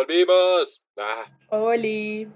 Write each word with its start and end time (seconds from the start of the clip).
¡Volvimos! 0.00 0.82
Ah. 0.96 1.24
Oli. 1.50 2.26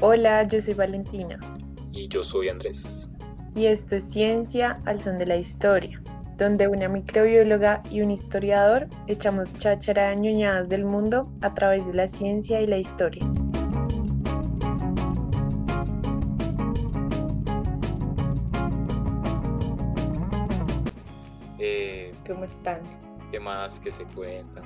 Hola, 0.00 0.42
yo 0.48 0.60
soy 0.60 0.74
Valentina. 0.74 1.38
Y 1.92 2.08
yo 2.08 2.24
soy 2.24 2.48
Andrés. 2.48 3.12
Y 3.54 3.66
esto 3.66 3.94
es 3.94 4.10
Ciencia 4.10 4.76
al 4.86 5.00
son 5.00 5.18
de 5.18 5.26
la 5.26 5.36
historia, 5.36 6.02
donde 6.36 6.66
una 6.66 6.88
microbióloga 6.88 7.80
y 7.88 8.00
un 8.00 8.10
historiador 8.10 8.88
echamos 9.06 9.56
cháchara 9.60 10.08
de 10.08 10.16
ñoñadas 10.16 10.68
del 10.68 10.84
mundo 10.84 11.32
a 11.42 11.54
través 11.54 11.86
de 11.86 11.94
la 11.94 12.08
ciencia 12.08 12.60
y 12.60 12.66
la 12.66 12.78
historia. 12.78 13.24
¿Cómo 22.32 22.44
están? 22.44 22.80
¿Qué 23.30 23.38
más 23.38 23.78
que 23.78 23.90
se 23.90 24.04
cuentan? 24.04 24.64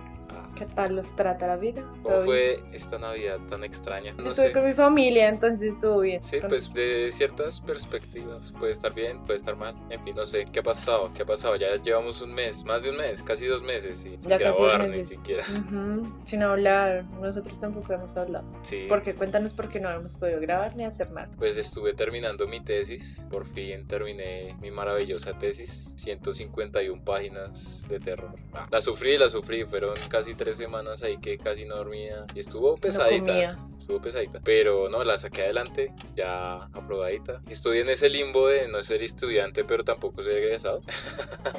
¿Qué 0.56 0.64
tal 0.66 0.96
los 0.96 1.14
trata 1.14 1.46
la 1.46 1.56
vida? 1.56 1.84
¿Cómo 2.02 2.20
fue 2.22 2.60
esta 2.72 2.98
Navidad 2.98 3.38
tan 3.50 3.62
extraña? 3.62 4.12
Yo 4.16 4.22
No 4.24 4.30
estuve 4.30 4.46
sé. 4.46 4.52
con 4.52 4.66
mi 4.66 4.72
familia, 4.74 5.28
entonces 5.28 5.74
estuvo 5.74 6.00
bien. 6.00 6.22
Sí, 6.22 6.40
Con- 6.40 6.48
pues 6.48 6.72
de 6.72 7.10
ciertas 7.12 7.60
perspectivas. 7.60 8.52
Puede 8.58 8.72
estar 8.72 8.94
bien, 8.94 9.18
puede 9.24 9.36
estar 9.36 9.54
mal. 9.56 9.74
En 9.90 10.02
fin, 10.02 10.14
no 10.16 10.24
sé. 10.24 10.46
¿Qué 10.50 10.60
ha 10.60 10.62
pasado? 10.62 11.10
¿Qué 11.14 11.22
ha 11.22 11.26
pasado? 11.26 11.56
Ya 11.56 11.74
llevamos 11.76 12.22
un 12.22 12.32
mes, 12.32 12.64
más 12.64 12.82
de 12.82 12.90
un 12.90 12.96
mes, 12.96 13.22
casi 13.22 13.46
dos 13.46 13.62
meses. 13.62 14.06
Y 14.06 14.18
sin 14.18 14.30
Ya 14.30 14.38
casi 14.38 14.62
grabar 14.62 14.88
ni 14.88 15.04
siquiera. 15.04 15.44
Ujú, 15.68 16.10
Sin 16.24 16.42
hablar, 16.42 17.04
nosotros 17.20 17.60
tampoco 17.60 17.92
hemos 17.92 18.16
hablado. 18.16 18.44
Sí. 18.62 18.86
Porque 18.88 19.14
cuéntanos 19.14 19.52
por 19.52 19.68
qué 19.68 19.78
no 19.80 19.90
hemos 19.90 20.14
podido 20.14 20.40
grabar 20.40 20.74
ni 20.74 20.84
hacer 20.84 21.10
nada. 21.10 21.28
Pues 21.38 21.58
estuve 21.58 21.92
terminando 21.92 22.46
mi 22.48 22.60
tesis, 22.60 23.26
por 23.30 23.44
fin 23.46 23.86
terminé 23.86 24.56
mi 24.62 24.70
maravillosa 24.70 25.34
tesis, 25.36 25.94
151 25.98 27.04
páginas 27.04 27.86
de 27.88 28.00
terror. 28.00 28.32
Ah, 28.54 28.66
la 28.70 28.80
sufrí, 28.80 29.18
la 29.18 29.28
sufrí, 29.28 29.64
fueron 29.64 29.94
casi 30.08 30.34
tres 30.34 30.45
semanas 30.54 31.02
ahí 31.02 31.18
que 31.18 31.38
casi 31.38 31.64
no 31.64 31.76
dormía 31.76 32.26
y 32.34 32.40
estuvo 32.40 32.76
pesadita, 32.76 33.40
estuvo 33.78 34.00
pesadita, 34.00 34.40
pero 34.44 34.88
no, 34.88 35.02
la 35.04 35.16
saqué 35.18 35.42
adelante, 35.42 35.92
ya 36.14 36.64
aprobadita. 36.72 37.40
Estoy 37.48 37.78
en 37.78 37.88
ese 37.88 38.08
limbo 38.08 38.48
de 38.48 38.68
no 38.68 38.82
ser 38.82 39.02
estudiante, 39.02 39.64
pero 39.64 39.84
tampoco 39.84 40.22
ser 40.22 40.38
egresado, 40.38 40.80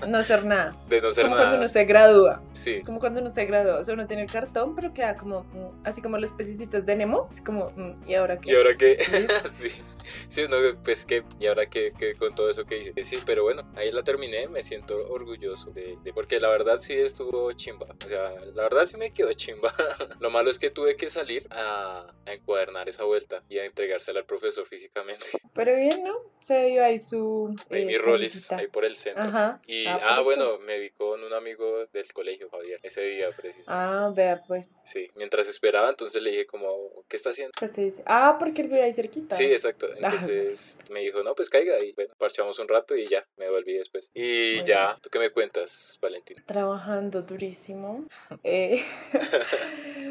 No 0.08 0.18
hacer 0.18 0.46
nada. 0.46 0.76
de 0.90 1.02
no 1.02 1.12
ser 1.12 1.26
como 1.26 1.36
cuando 1.36 1.52
nada. 1.52 1.60
uno 1.60 1.68
se 1.68 1.86
gradúa. 1.86 2.42
Sí, 2.54 2.76
Es 2.76 2.84
como 2.84 3.00
cuando 3.00 3.22
uno 3.22 3.30
se 3.30 3.46
gradúa. 3.46 3.78
O 3.80 3.84
sea, 3.84 3.94
uno 3.94 4.08
tiene 4.08 4.24
el 4.24 4.32
cartón, 4.32 4.76
pero 4.76 4.94
queda 4.94 5.16
como, 5.16 5.44
mm, 5.44 5.86
así 5.86 6.02
como 6.02 6.18
los 6.18 6.32
pececitos 6.32 6.86
de 6.86 6.96
Nemo. 6.96 7.28
Es 7.32 7.42
como, 7.42 7.72
mm, 7.76 8.10
¿y 8.10 8.16
ahora 8.16 8.36
qué? 8.38 8.52
¿Y 8.52 8.56
ahora 8.56 8.76
qué? 8.78 8.98
Sí. 9.46 9.70
sí. 10.30 10.44
Uno, 10.46 10.58
pues 10.84 11.06
qué, 11.06 11.24
y 11.40 11.48
ahora 11.48 11.66
qué, 11.66 11.94
qué 11.98 12.16
con 12.16 12.34
todo 12.36 12.50
eso 12.50 12.66
que 12.66 12.78
hice. 12.80 12.94
Sí, 13.04 13.18
pero 13.26 13.44
bueno, 13.44 13.64
ahí 13.76 13.92
la 13.92 14.04
terminé, 14.04 14.48
me 14.48 14.64
siento 14.64 14.96
orgulloso 15.10 15.72
de, 15.72 15.98
de- 16.04 16.14
porque 16.14 16.40
la 16.40 16.50
verdad 16.50 16.78
sí 16.80 16.94
estuvo 16.94 17.52
chimba. 17.54 17.88
O 18.06 18.08
sea, 18.08 18.32
la 18.56 18.64
verdad 18.64 18.77
sí 18.86 18.97
me 18.97 19.11
quedó 19.11 19.31
chimba. 19.33 19.73
Lo 20.20 20.30
malo 20.30 20.50
es 20.50 20.59
que 20.59 20.70
tuve 20.70 20.95
que 20.95 21.09
salir 21.09 21.47
a, 21.52 22.08
a 22.25 22.33
encuadernar 22.33 22.88
esa 22.89 23.03
vuelta 23.03 23.44
y 23.50 23.58
a 23.59 23.66
entregársela 23.66 24.20
al 24.20 24.25
profesor 24.25 24.66
físicamente. 24.66 25.25
Pero 25.53 25.75
bien, 25.75 26.03
¿no? 26.03 26.16
Se 26.39 26.66
dio 26.66 26.83
ahí 26.83 27.00
su. 27.00 27.53
Ahí 27.70 27.81
eh, 27.81 27.86
mis 27.86 28.02
roles, 28.02 28.31
camisita. 28.31 28.58
ahí 28.58 28.67
por 28.67 28.86
el 28.86 28.95
centro. 28.95 29.28
Ajá. 29.30 29.61
Y, 29.67 29.86
Ah, 29.88 30.00
ah, 30.17 30.22
bueno, 30.22 30.59
me 30.59 30.80
vi 30.80 30.89
con 30.92 31.23
un 31.23 31.33
amigo 31.33 31.86
del 31.94 32.11
colegio, 32.14 32.50
Javier, 32.50 32.80
ese 32.83 33.02
día 33.03 33.30
precisamente. 33.36 33.66
Ah, 33.67 34.11
vea, 34.14 34.44
pues. 34.48 34.81
Sí, 34.86 35.09
mientras 35.16 35.48
esperaba, 35.48 35.89
entonces 35.89 36.22
le 36.22 36.31
dije 36.31 36.45
como, 36.45 36.70
¿qué 37.08 37.16
está 37.16 37.30
haciendo? 37.31 37.52
Pues 37.58 37.72
se 37.72 37.81
dice. 37.86 38.03
Ah, 38.05 38.36
porque 38.39 38.61
él 38.61 38.67
vive 38.67 38.83
ahí 38.83 38.94
cerquita. 38.94 39.36
Sí, 39.36 39.45
exacto. 39.45 39.88
Ah. 39.89 39.95
Entonces 39.98 40.78
me 40.89 41.02
dijo, 41.02 41.23
no, 41.23 41.33
pues 41.36 41.50
caiga 41.50 41.83
y 41.83 41.94
bueno, 41.94 42.14
parchamos 42.17 42.59
un 42.59 42.67
rato 42.67 42.95
y 42.95 43.05
ya, 43.08 43.25
me 43.38 43.50
volví 43.50 43.73
después. 43.73 44.09
Y 44.14 44.55
Muy 44.58 44.64
ya, 44.66 44.98
¿tú 45.02 45.09
qué 45.09 45.20
me 45.20 45.30
cuentas, 45.31 45.98
Valentín? 46.02 46.38
Trabajando 46.45 47.22
durísimo. 47.22 48.05
Eh, 48.44 48.67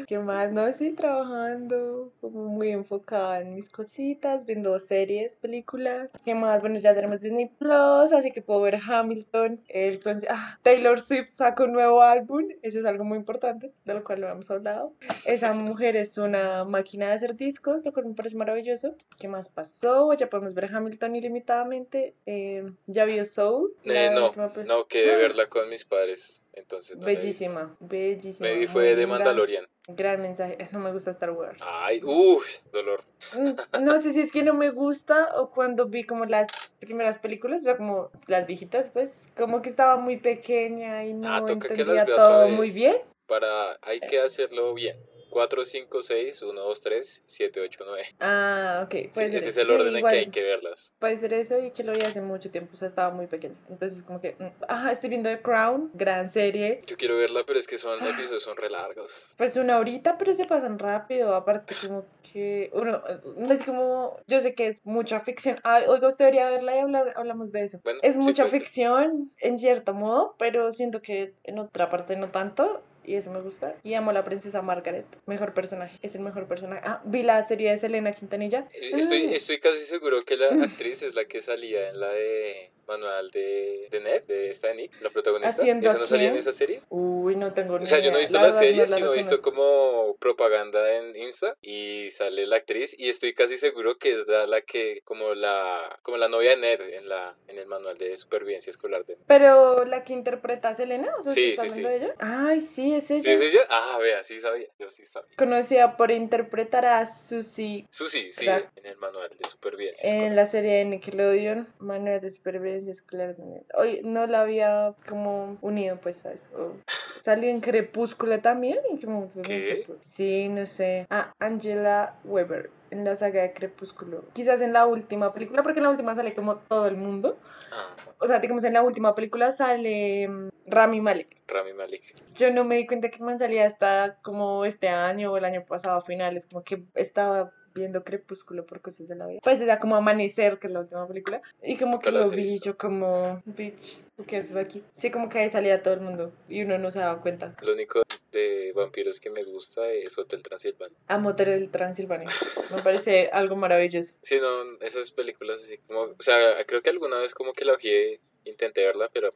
¿Qué 0.07 0.19
más? 0.19 0.51
No, 0.51 0.71
sí, 0.73 0.93
trabajando, 0.93 2.11
como 2.21 2.45
muy 2.45 2.71
enfocada 2.71 3.41
en 3.41 3.55
mis 3.55 3.69
cositas, 3.69 4.45
viendo 4.45 4.77
series, 4.79 5.35
películas. 5.37 6.09
¿Qué 6.25 6.35
más? 6.35 6.61
Bueno, 6.61 6.79
ya 6.79 6.95
tenemos 6.95 7.21
Disney 7.21 7.47
Plus, 7.47 8.11
así 8.13 8.31
que 8.31 8.41
puedo 8.41 8.61
ver 8.61 8.79
Hamilton. 8.83 9.61
El 9.67 10.01
ah, 10.29 10.59
Taylor 10.63 11.01
Swift 11.01 11.31
sacó 11.33 11.65
un 11.65 11.73
nuevo 11.73 12.01
álbum, 12.01 12.47
eso 12.61 12.79
es 12.79 12.85
algo 12.85 13.03
muy 13.03 13.17
importante, 13.17 13.71
de 13.85 13.93
lo 13.93 14.03
cual 14.03 14.21
lo 14.21 14.29
hemos 14.29 14.49
hablado. 14.51 14.93
Esa 15.25 15.53
mujer 15.53 15.95
es 15.95 16.17
una 16.17 16.63
máquina 16.63 17.07
de 17.07 17.13
hacer 17.13 17.35
discos, 17.35 17.85
lo 17.85 17.93
cual 17.93 18.05
me 18.05 18.13
parece 18.13 18.35
maravilloso. 18.35 18.95
¿Qué 19.19 19.27
más 19.27 19.49
pasó? 19.49 20.13
Ya 20.13 20.29
podemos 20.29 20.53
ver 20.53 20.73
Hamilton 20.73 21.15
ilimitadamente. 21.15 22.15
Eh, 22.25 22.71
¿Ya 22.85 23.05
vio 23.05 23.25
Soul? 23.25 23.73
Eh, 23.85 24.09
no, 24.13 24.31
no, 24.65 24.85
quedé 24.85 25.15
de 25.15 25.17
verla 25.17 25.47
con 25.47 25.69
mis 25.69 25.85
padres, 25.85 26.43
entonces 26.57 26.97
no. 26.97 27.05
Bellísima, 27.05 27.75
bellísima. 27.79 28.49
Me 28.49 28.67
fue 28.67 28.95
de 28.95 29.07
Mandalorian. 29.07 29.65
Gran 29.89 30.21
mensaje. 30.21 30.57
No 30.71 30.79
me 30.79 30.91
gusta 30.91 31.11
Star 31.11 31.31
Wars. 31.31 31.61
Ay, 31.65 31.99
uff, 32.03 32.59
dolor. 32.73 33.01
Mm, 33.33 33.83
No 33.85 33.97
sé 33.99 34.11
si 34.13 34.21
es 34.21 34.31
que 34.31 34.43
no 34.43 34.53
me 34.53 34.71
gusta 34.71 35.39
o 35.39 35.51
cuando 35.51 35.85
vi 35.85 36.03
como 36.03 36.25
las 36.25 36.47
primeras 36.79 37.19
películas, 37.19 37.61
o 37.61 37.63
sea, 37.65 37.77
como 37.77 38.09
las 38.27 38.45
viejitas, 38.45 38.89
pues, 38.91 39.29
como 39.37 39.61
que 39.61 39.69
estaba 39.69 39.95
muy 39.97 40.17
pequeña 40.17 41.05
y 41.05 41.13
no 41.13 41.33
Ah, 41.33 41.45
que 41.45 41.55
las 41.55 41.65
entendía 41.71 42.05
todo 42.05 42.49
muy 42.49 42.69
bien. 42.71 42.95
Para, 43.27 43.77
hay 43.81 43.99
que 43.99 44.19
hacerlo 44.19 44.73
bien. 44.73 44.97
4, 45.29 45.63
5, 45.65 46.01
6, 46.01 46.41
1, 46.41 46.61
2, 46.61 46.81
3, 46.81 47.23
7, 47.25 47.61
8, 47.61 47.79
9. 47.85 48.03
Ah, 48.19 48.81
ok. 48.85 48.91
Sí, 49.11 49.23
ese 49.23 49.37
es 49.37 49.57
el 49.57 49.67
Sí, 49.67 49.73
orden 49.73 49.87
en 49.89 49.97
igual 49.97 50.11
que 50.13 50.19
hay 50.19 50.25
que 50.27 50.43
verlas. 50.43 50.93
Puede 50.99 51.17
ser 51.17 51.33
eso 51.33 51.57
y 51.59 51.71
que 51.71 51.83
lo 51.83 51.91
vi 51.93 51.99
hace 52.01 52.21
mucho 52.21 52.49
tiempo, 52.49 52.71
o 52.73 52.75
sea, 52.75 52.87
estaba 52.87 53.09
muy 53.13 53.27
pequeña. 53.27 53.55
Entonces, 53.69 54.03
como 54.03 54.21
que, 54.21 54.35
mm, 54.39 54.63
ajá, 54.67 54.91
estoy 54.91 55.09
viendo 55.09 55.29
The 55.29 55.41
Crown, 55.41 55.91
gran 55.93 56.29
serie. 56.29 56.81
Yo 56.87 56.97
quiero 56.97 57.17
verla, 57.17 57.43
pero 57.45 57.59
es 57.59 57.67
que 57.67 57.77
son 57.77 58.01
episodios 58.05 58.43
son 58.43 58.57
re 58.57 58.69
largos. 58.69 59.33
Pues 59.37 59.55
una 59.57 59.77
horita, 59.79 60.17
pero 60.17 60.33
se 60.33 60.45
pasan 60.45 60.79
rápido. 60.79 61.35
Aparte, 61.35 61.75
como 61.85 62.05
que 62.31 62.69
uno, 62.73 63.01
no 63.37 63.53
es 63.53 63.63
como, 63.63 64.19
yo 64.27 64.39
sé 64.41 64.53
que 64.53 64.67
es 64.67 64.81
mucha 64.85 65.19
ficción. 65.19 65.57
Ah, 65.63 65.81
oiga, 65.87 66.07
usted 66.07 66.25
debería 66.25 66.49
verla 66.49 66.75
y 66.75 66.79
hablar, 66.79 67.13
hablamos 67.15 67.51
de 67.51 67.63
eso. 67.63 67.79
Bueno, 67.83 67.99
es 68.03 68.13
sí, 68.13 68.19
mucha 68.19 68.43
ser. 68.43 68.51
ficción, 68.53 69.31
en 69.39 69.57
cierto 69.59 69.93
modo, 69.93 70.35
pero 70.37 70.71
siento 70.71 71.01
que 71.01 71.33
en 71.43 71.59
otra 71.59 71.89
parte 71.89 72.15
no 72.15 72.29
tanto. 72.29 72.81
Y 73.07 73.15
eso 73.15 73.31
me 73.31 73.39
gusta. 73.41 73.73
Y 73.83 73.93
amo 73.93 74.11
a 74.11 74.13
la 74.13 74.23
princesa 74.25 74.61
Margaret. 74.61 75.05
Mejor 75.25 75.53
personaje. 75.53 75.97
Es 76.01 76.13
el 76.15 76.21
mejor 76.21 76.45
personaje. 76.47 76.81
Ah, 76.83 77.01
vi 77.05 77.23
la 77.23 77.43
serie 77.45 77.71
de 77.71 77.77
Selena 77.77 78.11
Quintanilla. 78.11 78.67
Estoy, 78.73 79.27
Mm. 79.27 79.31
estoy 79.31 79.57
casi 79.59 79.79
seguro 79.79 80.21
que 80.23 80.35
la 80.35 80.47
actriz 80.83 81.01
es 81.03 81.15
la 81.15 81.23
que 81.23 81.41
salía 81.41 81.89
en 81.89 81.99
la 82.01 82.09
de 82.09 82.69
Manual 82.87 83.29
de, 83.31 83.87
de 83.91 83.99
Ned, 84.01 84.23
de 84.25 84.49
esta 84.49 84.67
de 84.69 84.75
Nick, 84.75 85.01
la 85.01 85.09
protagonista. 85.09 85.61
¿Haciendo 85.61 85.89
¿Esa 85.89 85.97
no 85.99 86.05
salía 86.05 86.29
en 86.29 86.35
esa 86.37 86.53
serie? 86.53 86.81
Uy, 86.89 87.35
no 87.35 87.53
tengo 87.53 87.77
ni 87.77 87.83
O 87.83 87.87
sea, 87.87 87.99
yo 87.99 88.11
no 88.11 88.17
he 88.17 88.21
idea. 88.21 88.21
visto 88.21 88.37
la, 88.37 88.43
verdad 88.43 88.59
serie, 88.59 88.81
no 88.83 88.89
la 88.89 88.97
sino 88.97 89.13
he 89.13 89.17
visto 89.17 89.41
como 89.41 90.15
propaganda 90.19 90.97
en 90.97 91.15
Insta 91.15 91.55
y 91.61 92.09
sale 92.11 92.45
la 92.47 92.55
actriz 92.57 92.95
y 92.97 93.09
estoy 93.09 93.33
casi 93.33 93.57
seguro 93.57 93.97
que 93.97 94.13
es 94.13 94.27
la, 94.27 94.45
la 94.47 94.61
que, 94.61 95.01
como 95.03 95.33
la, 95.35 95.99
como 96.01 96.17
la 96.17 96.29
novia 96.29 96.51
de 96.51 96.57
Ned 96.57 96.81
en, 96.93 97.09
la, 97.09 97.35
en 97.47 97.57
el 97.57 97.67
manual 97.67 97.97
de 97.97 98.15
supervivencia 98.17 98.71
escolar 98.71 99.05
de 99.05 99.15
Ned. 99.15 99.23
Pero 99.27 99.83
la 99.85 100.03
que 100.03 100.13
interpreta 100.13 100.69
a 100.69 100.75
Selena, 100.75 101.13
o 101.19 101.23
sea, 101.23 101.31
Sí, 101.33 101.51
¿estás 101.51 101.73
sí, 101.73 101.83
hablando 101.83 101.99
de 101.99 102.05
ella? 102.11 102.13
Ay, 102.19 102.61
sí, 102.61 102.93
es 102.93 103.11
ella. 103.11 103.21
¿Sí 103.21 103.31
es 103.31 103.41
ella? 103.41 103.61
Ah, 103.69 103.97
vea, 104.01 104.23
sí 104.23 104.39
sabía, 104.39 104.67
yo 104.79 104.89
sí 104.89 105.03
sabía. 105.05 105.29
Conocida 105.37 105.97
por 105.97 106.11
interpretar 106.11 106.85
a 106.85 107.05
Susie 107.05 107.85
Susi, 107.91 108.31
sí, 108.31 108.45
Claro. 108.45 108.69
en 108.75 108.85
el 108.85 108.97
manual 108.97 109.29
de 109.29 109.47
supervivencia 109.49 110.09
en 110.09 110.15
escolar. 110.17 110.35
la 110.35 110.47
serie 110.47 110.73
de 110.77 110.85
Nickelodeon, 110.85 111.73
Manuel 111.79 112.21
de 112.21 112.29
Supervivencia 112.29 112.76
Escolar. 112.85 113.35
Hoy 113.75 114.01
no 114.03 114.27
la 114.27 114.41
había 114.41 114.93
como 115.07 115.57
unido 115.61 115.97
pues 116.01 116.25
a 116.25 116.33
eso. 116.33 116.75
Salió 116.85 117.49
en 117.49 117.61
Crepúsculo 117.61 118.39
también. 118.39 118.79
¿En 118.89 118.99
qué. 119.43 119.85
Sí, 120.01 120.49
no 120.49 120.65
sé. 120.65 121.07
Ah, 121.09 121.33
Angela 121.39 122.15
Weber 122.23 122.69
en 122.91 123.03
la 123.03 123.15
saga 123.15 123.41
de 123.41 123.53
Crepúsculo. 123.53 124.23
Quizás 124.33 124.61
en 124.61 124.73
la 124.73 124.85
última 124.85 125.33
película, 125.33 125.63
porque 125.63 125.79
en 125.79 125.83
la 125.83 125.89
última 125.89 126.15
sale 126.15 126.33
como 126.33 126.57
todo 126.57 126.87
el 126.87 126.95
mundo. 126.95 127.37
Ah, 127.71 127.95
O 128.19 128.27
sea, 128.27 128.39
digamos, 128.39 128.63
en 128.63 128.73
la 128.73 128.81
última 128.81 129.15
película 129.15 129.51
sale 129.51 130.27
mm, 130.27 130.49
Rami 130.67 131.01
Malek. 131.01 131.27
Rami 131.47 131.73
Malik. 131.73 132.01
Yo 132.35 132.51
no 132.51 132.63
me 132.63 132.77
di 132.77 132.87
cuenta 132.87 133.09
que 133.09 133.23
man 133.23 133.39
salía 133.39 133.65
hasta 133.65 134.17
como 134.21 134.65
este 134.65 134.89
año 134.89 135.31
o 135.31 135.37
el 135.37 135.45
año 135.45 135.65
pasado 135.65 135.97
a 135.97 136.01
finales, 136.01 136.47
como 136.47 136.63
que 136.63 136.83
estaba 136.95 137.51
viendo 137.77 138.03
Crepúsculo 138.03 138.65
por 138.65 138.81
cosas 138.81 139.07
de 139.07 139.15
la 139.15 139.27
vida. 139.27 139.39
Pues 139.43 139.61
era 139.61 139.79
como 139.79 139.95
Amanecer, 139.95 140.59
que 140.59 140.67
es 140.67 140.73
la 140.73 140.81
última 140.81 141.07
película, 141.07 141.41
y 141.61 141.77
como 141.77 141.99
que 141.99 142.11
lo 142.11 142.29
vi 142.29 142.43
visto. 142.43 142.65
yo 142.65 142.77
como, 142.77 143.41
bitch, 143.45 144.03
¿tú 144.15 144.23
¿qué 144.23 144.37
haces 144.37 144.55
aquí? 144.55 144.83
Sí, 144.91 145.11
como 145.11 145.29
que 145.29 145.39
ahí 145.39 145.49
salía 145.49 145.81
todo 145.81 145.93
el 145.93 146.01
mundo 146.01 146.31
y 146.49 146.63
uno 146.63 146.77
no 146.77 146.91
se 146.91 146.99
daba 146.99 147.21
cuenta. 147.21 147.55
Lo 147.61 147.73
único 147.73 148.01
de 148.31 148.71
vampiros 148.75 149.19
que 149.19 149.29
me 149.29 149.43
gusta 149.43 149.89
es 149.91 150.17
Hotel 150.17 150.43
Transilvania. 150.43 150.97
Amo 151.07 151.29
Hotel 151.29 151.69
Transilvania, 151.69 152.29
me 152.75 152.81
parece 152.81 153.29
algo 153.31 153.55
maravilloso. 153.55 154.15
Sí, 154.21 154.37
no, 154.39 154.79
esas 154.81 155.11
películas 155.11 155.63
así 155.63 155.77
como, 155.79 156.01
o 156.01 156.21
sea, 156.21 156.65
creo 156.65 156.81
que 156.81 156.89
alguna 156.89 157.19
vez 157.19 157.33
como 157.33 157.53
que 157.53 157.65
la 157.65 157.73
ojé, 157.73 158.19
intenté 158.45 158.85
verla, 158.85 159.07
pero 159.13 159.29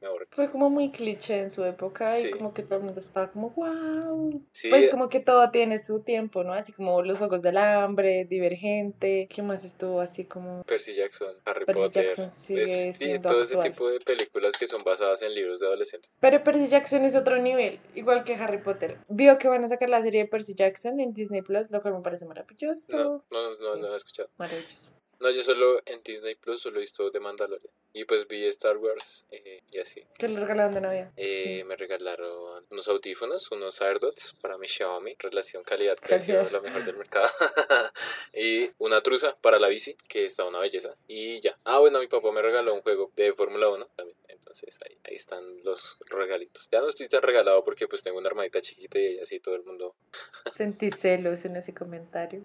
me. 0.00 0.08
Fue 0.30 0.50
como 0.50 0.70
muy 0.70 0.90
cliché 0.90 1.40
en 1.40 1.50
su 1.50 1.64
época 1.64 2.08
Sí. 2.08 2.28
y 2.28 2.30
como 2.30 2.54
que 2.54 2.62
todo 2.62 2.78
el 2.78 2.84
mundo 2.84 3.00
estaba 3.00 3.30
como, 3.30 3.50
wow. 3.50 4.42
Sí, 4.52 4.70
Pues 4.70 4.90
como 4.90 5.08
que 5.08 5.20
todo 5.20 5.50
tiene 5.50 5.78
su 5.78 6.00
tiempo, 6.00 6.42
¿no? 6.44 6.52
Así 6.54 6.72
como 6.72 7.02
los 7.02 7.18
Juegos 7.18 7.42
del 7.42 7.56
Hambre, 7.58 8.24
Divergente, 8.24 9.28
¿qué 9.34 9.42
más 9.42 9.64
estuvo 9.64 10.00
así 10.00 10.24
como... 10.24 10.62
Percy 10.64 10.94
Jackson, 10.94 11.34
Harry 11.44 11.64
Percy 11.66 11.80
Potter. 11.80 12.04
Jackson 12.06 12.30
sigue 12.30 12.62
es- 12.62 12.96
sí, 12.96 13.18
todo 13.20 13.42
ese 13.42 13.56
tipo 13.58 13.90
de 13.90 13.98
películas 14.00 14.56
que 14.58 14.66
son 14.66 14.82
basadas 14.84 15.22
en 15.22 15.34
libros 15.34 15.60
de 15.60 15.66
adolescentes. 15.66 16.10
Pero 16.20 16.42
Percy 16.42 16.68
Jackson 16.68 17.04
es 17.04 17.14
otro 17.16 17.36
nivel, 17.38 17.78
igual 17.94 18.24
que 18.24 18.34
Harry 18.34 18.62
Potter. 18.62 18.98
Vio 19.08 19.38
que 19.38 19.48
van 19.48 19.64
a 19.64 19.68
sacar 19.68 19.90
la 19.90 20.02
serie 20.02 20.22
de 20.22 20.28
Percy 20.28 20.54
Jackson 20.54 21.00
en 21.00 21.12
Disney 21.12 21.42
Plus, 21.42 21.70
lo 21.70 21.82
cual 21.82 21.94
me 21.94 22.00
parece 22.00 22.24
maravilloso. 22.26 22.92
No, 22.96 23.24
no, 23.30 23.54
no, 23.60 23.76
no 23.76 23.92
he 23.94 23.96
escuchado. 23.96 24.30
Maravilloso. 24.38 24.88
No, 25.20 25.30
yo 25.30 25.42
solo 25.42 25.78
en 25.84 26.02
Disney 26.02 26.34
Plus 26.36 26.62
solo 26.62 26.78
he 26.78 26.80
visto 26.80 27.10
The 27.10 27.20
Mandalorian. 27.20 27.70
Y 27.92 28.04
pues 28.04 28.28
vi 28.28 28.44
Star 28.46 28.76
Wars 28.76 29.26
eh, 29.30 29.60
y 29.72 29.78
así. 29.80 30.04
Que 30.18 30.28
le 30.28 30.38
regalaron 30.38 30.72
de 30.74 30.80
Navidad. 30.80 31.10
Eh, 31.16 31.42
Sí. 31.58 31.64
Me 31.64 31.76
regalaron 31.76 32.64
unos 32.70 32.88
audífonos, 32.88 33.50
unos 33.50 33.80
AirDots 33.82 34.34
para 34.40 34.58
mi 34.58 34.66
Xiaomi, 34.68 35.16
relación 35.18 35.64
calidad-precio, 35.64 36.34
Calidad. 36.36 36.52
la 36.52 36.60
mejor 36.60 36.84
del 36.84 36.96
mercado. 36.96 37.28
y 38.34 38.70
una 38.78 39.02
truza 39.02 39.36
para 39.40 39.58
la 39.58 39.68
bici, 39.68 39.96
que 40.08 40.24
está 40.24 40.44
una 40.44 40.60
belleza. 40.60 40.94
Y 41.08 41.40
ya. 41.40 41.58
Ah, 41.64 41.78
bueno, 41.78 41.98
mi 42.00 42.06
papá 42.06 42.30
me 42.32 42.42
regaló 42.42 42.74
un 42.74 42.82
juego 42.82 43.10
de 43.16 43.32
Fórmula 43.32 43.68
1 43.68 43.86
también. 43.96 44.16
Entonces 44.28 44.80
ahí, 44.84 44.98
ahí 45.04 45.14
están 45.14 45.44
los 45.64 45.96
regalitos. 46.08 46.68
Ya 46.72 46.80
no 46.80 46.88
estoy 46.88 47.06
tan 47.06 47.22
regalado 47.22 47.62
porque 47.62 47.86
pues 47.86 48.02
tengo 48.02 48.18
una 48.18 48.28
hermanita 48.28 48.60
chiquita 48.60 48.98
y 48.98 49.18
así 49.20 49.38
todo 49.38 49.54
el 49.54 49.62
mundo... 49.64 49.94
Sentí 50.56 50.90
celos 50.90 51.44
en 51.44 51.56
ese 51.56 51.72
comentario. 51.74 52.44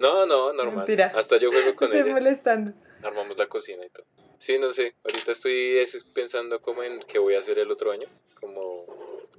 No, 0.00 0.24
no, 0.26 0.52
normal. 0.54 0.76
Mentira. 0.76 1.12
Hasta 1.14 1.36
yo 1.36 1.50
juego 1.50 1.74
con 1.74 1.88
Estoy 1.88 2.02
ella. 2.02 2.12
molestando. 2.14 2.72
Armamos 3.02 3.36
la 3.38 3.46
cocina 3.46 3.84
y 3.84 3.90
todo. 3.90 4.06
Sí, 4.38 4.58
no 4.58 4.70
sé. 4.70 4.94
Ahorita 5.04 5.32
estoy 5.32 5.78
es- 5.78 6.04
pensando 6.12 6.60
como 6.60 6.82
en 6.82 7.00
qué 7.00 7.18
voy 7.18 7.34
a 7.34 7.38
hacer 7.38 7.58
el 7.58 7.70
otro 7.70 7.90
año. 7.92 8.08
Como 8.40 8.86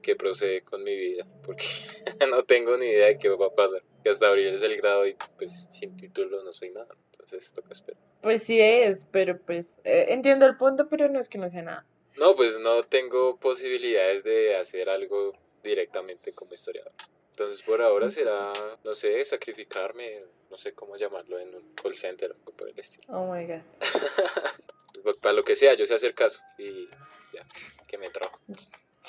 qué 0.02 0.16
procede 0.16 0.62
con 0.62 0.84
mi 0.84 0.96
vida. 0.96 1.26
Porque 1.44 1.64
no 2.30 2.44
tengo 2.44 2.78
ni 2.78 2.88
idea 2.88 3.08
de 3.08 3.18
qué 3.18 3.30
va 3.30 3.48
a 3.48 3.56
pasar. 3.56 3.82
Que 4.04 4.10
hasta 4.10 4.28
abril 4.28 4.48
es 4.48 4.62
el 4.64 4.78
grado 4.78 5.06
y 5.08 5.16
pues 5.38 5.68
sin 5.70 5.96
título 5.98 6.44
no 6.44 6.54
soy 6.54 6.72
nada. 6.72 6.88
Entonces 7.12 7.52
toca 7.54 7.72
esperar. 7.72 8.02
Pues 8.22 8.44
sí 8.44 8.60
es, 8.62 9.06
pero 9.12 9.40
pues 9.40 9.78
eh, 9.84 10.08
entiendo 10.10 10.46
el 10.46 10.58
punto, 10.58 10.88
pero 10.90 11.10
no 11.10 11.20
es 11.20 11.28
que 11.30 11.38
no 11.38 11.50
sea 11.50 11.62
nada. 11.64 11.86
No, 12.18 12.36
pues 12.36 12.60
no 12.60 12.84
tengo 12.84 13.38
posibilidades 13.40 14.24
de 14.24 14.56
hacer 14.56 14.90
algo 14.90 15.34
directamente 15.64 16.32
como 16.34 16.54
historiador. 16.54 16.94
Entonces 17.32 17.62
por 17.64 17.82
ahora 17.82 18.10
será, 18.10 18.54
no 18.84 18.94
sé, 18.94 19.26
sacrificarme, 19.26 20.22
no 20.50 20.58
sé 20.58 20.74
cómo 20.74 20.96
llamarlo, 20.96 21.38
en 21.40 21.54
un 21.54 21.74
call 21.74 21.94
center 21.96 22.32
o 22.32 22.36
algo 22.36 22.52
por 22.54 22.70
el 22.70 22.80
estilo. 22.80 23.06
Oh 23.14 23.34
my 23.34 23.46
god. 23.46 23.62
Para 25.22 25.34
lo 25.34 25.44
que 25.44 25.56
sea, 25.56 25.74
yo 25.74 25.86
sé 25.86 25.94
hacer 25.94 26.14
caso 26.14 26.42
y 26.58 26.86
ya, 27.34 27.46
que 27.88 27.98
me 27.98 28.10
trabajo. 28.10 28.40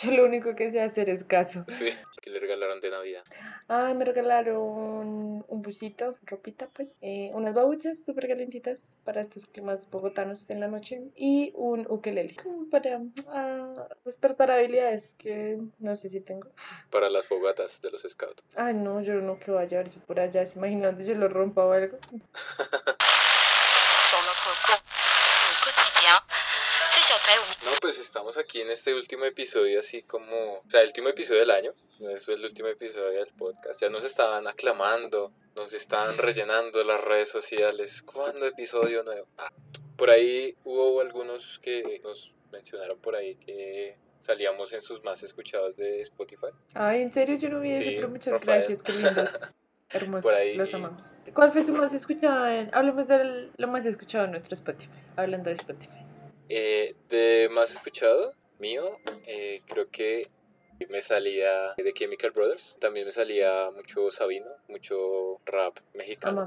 Yo 0.02 0.10
lo 0.10 0.26
único 0.26 0.54
que 0.54 0.70
sé 0.70 0.82
hacer 0.82 1.08
es 1.08 1.24
caso. 1.24 1.64
Sí, 1.68 1.88
que 2.20 2.28
le 2.28 2.38
regalaron 2.38 2.80
de 2.80 2.90
Navidad. 2.90 3.22
Ah, 3.68 3.94
me 3.94 4.04
regalaron 4.04 5.44
un 5.48 5.62
busito, 5.62 6.18
ropita, 6.22 6.68
pues, 6.68 6.98
eh, 7.00 7.30
unas 7.32 7.54
babuchas 7.54 8.04
súper 8.04 8.28
calentitas 8.28 8.98
para 9.04 9.22
estos 9.22 9.46
climas 9.46 9.88
bogotanos 9.90 10.50
en 10.50 10.60
la 10.60 10.68
noche 10.68 11.02
y 11.16 11.52
un 11.54 11.86
ukelele, 11.88 12.36
para 12.70 13.00
ah, 13.28 13.88
despertar 14.04 14.50
habilidades 14.50 15.14
que 15.14 15.58
no 15.78 15.96
sé 15.96 16.10
si 16.10 16.20
tengo. 16.20 16.48
Para 16.90 17.08
las 17.08 17.26
fogatas 17.26 17.80
de 17.80 17.90
los 17.90 18.02
scouts. 18.02 18.44
Ay, 18.54 18.74
no, 18.74 19.00
yo 19.00 19.14
no 19.14 19.38
que 19.38 19.50
voy 19.50 19.62
a 19.62 19.66
llevar 19.66 19.86
eso 19.86 20.00
por 20.00 20.20
allá, 20.20 20.44
¿se 20.44 20.58
imaginan 20.58 21.02
yo 21.02 21.14
lo 21.14 21.28
rompa 21.28 21.64
o 21.64 21.72
algo? 21.72 21.98
pues 27.86 28.00
estamos 28.00 28.36
aquí 28.36 28.60
en 28.60 28.68
este 28.70 28.92
último 28.94 29.26
episodio, 29.26 29.78
así 29.78 30.02
como, 30.02 30.54
o 30.54 30.64
sea, 30.68 30.80
el 30.80 30.88
último 30.88 31.08
episodio 31.08 31.42
del 31.42 31.52
año. 31.52 31.72
No 32.00 32.10
es 32.10 32.26
el 32.26 32.44
último 32.44 32.66
episodio 32.68 33.12
del 33.12 33.32
podcast. 33.38 33.80
Ya 33.80 33.90
nos 33.90 34.02
estaban 34.02 34.48
aclamando, 34.48 35.32
nos 35.54 35.72
estaban 35.72 36.18
rellenando 36.18 36.82
las 36.82 37.00
redes 37.00 37.28
sociales. 37.28 38.02
¿Cuándo 38.02 38.44
episodio 38.44 39.04
nuevo? 39.04 39.24
Ah, 39.38 39.52
por 39.96 40.10
ahí 40.10 40.56
hubo 40.64 41.00
algunos 41.00 41.60
que 41.60 42.00
nos 42.02 42.34
mencionaron 42.50 42.98
por 42.98 43.14
ahí 43.14 43.36
que 43.36 43.96
salíamos 44.18 44.72
en 44.72 44.82
sus 44.82 45.04
más 45.04 45.22
escuchados 45.22 45.76
de 45.76 46.00
Spotify. 46.00 46.48
Ay, 46.74 47.02
en 47.02 47.12
serio, 47.12 47.36
yo 47.36 47.48
no 47.50 47.60
vi 47.60 47.70
eso, 47.70 47.84
Sí, 47.84 47.92
pero 47.94 48.08
muchas 48.08 48.32
Rafael. 48.32 48.64
gracias, 48.66 48.82
qué 48.82 48.92
lindos. 48.94 49.40
Hermosos, 49.90 50.24
Por 50.24 50.34
ahí- 50.34 50.56
los 50.56 50.74
amamos. 50.74 51.14
¿Cuál 51.32 51.52
fue 51.52 51.64
su 51.64 51.72
más 51.72 51.94
escuchado? 51.94 52.48
En... 52.48 52.68
Hablemos 52.74 53.06
de 53.06 53.48
lo 53.56 53.68
más 53.68 53.86
escuchado 53.86 54.24
en 54.24 54.32
nuestro 54.32 54.54
Spotify, 54.54 54.90
hablando 55.14 55.50
de 55.50 55.54
Spotify. 55.54 56.04
Eh, 56.48 56.94
de 57.08 57.48
más 57.50 57.72
escuchado, 57.72 58.32
mío, 58.58 58.98
eh, 59.26 59.60
creo 59.66 59.90
que 59.90 60.22
me 60.90 61.02
salía 61.02 61.74
de 61.76 61.92
Chemical 61.92 62.30
Brothers. 62.30 62.76
También 62.80 63.06
me 63.06 63.12
salía 63.12 63.70
mucho 63.74 64.10
Sabino, 64.10 64.50
mucho 64.68 65.40
rap 65.46 65.76
mexicano. 65.94 66.44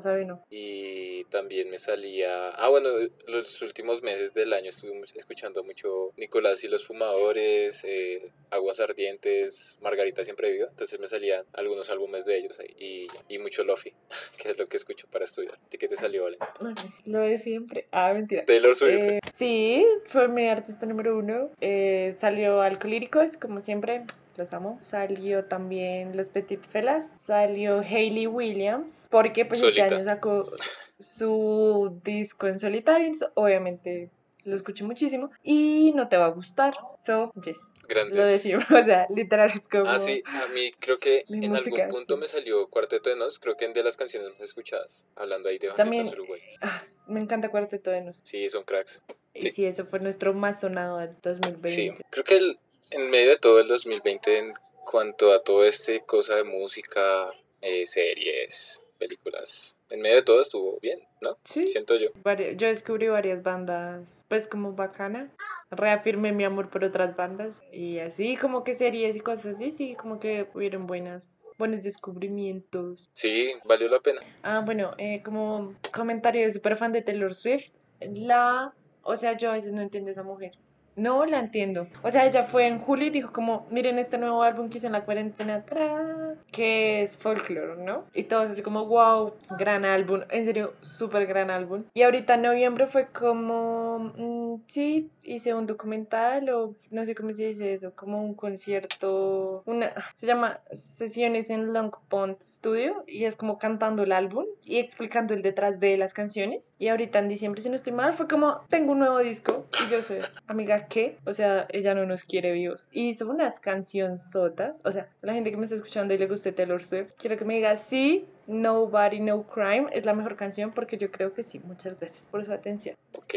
Y 0.49 1.23
también 1.25 1.69
me 1.69 1.77
salía. 1.77 2.49
Ah, 2.51 2.69
bueno, 2.69 2.89
los 3.27 3.61
últimos 3.61 4.03
meses 4.03 4.33
del 4.33 4.53
año 4.53 4.69
estuve 4.69 4.99
escuchando 5.15 5.63
mucho 5.63 6.11
Nicolás 6.17 6.63
y 6.63 6.67
los 6.67 6.85
Fumadores, 6.85 7.83
eh, 7.85 8.31
Aguas 8.51 8.79
Ardientes, 8.79 9.77
Margarita 9.81 10.23
Siempre 10.23 10.51
Viva. 10.51 10.67
Entonces 10.69 10.99
me 10.99 11.07
salían 11.07 11.45
algunos 11.53 11.89
álbumes 11.89 12.25
de 12.25 12.37
ellos 12.37 12.59
ahí. 12.59 12.75
Y, 12.79 13.07
y 13.33 13.39
mucho 13.39 13.63
Lofi, 13.63 13.93
que 14.41 14.51
es 14.51 14.57
lo 14.57 14.67
que 14.67 14.77
escucho 14.77 15.07
para 15.11 15.25
estudiar. 15.25 15.55
¿A 15.55 15.69
ti 15.69 15.77
qué 15.77 15.87
te 15.87 15.95
salió, 15.95 16.23
Vale? 16.23 16.37
Ay, 16.59 16.73
Lo 17.05 17.19
de 17.19 17.37
siempre. 17.37 17.87
Ah, 17.91 18.13
mentira. 18.13 18.45
Taylor 18.45 18.75
Swift. 18.75 19.01
Eh, 19.01 19.19
sí, 19.31 19.85
fue 20.05 20.27
mi 20.27 20.47
artista 20.47 20.85
número 20.85 21.17
uno. 21.17 21.49
Eh, 21.61 22.15
salió 22.17 22.61
Alcolíricos, 22.61 23.37
como 23.37 23.61
siempre, 23.61 24.05
los 24.39 24.53
amo. 24.53 24.77
Salió 24.81 25.45
también 25.45 26.17
Los 26.17 26.29
Petit 26.29 26.61
Felas. 26.65 27.07
Salió 27.07 27.81
Hayley 27.81 28.25
Williams, 28.25 29.07
porque 29.11 29.45
pues 29.45 29.59
Solita. 29.59 29.83
este 29.83 29.95
año 29.95 30.03
sacó 30.05 30.51
su 30.97 31.99
disco 32.03 32.47
en 32.47 32.57
solitario. 32.59 33.11
obviamente 33.35 34.09
lo 34.45 34.55
escuché 34.55 34.83
muchísimo. 34.83 35.31
Y 35.43 35.91
no 35.95 36.07
te 36.07 36.17
va 36.17 36.25
a 36.25 36.29
gustar. 36.29 36.73
So, 36.99 37.31
yes. 37.43 37.57
Grandes. 37.87 38.15
Lo 38.15 38.25
decimos, 38.25 38.65
o 38.71 38.83
sea, 38.83 39.05
literal 39.13 39.51
es 39.53 39.67
como... 39.67 39.85
Ah, 39.87 39.99
sí, 39.99 40.23
a 40.25 40.47
mí 40.47 40.71
creo 40.79 40.97
que 40.97 41.25
en 41.27 41.51
música, 41.51 41.83
algún 41.83 41.99
punto 41.99 42.15
sí. 42.15 42.21
me 42.21 42.27
salió 42.27 42.67
Cuarteto 42.67 43.09
de 43.09 43.15
Nos, 43.17 43.37
creo 43.39 43.55
que 43.57 43.65
en 43.65 43.73
de 43.73 43.83
las 43.83 43.97
canciones 43.97 44.29
más 44.31 44.41
escuchadas, 44.41 45.05
hablando 45.15 45.49
ahí 45.49 45.57
de 45.57 45.69
banditas 45.69 46.13
uruguayas. 46.13 46.57
Ah, 46.61 46.83
me 47.07 47.19
encanta 47.19 47.49
Cuarteto 47.49 47.91
de 47.91 48.01
Nos. 48.01 48.17
Sí, 48.23 48.47
son 48.49 48.63
cracks. 48.63 49.03
Y 49.33 49.41
Sí. 49.41 49.51
sí, 49.51 49.65
eso 49.65 49.85
fue 49.85 49.99
nuestro 49.99 50.33
más 50.33 50.61
sonado 50.61 50.97
del 50.97 51.15
2020. 51.21 51.69
Sí, 51.69 51.91
creo 52.09 52.23
que 52.23 52.37
el- 52.37 52.57
en 52.91 53.09
medio 53.09 53.31
de 53.31 53.37
todo 53.37 53.59
el 53.59 53.67
2020, 53.67 54.37
en 54.37 54.53
cuanto 54.85 55.31
a 55.33 55.43
todo 55.43 55.63
este 55.65 56.01
cosa 56.05 56.35
de 56.35 56.43
música, 56.43 57.29
eh, 57.61 57.85
series, 57.85 58.83
películas, 58.97 59.77
en 59.89 60.01
medio 60.01 60.17
de 60.17 60.21
todo 60.23 60.41
estuvo 60.41 60.79
bien, 60.81 60.99
¿no? 61.21 61.37
Sí. 61.43 61.63
Siento 61.63 61.95
yo. 61.95 62.09
Yo 62.55 62.67
descubrí 62.67 63.07
varias 63.07 63.43
bandas, 63.43 64.25
pues 64.27 64.47
como 64.47 64.73
bacana. 64.73 65.33
Reafirmé 65.71 66.31
mi 66.31 66.43
amor 66.43 66.71
por 66.71 66.83
otras 66.83 67.15
bandas 67.15 67.61
y 67.71 67.99
así 67.99 68.35
como 68.37 68.63
que 68.63 68.73
series 68.73 69.15
y 69.15 69.19
cosas 69.19 69.55
así, 69.55 69.69
sí, 69.69 69.93
como 69.93 70.19
que 70.19 70.49
hubieron 70.55 70.87
buenas, 70.87 71.51
buenos 71.59 71.83
descubrimientos. 71.83 73.11
Sí, 73.13 73.51
valió 73.65 73.87
la 73.87 73.99
pena. 73.99 74.19
Ah, 74.41 74.63
bueno, 74.65 74.95
eh, 74.97 75.21
como 75.23 75.75
comentario 75.93 76.43
de 76.43 76.51
super 76.51 76.75
fan 76.75 76.91
de 76.91 77.03
Taylor 77.03 77.35
Swift, 77.35 77.69
la, 78.01 78.73
o 79.03 79.15
sea, 79.15 79.37
yo 79.37 79.51
a 79.51 79.53
veces 79.53 79.73
no 79.73 79.83
entiendo 79.83 80.09
a 80.09 80.13
esa 80.13 80.23
mujer. 80.23 80.53
No 80.95 81.25
la 81.25 81.39
entiendo. 81.39 81.87
O 82.03 82.11
sea, 82.11 82.25
ella 82.25 82.43
fue 82.43 82.67
en 82.67 82.79
julio 82.79 83.07
y 83.07 83.09
dijo 83.09 83.31
como, 83.31 83.67
miren 83.71 83.99
este 83.99 84.17
nuevo 84.17 84.43
álbum 84.43 84.69
que 84.69 84.77
hice 84.77 84.87
en 84.87 84.93
la 84.93 85.05
cuarentena, 85.05 85.63
tra, 85.65 86.35
que 86.51 87.01
es 87.01 87.15
folklore, 87.15 87.81
¿no? 87.83 88.05
Y 88.13 88.23
todos 88.23 88.49
así 88.49 88.61
como, 88.61 88.85
wow, 88.85 89.33
gran 89.57 89.85
álbum, 89.85 90.21
en 90.29 90.45
serio, 90.45 90.73
súper 90.81 91.25
gran 91.25 91.49
álbum. 91.51 91.85
Y 91.93 92.03
ahorita 92.03 92.35
en 92.35 92.41
noviembre 92.41 92.85
fue 92.85 93.07
como, 93.07 94.13
mm, 94.17 94.63
sí, 94.67 95.09
hice 95.23 95.53
un 95.53 95.67
documental 95.67 96.49
o 96.49 96.75
no 96.89 97.05
sé 97.05 97.15
cómo 97.15 97.31
se 97.33 97.47
dice 97.47 97.73
eso, 97.73 97.93
como 97.95 98.23
un 98.23 98.33
concierto, 98.33 99.63
una, 99.65 99.93
se 100.15 100.27
llama 100.27 100.59
Sesiones 100.71 101.49
en 101.49 101.71
Long 101.71 101.91
Pond 102.09 102.37
Studio 102.41 103.03
y 103.07 103.25
es 103.25 103.35
como 103.35 103.59
cantando 103.59 104.03
el 104.03 104.11
álbum 104.11 104.45
y 104.65 104.77
explicando 104.77 105.33
el 105.33 105.41
detrás 105.41 105.79
de 105.79 105.97
las 105.97 106.13
canciones. 106.13 106.73
Y 106.79 106.87
ahorita 106.87 107.19
en 107.19 107.29
diciembre, 107.29 107.61
si 107.61 107.69
no 107.69 107.75
estoy 107.75 107.93
mal, 107.93 108.13
fue 108.13 108.27
como, 108.27 108.61
tengo 108.69 108.93
un 108.93 108.99
nuevo 108.99 109.19
disco 109.19 109.65
y 109.85 109.91
yo 109.91 110.01
soy, 110.01 110.17
amiga, 110.47 110.87
¿qué? 110.89 111.17
O 111.25 111.33
sea, 111.33 111.67
ella 111.69 111.93
no 111.95 112.05
nos 112.05 112.23
quiere 112.23 112.51
vivos. 112.51 112.89
Y 112.91 113.13
son 113.15 113.29
unas 113.29 113.59
canciones 113.59 114.29
sotas, 114.31 114.81
o 114.83 114.91
sea, 114.91 115.07
la 115.21 115.33
gente 115.33 115.51
que 115.51 115.57
me 115.57 115.63
está 115.63 115.75
escuchando 115.75 116.13
y 116.13 116.17
le 116.17 116.27
guste 116.27 116.51
Taylor 116.51 116.83
Swift, 116.85 117.11
quiero 117.17 117.37
que 117.37 117.45
me 117.45 117.55
diga, 117.55 117.75
sí, 117.77 118.25
Nobody 118.47 119.19
No 119.19 119.43
Crime 119.47 119.87
es 119.93 120.05
la 120.05 120.13
mejor 120.13 120.35
canción 120.35 120.71
porque 120.71 120.97
yo 120.97 121.11
creo 121.11 121.33
que 121.33 121.43
sí. 121.43 121.59
Muchas 121.59 121.97
gracias 121.99 122.25
por 122.29 122.43
su 122.43 122.51
atención. 122.51 122.95
Ok. 123.15 123.35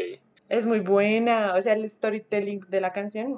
Es 0.49 0.65
muy 0.65 0.81
buena, 0.81 1.55
o 1.55 1.61
sea, 1.61 1.73
el 1.73 1.89
storytelling 1.89 2.59
de 2.69 2.81
la 2.81 2.91
canción, 2.91 3.37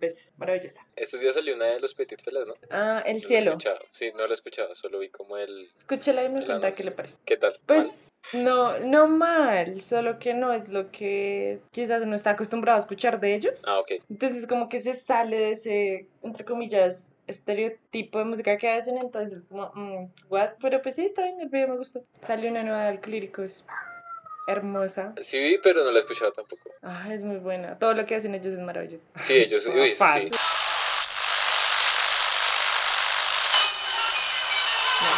pues 0.00 0.32
maravillosa. 0.36 0.84
Estos 0.96 1.20
días 1.20 1.34
salió 1.34 1.54
una 1.54 1.66
de 1.66 1.78
los 1.80 1.94
Petit 1.94 2.20
Felas, 2.20 2.46
¿no? 2.46 2.54
Ah, 2.70 3.02
El 3.06 3.18
No 3.18 3.20
la 3.20 3.24
he 3.24 3.28
cielo. 3.28 3.50
escuchado. 3.52 3.78
Sí, 3.92 4.10
no 4.16 4.22
la 4.24 4.30
he 4.30 4.32
escuchado, 4.32 4.74
solo 4.74 4.98
vi 4.98 5.10
como 5.10 5.36
el... 5.36 5.70
Escúchela 5.76 6.24
y 6.24 6.28
me 6.28 6.44
cuenta 6.44 6.74
qué 6.74 6.82
le 6.84 6.90
parece. 6.90 7.18
¿Qué 7.24 7.36
tal? 7.36 7.52
Pues 7.66 7.86
Mal. 7.86 7.96
No, 8.32 8.78
no 8.78 9.08
mal, 9.08 9.80
solo 9.80 10.18
que 10.18 10.34
no 10.34 10.52
es 10.52 10.68
lo 10.68 10.90
que 10.90 11.60
quizás 11.72 12.02
uno 12.02 12.14
está 12.14 12.30
acostumbrado 12.30 12.76
a 12.76 12.80
escuchar 12.80 13.18
de 13.18 13.34
ellos. 13.34 13.62
Ah, 13.66 13.78
ok. 13.78 14.02
Entonces 14.08 14.46
como 14.46 14.68
que 14.68 14.80
se 14.80 14.94
sale 14.94 15.36
de 15.36 15.52
ese, 15.52 16.06
entre 16.22 16.44
comillas, 16.44 17.12
estereotipo 17.26 18.18
de 18.18 18.24
música 18.24 18.56
que 18.56 18.70
hacen, 18.70 18.98
entonces 18.98 19.44
como, 19.48 19.72
mm, 19.74 20.12
what? 20.28 20.50
Pero 20.60 20.80
pues 20.80 20.96
sí, 20.96 21.06
está 21.06 21.24
bien, 21.24 21.40
el 21.40 21.48
video 21.48 21.68
me 21.68 21.76
gustó. 21.76 22.04
Salió 22.20 22.50
una 22.50 22.62
nueva 22.62 22.82
de 22.82 22.88
Alcohólicos. 22.88 23.64
Hermosa. 24.46 25.14
Sí 25.16 25.60
pero 25.62 25.84
no 25.84 25.90
la 25.92 25.98
he 25.98 26.00
escuchado 26.00 26.32
tampoco. 26.32 26.70
Ah, 26.82 27.12
es 27.12 27.22
muy 27.22 27.36
buena. 27.36 27.78
Todo 27.78 27.94
lo 27.94 28.06
que 28.06 28.16
hacen 28.16 28.34
ellos 28.34 28.54
es 28.54 28.60
maravilloso. 28.60 29.04
Sí, 29.18 29.34
ellos, 29.34 29.66
uy, 29.74 29.92
sí, 29.92 30.04
sí. 30.14 30.30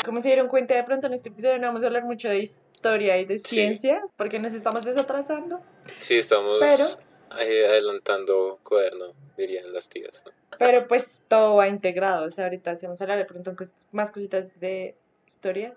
Como 0.05 0.21
se 0.21 0.29
dieron 0.29 0.49
cuenta 0.49 0.75
de 0.75 0.83
pronto 0.85 1.07
en 1.07 1.15
este 1.15 1.29
episodio 1.29 1.59
no 1.59 1.69
vamos 1.69 1.85
a 1.85 1.87
hablar 1.87 2.05
mucho 2.05 2.29
de 2.29 2.39
historia 2.39 3.19
y 3.19 3.25
de 3.25 3.39
Sí. 3.39 3.55
ciencia 3.57 3.99
porque 4.17 4.39
nos 4.39 4.53
estamos 4.53 4.85
desatrasando. 4.85 5.61
Sí, 5.99 6.17
estamos 6.17 6.59
Pero- 6.61 7.41
eh, 7.43 7.67
adelantando 7.67 8.59
cuaderno, 8.63 9.15
dirían 9.37 9.73
las 9.73 9.89
tías, 9.89 10.25
¿no? 10.27 10.33
Pero 10.59 10.87
pues 10.89 11.21
todo 11.29 11.55
va 11.57 11.69
integrado. 11.69 12.27
O 12.27 12.31
sea, 12.31 12.45
ahorita 12.45 12.75
sí 12.75 12.87
vamos 12.87 13.01
a 13.01 13.05
hablar 13.05 13.19
de 13.19 13.25
pronto 13.25 13.55
más 13.93 14.11
cositas 14.11 14.59
de 14.61 14.97
historia. 15.27 15.75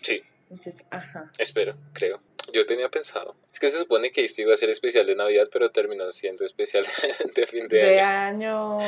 Sí, 0.00 0.22
Entonces, 0.50 0.84
ajá. 0.90 1.30
espero, 1.38 1.74
creo. 1.94 2.20
Yo 2.52 2.66
tenía 2.66 2.90
pensado. 2.90 3.36
Es 3.52 3.58
que 3.60 3.68
se 3.68 3.78
supone 3.78 4.10
que 4.10 4.24
este 4.24 4.42
iba 4.42 4.52
a 4.52 4.56
ser 4.56 4.68
especial 4.68 5.06
de 5.06 5.14
Navidad, 5.14 5.48
pero 5.52 5.70
terminó 5.70 6.10
siendo 6.10 6.44
especial 6.44 6.84
de 7.36 7.46
fin 7.46 7.64
de 7.68 7.78
De 7.78 8.00
año. 8.00 8.76
año 8.76 8.78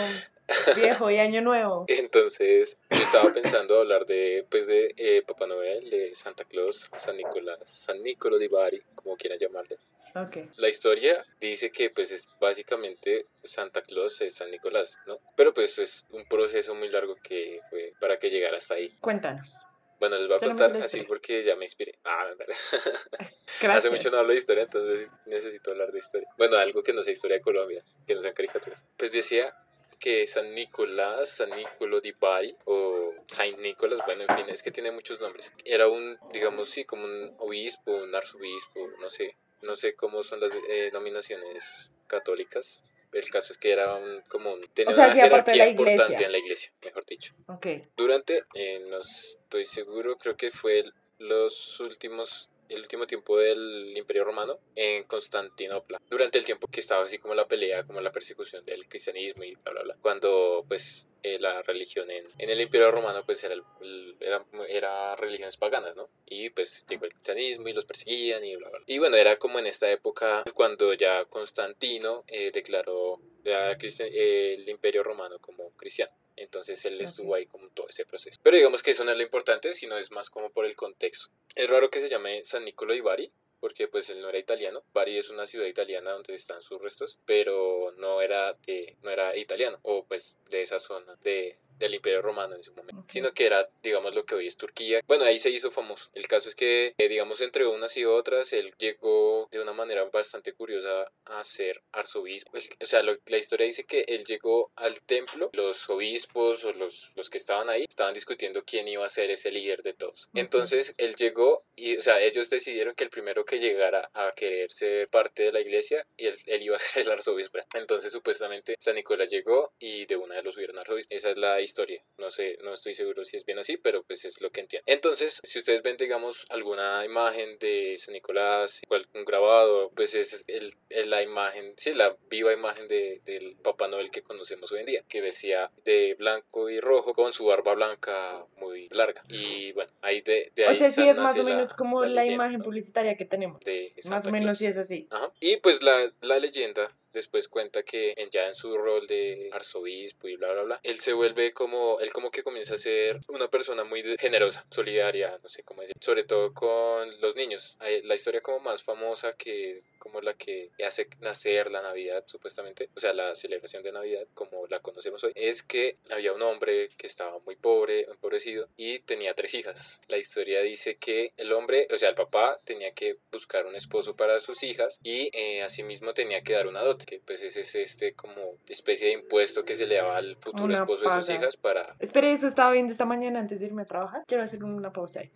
viejo 0.77 1.11
y 1.11 1.19
año 1.19 1.43
nuevo. 1.43 1.85
Entonces, 1.89 2.81
yo 2.91 3.01
estaba 3.01 3.33
pensando 3.33 3.81
hablar 3.81 4.05
de, 4.07 4.47
pues, 4.51 4.67
de 4.67 4.95
eh, 4.97 5.23
Papá 5.27 5.47
Noel, 5.47 5.91
de 5.91 6.15
Santa 6.15 6.45
Claus, 6.45 6.91
San 6.97 7.17
Nicolás, 7.17 7.61
San 7.65 8.03
Nicolo 8.03 8.39
di 8.39 8.49
Bari, 8.49 8.83
como 8.95 9.17
quieran 9.17 9.39
llamarle. 9.39 9.79
Ok. 10.15 10.37
La 10.57 10.69
historia 10.69 11.25
dice 11.41 11.71
que, 11.71 11.91
pues, 11.91 12.13
es 12.13 12.29
básicamente 12.41 13.27
Santa 13.43 13.83
Claus 13.83 14.21
es 14.21 14.35
San 14.35 14.51
Nicolás, 14.51 15.01
¿no? 15.07 15.19
Pero, 15.37 15.53
pues, 15.53 15.79
es 15.79 16.07
un 16.11 16.25
proceso 16.25 16.75
muy 16.75 16.91
largo 16.91 17.17
que 17.17 17.61
fue 17.71 17.93
para 18.01 18.19
que 18.19 18.31
llegara 18.31 18.57
hasta 18.57 18.75
ahí. 18.75 18.95
Cuéntanos. 19.01 19.65
Bueno, 20.01 20.19
les 20.19 20.29
voy 20.29 20.37
a 20.37 20.41
contar 20.41 20.77
así 20.77 21.03
porque 21.05 21.43
ya 21.43 21.57
me 21.57 21.65
inspiré. 21.65 21.99
Ah. 22.05 22.31
Hace 23.71 23.91
mucho 23.91 24.11
no 24.11 24.19
hablo 24.19 24.33
de 24.33 24.39
historia, 24.39 24.65
entonces 24.65 25.11
necesito 25.25 25.71
hablar 25.71 25.93
de 25.93 25.99
historia. 25.99 26.29
Bueno, 26.37 26.57
algo 26.57 26.83
que 26.83 26.93
no 26.93 27.03
sea 27.03 27.13
historia 27.13 27.39
de 27.39 27.43
Colombia, 27.43 27.83
que 28.07 28.15
no 28.15 28.21
sean 28.21 28.35
caricaturas. 28.35 28.87
Pues 28.99 29.13
decía 29.13 29.57
que 29.97 30.27
San 30.27 30.55
Nicolás, 30.55 31.29
San 31.37 31.51
Nicolo 31.51 32.01
di 32.01 32.13
Bari 32.13 32.55
o 32.67 33.13
Saint 33.27 33.59
Nicolás, 33.59 34.01
bueno, 34.07 34.25
en 34.29 34.37
fin, 34.37 34.47
es 34.49 34.63
que 34.63 34.71
tiene 34.71 34.91
muchos 34.91 35.21
nombres. 35.21 35.53
Era 35.65 35.89
un, 35.89 36.19
digamos, 36.33 36.69
sí, 36.69 36.85
como 36.85 37.05
un 37.05 37.35
obispo, 37.39 37.93
un 37.93 38.15
arzobispo, 38.15 38.89
no 39.01 39.11
sé, 39.11 39.37
no 39.63 39.77
sé 39.77 39.95
cómo 39.95 40.23
son 40.23 40.41
las 40.41 40.53
eh, 40.69 40.91
nominaciones 40.93 41.91
católicas. 42.07 42.83
El 43.13 43.29
caso 43.31 43.53
es 43.53 43.59
que 43.59 43.71
era 43.71 43.95
un, 43.95 44.23
como 44.29 44.53
un, 44.53 44.67
tenía 44.75 44.91
O 44.91 44.95
sea, 44.97 45.07
una 45.07 45.15
jerarquía 45.15 45.69
importante 45.69 46.25
en 46.25 46.33
la 46.33 46.39
iglesia, 46.39 46.73
mejor 46.83 47.05
dicho. 47.07 47.33
Ok. 47.47 47.67
Durante, 47.97 48.45
eh, 48.55 48.81
no 48.91 48.99
estoy 48.99 49.67
seguro, 49.67 50.17
creo 50.19 50.37
que 50.37 50.51
fue 50.51 50.81
el- 50.81 50.95
los 51.19 51.79
últimos, 51.79 52.51
el 52.69 52.81
último 52.81 53.07
tiempo 53.07 53.39
del 53.39 53.93
Imperio 53.97 54.25
Romano 54.25 54.59
en 54.75 55.05
Constantinopla. 55.05 56.01
Durante 56.09 56.39
el 56.39 56.45
tiempo 56.45 56.67
que 56.69 56.81
estaba 56.81 57.05
así 57.05 57.19
como 57.19 57.35
la 57.35 57.47
pelea, 57.49 57.85
como 57.85 58.01
la 58.01 58.13
persecución 58.13 58.65
del 58.67 58.87
cristianismo 58.89 59.45
y 59.45 59.55
bla, 59.57 59.73
bla, 59.73 59.83
bla. 59.83 59.97
Cuando 60.01 60.65
pues 60.69 61.07
eh, 61.23 61.39
la 61.41 61.63
religión 61.63 62.11
en, 62.11 62.23
en 62.39 62.51
el 62.51 62.61
Imperio 62.61 62.91
Romano 62.91 63.25
pues 63.25 63.43
era, 63.45 63.55
el- 63.55 64.17
era, 64.21 64.45
era 64.69 65.17
religiones 65.17 65.57
paganas, 65.57 65.97
¿no? 65.97 66.05
Y 66.27 66.51
pues 66.51 66.87
llegó 66.89 67.05
el 67.07 67.13
cristianismo 67.13 67.69
y 67.69 67.73
los 67.73 67.85
perseguían 67.87 68.45
y 68.45 68.57
bla, 68.57 68.69
bla. 68.69 68.81
Y 68.87 68.99
bueno, 68.99 69.17
era 69.17 69.37
como 69.39 69.59
en 69.59 69.67
esta 69.67 69.91
época 69.91 70.43
cuando 70.55 70.93
ya 70.95 71.25
Constantino 71.27 72.25
eh, 72.29 72.51
declaró 72.53 73.21
la 73.45 73.77
cristian- 73.79 74.11
eh, 74.13 74.55
el 74.55 74.69
Imperio 74.69 75.03
Romano 75.03 75.39
como 75.39 75.71
cristiano. 75.73 76.13
Entonces 76.37 76.85
él 76.85 77.01
estuvo 77.01 77.35
ahí 77.35 77.47
como 77.47 77.69
todo 77.69 77.89
ese 77.89 78.05
proceso. 78.05 78.39
Pero 78.43 78.57
digamos 78.57 78.83
que 78.83 78.91
eso 78.91 79.05
no 79.05 79.13
es 79.13 79.17
lo 79.17 79.23
importante, 79.23 79.73
sino 79.75 79.99
es 79.99 80.11
más 80.11 80.31
como 80.31 80.51
por 80.51 80.67
el 80.67 80.77
contexto. 80.77 81.33
Es 81.55 81.71
raro 81.71 81.91
que 81.91 82.01
se 82.01 82.09
llame 82.09 82.45
San 82.45 82.65
Nicolo 82.65 82.95
di 82.95 83.01
Bari, 83.01 83.33
porque 83.61 83.89
pues 83.89 84.11
él 84.11 84.21
no 84.21 84.29
era 84.29 84.39
italiano. 84.39 84.85
Bari 84.93 85.17
es 85.17 85.31
una 85.31 85.47
ciudad 85.47 85.67
italiana 85.67 86.11
donde 86.11 86.35
están 86.35 86.61
sus 86.61 86.83
restos, 86.83 87.19
pero 87.25 87.95
no 87.97 88.21
era, 88.21 88.53
de, 88.67 88.97
no 89.03 89.11
era 89.11 89.37
italiano, 89.37 89.79
o 89.83 90.05
pues 90.05 90.37
de 90.51 90.63
esa 90.63 90.79
zona 90.79 91.17
de, 91.23 91.57
del 91.79 91.95
Imperio 91.95 92.23
Romano 92.23 92.55
en 92.55 92.63
su 92.63 92.73
momento, 92.75 93.05
sino 93.09 93.33
que 93.33 93.47
era, 93.47 93.69
digamos, 93.83 94.15
lo 94.15 94.25
que 94.25 94.35
hoy 94.35 94.47
es 94.47 94.57
Turquía. 94.57 95.01
Bueno, 95.07 95.25
ahí 95.25 95.39
se 95.39 95.51
hizo 95.51 95.71
famoso. 95.71 96.11
El 96.15 96.27
caso 96.29 96.49
es 96.49 96.55
que, 96.55 96.95
eh, 96.99 97.09
digamos, 97.09 97.41
entre 97.41 97.67
unas 97.67 97.97
y 97.97 98.05
otras, 98.05 98.53
él 98.53 98.73
llegó 98.79 99.49
de 99.51 99.61
una 99.61 99.73
manera 99.73 100.05
bastante 100.05 100.53
curiosa 100.53 101.11
a 101.27 101.45
ser 101.45 101.83
arzobispo. 101.93 102.57
El- 102.57 102.63
o 102.83 102.87
sea, 102.87 103.03
lo- 103.03 103.17
la 103.27 103.39
historia 103.39 103.67
dice 103.67 103.85
que 103.85 104.05
él 104.09 104.25
llegó 104.25 104.71
al 104.77 105.01
templo, 105.03 105.51
los 105.53 105.89
obispos 105.91 106.65
o 106.65 106.73
los, 106.73 107.13
los 107.17 107.31
que 107.31 107.39
estaban 107.39 107.69
ahí 107.71 107.85
estaban 107.89 108.15
discutiendo 108.15 108.65
quién 108.65 108.87
iba 108.89 109.05
a 109.05 109.09
ser 109.09 109.31
ese 109.31 109.51
líder 109.51 109.83
de 109.83 109.95
todos. 109.95 110.29
Entonces, 110.35 110.95
él 110.99 111.15
llegó 111.17 111.65
y, 111.77 111.97
o 111.97 112.03
sea, 112.03 112.21
ellos 112.21 112.51
decidieron 112.51 112.95
que 112.95 113.05
el 113.05 113.11
primero 113.11 113.45
que 113.45 113.59
llegara 113.59 114.11
a 114.15 114.31
querer 114.33 114.71
ser 114.71 115.09
parte 115.09 115.45
de 115.45 115.53
la 115.53 115.61
iglesia, 115.61 116.07
él, 116.17 116.35
él 116.47 116.63
iba 116.63 116.77
a 116.77 116.79
ser 117.01 117.03
el 117.05 117.13
arzobispo. 117.13 117.59
Entonces, 117.75 118.13
supuestamente, 118.13 118.77
San 118.79 118.95
Nicolás 118.95 119.31
llegó 119.31 119.73
y 119.79 120.07
de 120.07 120.17
una 120.17 120.37
de 120.37 120.43
los 120.43 120.55
subieron 120.55 120.79
arzobispo. 120.79 121.15
Esa 121.15 121.31
es 121.31 121.37
la 121.39 121.61
historia. 121.65 122.03
No 122.19 122.31
sé, 122.31 122.59
no 122.63 122.73
estoy 122.73 122.95
seguro 122.95 123.25
si 123.25 123.37
es 123.37 123.45
bien 123.45 123.59
así, 123.59 123.77
pero 123.77 124.03
pues 124.05 124.25
es 124.25 124.41
lo 124.41 124.51
que 124.51 124.61
entiendo. 124.61 124.85
Entonces, 124.87 125.41
si 125.43 125.59
ustedes 125.59 125.83
ven, 125.83 125.97
digamos, 125.97 126.47
alguna 126.51 127.05
imagen 127.05 127.59
de 127.59 127.97
San 127.99 128.13
Nicolás, 128.15 128.83
un 129.15 129.25
grabado, 129.25 129.91
pues 129.97 130.15
es 130.15 130.45
el, 130.49 130.73
el- 130.91 131.11
la 131.11 131.23
imagen, 131.23 131.75
sí, 131.77 131.93
la 131.95 132.17
viva 132.31 132.53
imagen 132.53 132.89
de, 132.89 133.21
del 133.25 133.57
Papá 133.57 133.89
Noel 133.89 134.11
que 134.11 134.23
conocemos 134.23 134.71
hoy 134.73 134.81
en 134.81 134.87
día, 134.87 135.05
que 135.09 135.21
vestía 135.21 135.71
de 135.85 136.15
blanco 136.15 136.71
y 136.71 136.79
rojo 136.81 137.15
con 137.15 137.33
su 137.33 137.47
barba 137.47 137.75
blanca 137.75 138.47
muy 138.57 138.89
larga. 138.91 139.23
Y 139.29 139.73
bueno, 139.73 139.93
ahí 140.03 140.21
de, 140.23 140.51
de 140.55 140.67
O 140.67 140.71
ahí 140.71 140.77
sea, 140.79 140.89
sí 140.91 141.07
es 141.09 141.19
más 141.19 141.39
o 141.39 141.45
menos 141.45 141.71
la- 141.71 141.77
como 141.77 142.03
la, 142.05 142.23
leyenda, 142.23 142.45
imagen 142.45 142.63
publicitaria 142.63 143.17
que 143.17 143.25
tenemos. 143.25 143.61
de 143.65 143.93
Más 144.09 144.27
o 144.27 144.31
menos 144.31 144.59
sí 144.59 144.67
es 144.67 144.77
así. 144.79 145.07
Ajá. 145.11 145.33
Y 145.41 145.57
pues 145.59 145.83
la, 145.83 146.11
la 146.23 146.39
leyenda 146.39 146.91
después 147.15 147.49
cuenta 147.49 147.83
que 147.83 148.13
en, 148.17 148.29
ya 148.31 148.47
en 148.47 148.55
su 148.55 148.77
rol 148.77 149.07
de 149.07 149.49
arzobispo 149.53 150.29
y 150.29 150.37
bla 150.37 150.53
bla 150.53 150.63
bla, 150.63 150.81
él 150.83 150.99
se 150.99 151.13
vuelve 151.13 151.53
como, 151.53 151.99
él 152.01 152.13
como 152.13 152.31
que 152.31 152.43
comienza 152.43 152.75
a 152.75 152.79
ser 152.79 153.21
una 153.29 153.49
persona 153.49 153.85
muy 153.85 154.03
generosa, 154.19 154.67
solidaria, 154.71 155.39
no 155.43 155.49
sé 155.49 155.63
cómo 155.63 155.81
decir, 155.81 155.97
sobre 156.01 156.25
todo 156.25 156.53
con 156.53 157.21
los 157.21 157.37
niños. 157.37 157.77
La 158.05 158.15
historia 158.15 158.43
como 158.43 158.61
más 158.61 158.83
famosa 158.83 159.33
que 159.33 159.73
es 159.73 159.85
como 159.99 160.21
la 160.21 160.35
que 160.35 160.71
hace 160.87 161.09
nacer 161.21 161.71
la 161.71 161.81
Navidad 161.81 162.25
supuestamente, 162.27 162.91
o 162.95 163.01
sea, 163.01 163.15
la 163.15 163.35
celebración 163.35 163.83
de 163.83 163.93
Navidad 163.93 164.27
como 164.35 164.67
la 164.67 164.81
conocemos 164.81 165.25
hoy, 165.25 165.33
es 165.35 165.63
que 165.63 165.97
había 166.11 166.35
un 166.35 166.43
hombre 166.43 166.89
que 166.99 167.07
estaba 167.07 167.39
muy 167.47 167.57
pobre, 167.57 168.03
empobrecido 168.03 168.69
y 168.77 168.99
tenía 168.99 169.35
tres 169.35 169.55
hijas. 169.55 170.01
La 170.09 170.19
historia 170.19 170.61
dice 170.61 170.97
que 170.97 171.33
el 171.39 171.53
hombre, 171.53 171.89
o 171.91 171.97
sea, 171.97 172.11
el 172.11 172.15
papá 172.15 172.61
tenía 172.65 172.93
que 172.93 173.17
buscar 173.33 173.65
un 173.65 173.77
esposo 173.77 174.15
para 174.15 174.41
sus 174.41 174.63
hijas 174.63 175.01
y 175.03 175.31
eh, 175.33 175.63
asimismo 175.63 176.13
tenía 176.13 176.43
que 176.43 176.53
dar 176.53 176.67
una 176.67 176.83
dote, 176.83 177.04
que 177.05 177.21
pues 177.25 177.43
ese 177.43 177.61
es 177.61 177.75
este 177.75 178.15
como 178.15 178.35
especie 178.69 179.09
de 179.09 179.15
impuesto 179.15 179.65
que 179.65 179.77
se 179.77 179.87
le 179.87 179.97
daba 179.97 180.17
al 180.17 180.37
futuro 180.37 180.65
Una 180.65 180.75
esposo 180.75 181.05
de 181.05 181.11
sus 181.11 181.27
paga. 181.27 181.39
hijas 181.39 181.57
para... 181.57 181.87
Espere, 182.01 182.33
eso 182.33 182.47
estaba 182.47 182.71
viendo 182.73 182.93
esta 182.93 183.05
mañana 183.05 183.41
antes 183.41 183.61
de 183.61 183.67
irme 183.67 183.83
a 183.83 183.87
trabajar. 183.87 184.23
Quiero 184.27 184.43
hacer 184.43 184.63
una 184.65 184.93
pausa 184.93 185.21
ahí. 185.21 185.31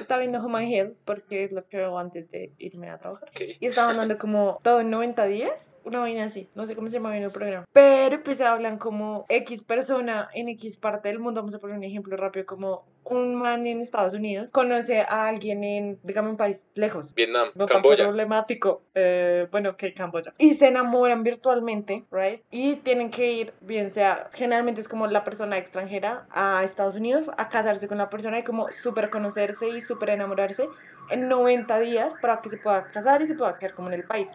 Estaba 0.00 0.20
viendo 0.20 0.38
Home 0.38 0.58
and 0.58 0.72
Health 0.72 0.96
porque 1.04 1.44
es 1.44 1.52
lo 1.52 1.66
que 1.66 1.82
hago 1.82 1.98
antes 1.98 2.30
de 2.30 2.52
irme 2.58 2.90
a 2.90 2.98
trabajar. 2.98 3.28
Ok. 3.28 3.40
Y 3.60 3.66
estaban 3.66 3.96
dando 3.96 4.18
como 4.18 4.58
todo 4.62 4.80
en 4.80 4.90
90 4.90 5.26
días, 5.26 5.76
una 5.84 6.00
vaina 6.00 6.24
así, 6.24 6.48
no 6.54 6.66
sé 6.66 6.74
cómo 6.74 6.88
se 6.88 6.94
llama 6.94 7.10
bien 7.12 7.24
el 7.24 7.32
programa. 7.32 7.64
Pero 7.72 8.22
pues 8.22 8.40
hablan 8.40 8.78
como 8.78 9.24
X 9.28 9.62
persona 9.62 10.28
en 10.34 10.48
X 10.50 10.76
parte 10.76 11.08
del 11.08 11.18
mundo, 11.18 11.40
vamos 11.40 11.54
a 11.54 11.58
poner 11.58 11.76
un 11.76 11.84
ejemplo 11.84 12.16
rápido, 12.16 12.46
como 12.46 12.84
un 13.04 13.34
man 13.34 13.66
en 13.66 13.80
Estados 13.80 14.14
Unidos 14.14 14.52
conoce 14.52 15.00
a 15.00 15.28
alguien 15.28 15.64
en, 15.64 15.98
digamos, 16.02 16.32
un 16.32 16.36
país 16.36 16.66
lejos. 16.74 17.14
Vietnam, 17.14 17.48
No 17.54 17.66
Camboya. 17.66 18.04
problemático, 18.04 18.82
eh, 18.94 19.46
bueno, 19.50 19.76
que 19.76 19.92
Camboya. 19.94 20.34
Y 20.38 20.54
se 20.54 20.68
enamoran 20.68 21.22
virtualmente, 21.22 22.04
¿right? 22.10 22.42
Y 22.50 22.76
tienen 22.76 23.10
que 23.10 23.32
ir, 23.32 23.54
bien 23.60 23.90
sea, 23.90 24.28
generalmente 24.34 24.80
es 24.80 24.88
como 24.88 25.06
la 25.06 25.24
persona 25.24 25.58
extranjera 25.58 26.26
a 26.30 26.62
Estados 26.64 26.96
Unidos 26.96 27.30
a 27.36 27.48
casarse 27.48 27.88
con 27.88 27.98
la 27.98 28.10
persona 28.10 28.38
y 28.38 28.42
como 28.42 28.70
súper 28.72 29.10
conocerse 29.10 29.68
y 29.68 29.80
súper 29.80 30.10
enamorarse 30.10 30.68
en 31.10 31.28
90 31.28 31.80
días 31.80 32.16
para 32.20 32.40
que 32.40 32.48
se 32.48 32.56
pueda 32.56 32.90
casar 32.90 33.22
y 33.22 33.26
se 33.26 33.34
pueda 33.34 33.58
quedar 33.58 33.74
como 33.74 33.88
en 33.88 33.94
el 33.94 34.04
país. 34.04 34.28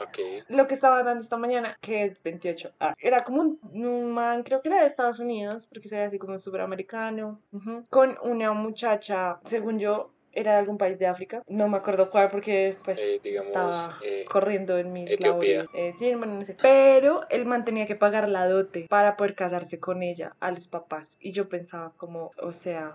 Ok. 0.00 0.18
Lo 0.48 0.66
que 0.66 0.74
estaba 0.74 1.02
dando 1.02 1.22
esta 1.22 1.36
mañana, 1.36 1.76
que 1.80 2.04
es 2.04 2.22
28, 2.22 2.72
ah, 2.80 2.94
era 2.98 3.24
como 3.24 3.40
un, 3.42 3.58
un 3.72 4.12
man, 4.12 4.42
creo 4.42 4.60
que 4.62 4.68
era 4.68 4.80
de 4.80 4.86
Estados 4.86 5.18
Unidos, 5.18 5.66
porque 5.72 5.88
se 5.88 5.96
ve 5.96 6.04
así 6.04 6.18
como 6.18 6.38
súper 6.38 6.60
americano, 6.60 7.40
ujú, 7.52 7.84
con 7.90 8.16
una 8.22 8.52
muchacha, 8.52 9.38
según 9.44 9.78
yo, 9.78 10.10
era 10.32 10.52
de 10.52 10.58
algún 10.58 10.78
país 10.78 10.98
de 10.98 11.06
África. 11.06 11.42
No 11.46 11.68
me 11.68 11.76
acuerdo 11.76 12.10
cuál 12.10 12.28
porque 12.28 12.76
pues 12.84 12.98
Eh, 13.00 13.20
digamos, 13.22 13.46
estaba 13.46 13.88
eh, 14.04 14.24
corriendo 14.28 14.76
en 14.78 14.92
mis 14.92 15.10
Etiopía. 15.10 15.58
labores. 15.58 15.70
Eh, 15.74 15.94
sí, 15.96 16.12
no 16.12 16.40
sé. 16.40 16.56
Pero 16.60 17.22
el 17.30 17.46
man 17.46 17.64
tenía 17.64 17.86
que 17.86 17.94
pagar 17.94 18.28
la 18.28 18.48
dote 18.48 18.86
para 18.88 19.16
poder 19.16 19.34
casarse 19.36 19.78
con 19.78 20.02
ella 20.02 20.34
a 20.40 20.50
los 20.50 20.66
papás. 20.66 21.16
Y 21.20 21.32
yo 21.32 21.48
pensaba 21.48 21.92
como, 21.96 22.32
o 22.42 22.52
sea, 22.52 22.94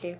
¿qué? 0.00 0.18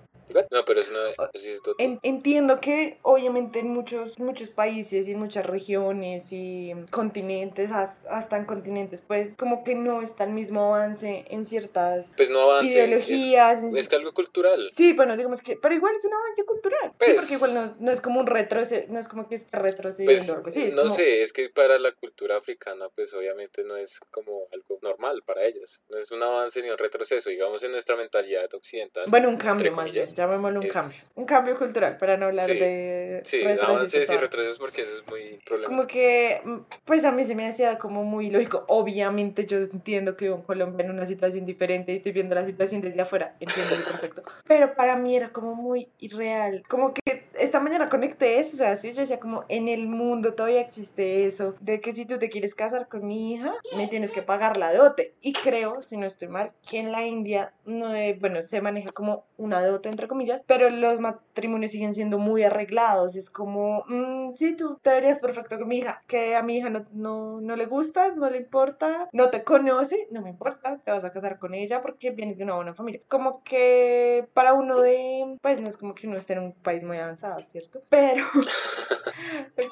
No, 0.51 0.65
pero 0.65 0.79
eso 0.81 0.93
no 0.93 1.05
eso 1.07 1.29
sí 1.33 1.49
es 1.49 1.61
Dota. 1.63 1.83
En- 1.83 1.99
entiendo 2.03 2.59
que 2.59 2.97
obviamente 3.01 3.59
en 3.59 3.69
muchos, 3.69 4.19
muchos 4.19 4.49
países 4.49 5.07
y 5.07 5.11
en 5.11 5.19
muchas 5.19 5.45
regiones 5.45 6.31
y 6.31 6.73
continentes, 6.91 7.71
has- 7.71 8.03
hasta 8.09 8.37
en 8.37 8.45
continentes, 8.45 9.01
pues 9.01 9.35
como 9.37 9.63
que 9.63 9.75
no 9.75 10.01
está 10.01 10.25
el 10.25 10.31
mismo 10.31 10.73
avance 10.75 11.25
en 11.29 11.45
ciertas 11.45 12.13
Pues 12.17 12.29
no 12.29 12.39
avance. 12.41 12.67
Es, 12.83 12.87
ideologías. 13.09 13.63
en 13.63 13.75
es 13.77 13.89
que 13.89 13.95
algo 13.95 14.13
cultural. 14.13 14.69
Sí, 14.73 14.93
bueno, 14.93 15.15
digamos 15.15 15.41
que, 15.41 15.55
pero 15.57 15.73
igual 15.75 15.95
es 15.95 16.05
un 16.05 16.13
avance 16.13 16.43
cultural. 16.45 16.93
Pues- 16.97 17.21
sí, 17.21 17.35
porque 17.39 17.51
igual 17.53 17.75
no, 17.79 17.85
no 17.85 17.91
es 17.91 18.01
como 18.01 18.19
un 18.19 18.27
retroceso, 18.27 18.85
no 18.89 18.99
es 18.99 19.07
como 19.07 19.27
que 19.27 19.35
esté 19.35 19.57
retrocediendo 19.57 20.41
Pues 20.43 20.57
así. 20.57 20.63
es 20.67 20.75
no 20.75 20.83
como- 20.83 20.93
sé, 20.93 21.21
es 21.21 21.33
que 21.33 21.49
para 21.49 21.79
la 21.79 21.91
cultura 21.93 22.37
africana, 22.37 22.89
pues 22.95 23.13
obviamente 23.13 23.63
no 23.63 23.75
es 23.77 23.99
como 24.11 24.43
algo 24.51 24.79
normal 24.81 25.23
para 25.25 25.45
ellos. 25.45 25.83
No 25.89 25.97
es 25.97 26.11
un 26.11 26.21
avance 26.21 26.61
ni 26.61 26.69
un 26.69 26.77
retroceso, 26.77 27.29
digamos 27.29 27.63
en 27.63 27.71
nuestra 27.71 27.95
mentalidad 27.95 28.53
occidental. 28.53 29.05
Bueno, 29.07 29.29
un 29.29 29.37
cambio 29.37 29.71
más 29.71 29.91
bien, 29.91 30.05
llamémoslo 30.17 30.59
un 30.59 30.65
es- 30.65 30.73
cambio. 30.73 30.97
Un 31.15 31.25
cambio 31.25 31.57
cultural, 31.57 31.97
para 31.97 32.17
no 32.17 32.25
hablar 32.25 32.45
Sí, 32.45 32.59
de 32.59 33.21
Sí, 33.23 33.43
avances 33.61 34.11
y 34.11 34.17
retrocesos 34.17 34.59
porque 34.59 34.81
eso 34.81 34.97
es 34.97 35.07
muy 35.07 35.39
problemático. 35.45 35.67
Como 35.69 35.87
que, 35.87 36.41
pues 36.85 37.05
a 37.05 37.11
mí 37.11 37.23
se 37.23 37.35
me 37.35 37.47
hacía 37.47 37.77
como 37.77 38.03
muy 38.03 38.29
lógico. 38.29 38.65
Obviamente 38.67 39.45
yo 39.45 39.57
entiendo 39.59 40.17
que 40.17 40.25
vivo 40.25 40.37
en 40.37 40.41
Colombia 40.43 40.85
en 40.85 40.91
una 40.91 41.05
situación 41.05 41.45
diferente 41.45 41.91
y 41.91 41.95
estoy 41.95 42.11
viendo 42.11 42.35
la 42.35 42.45
situación 42.45 42.81
desde 42.81 42.99
afuera, 43.01 43.35
entiendo 43.39 43.73
perfecto. 43.75 44.23
Pero 44.47 44.75
para 44.75 44.95
mí 44.97 45.15
era 45.15 45.29
como 45.29 45.55
muy 45.55 45.89
irreal. 45.99 46.63
Como 46.67 46.93
que 46.93 47.27
esta 47.35 47.59
mañana 47.59 47.89
conecté 47.89 48.39
eso, 48.39 48.55
o 48.55 48.57
sea, 48.57 48.75
sí, 48.77 48.93
yo 48.93 49.01
decía 49.01 49.19
como 49.19 49.45
en 49.49 49.67
el 49.67 49.87
mundo 49.87 50.33
todavía 50.33 50.61
existe 50.61 51.25
eso, 51.25 51.55
de 51.59 51.79
que 51.81 51.93
si 51.93 52.05
tú 52.05 52.17
te 52.17 52.29
quieres 52.29 52.55
casar 52.55 52.87
con 52.87 53.05
mi 53.05 53.33
hija, 53.33 53.53
me 53.77 53.87
tienes 53.87 54.11
que 54.11 54.21
pagar 54.21 54.57
la 54.57 54.73
dote. 54.73 55.13
Y 55.21 55.33
creo, 55.33 55.71
si 55.81 55.97
no 55.97 56.05
estoy 56.07 56.27
mal, 56.29 56.51
que 56.69 56.79
en 56.79 56.91
la 56.91 57.05
India, 57.05 57.53
no 57.65 57.93
eh, 57.95 58.17
bueno, 58.19 58.41
se 58.41 58.61
maneja 58.61 58.87
como 58.93 59.25
una 59.37 59.63
dote, 59.65 59.89
entre 59.89 60.06
comillas, 60.07 60.43
pero 60.47 60.69
los 60.69 60.99
matrimonios 60.99 61.71
siguen 61.71 61.93
siendo 61.93 62.17
muy 62.17 62.43
arreglados. 62.43 63.15
Es 63.15 63.29
como, 63.29 63.83
mm, 63.87 64.35
sí, 64.35 64.55
tú 64.55 64.79
te 64.81 64.91
verías 64.91 65.19
perfecto 65.19 65.57
con 65.57 65.67
mi 65.67 65.77
hija, 65.77 66.01
que 66.07 66.35
a 66.35 66.43
mi 66.43 66.57
hija 66.57 66.69
no, 66.69 66.85
no, 66.93 67.41
no 67.41 67.55
le 67.55 67.65
gustas, 67.65 68.17
no 68.17 68.29
le 68.29 68.37
importa, 68.37 69.09
no 69.13 69.29
te 69.29 69.43
conoce, 69.43 70.07
no 70.11 70.21
me 70.21 70.29
importa, 70.29 70.79
te 70.83 70.91
vas 70.91 71.03
a 71.03 71.11
casar 71.11 71.39
con 71.39 71.53
ella 71.53 71.81
porque 71.81 72.11
vienes 72.11 72.37
de 72.37 72.43
una 72.43 72.55
buena 72.55 72.73
familia. 72.73 73.01
Como 73.07 73.43
que 73.43 74.27
para 74.33 74.53
uno 74.53 74.79
de, 74.81 75.37
pues 75.41 75.61
no 75.61 75.67
es 75.67 75.77
como 75.77 75.95
que 75.95 76.07
uno 76.07 76.17
esté 76.17 76.33
en 76.33 76.39
un 76.39 76.53
país 76.53 76.83
muy 76.83 76.97
avanzado, 76.97 77.39
¿cierto? 77.39 77.81
Pero 77.89 78.23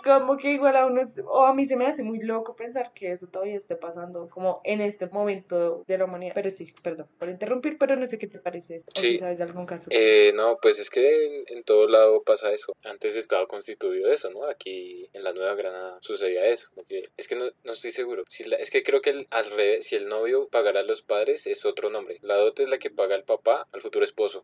como 0.04 0.38
que 0.38 0.52
igual 0.54 0.76
a 0.76 0.86
uno, 0.86 1.02
es- 1.02 1.22
o 1.26 1.46
a 1.46 1.54
mí 1.54 1.66
se 1.66 1.76
me 1.76 1.86
hace 1.88 2.04
muy 2.04 2.20
loco 2.20 2.56
pensar 2.56 2.94
que 2.94 3.12
eso 3.12 3.28
todavía 3.28 3.56
esté 3.58 3.76
pasando 3.76 4.28
como 4.28 4.62
en 4.64 4.82
este 4.82 5.08
momento 5.08 5.84
de 5.88 5.98
la 5.98 6.06
humanidad. 6.06 6.34
Pero 6.36 6.50
sí, 6.52 6.74
perdón 6.82 7.08
por 7.20 7.30
interrumpir, 7.30 7.78
pero 7.78 7.96
no 7.96 8.08
sé 8.08 8.18
qué 8.18 8.28
te 8.28 8.40
parece. 8.40 8.80
O 8.80 9.00
Sí. 9.00 9.12
si 9.14 9.18
sabes 9.18 9.38
de 9.38 9.44
algún 9.44 9.66
caso. 9.66 9.88
Eh, 9.92 10.32
no, 10.36 10.58
pues 10.62 10.80
es 10.80 10.90
que 10.90 11.26
en, 11.26 11.58
en 11.58 11.64
todo 11.64 11.88
lado 11.88 12.24
pasa 12.24 12.52
eso. 12.52 12.74
Antes 12.84 13.16
estaba 13.16 13.46
constituido 13.48 14.12
eso, 14.12 14.30
¿no? 14.32 14.46
Aquí 14.46 15.10
en 15.14 15.24
la 15.24 15.34
Nueva 15.34 15.56
Granada 15.56 15.98
sucedía 16.02 16.46
eso. 16.46 16.70
como 16.76 16.88
que- 16.88 17.10
es 17.18 17.28
que 17.28 17.36
no, 17.36 17.46
no 17.64 17.72
estoy 17.74 17.92
seguro. 17.92 18.24
Si 18.28 18.44
la- 18.46 18.56
es 18.58 18.70
que 18.72 18.84
creo 18.84 19.02
que 19.02 19.10
el- 19.12 19.28
al 19.32 19.50
revés, 19.52 19.86
si 19.88 19.96
el 19.96 20.08
novio 20.10 20.48
pagará 20.52 20.80
a 20.82 20.84
los 20.84 21.02
padres 21.02 21.48
es 21.48 21.66
otro 21.66 21.90
nombre. 21.90 22.18
La 22.22 22.36
dote 22.36 22.64
es 22.64 22.70
la 22.70 22.78
que 22.78 22.90
paga 22.90 23.16
el 23.16 23.24
papá 23.24 23.68
al 23.72 23.82
futuro 23.82 24.04
esposo 24.04 24.44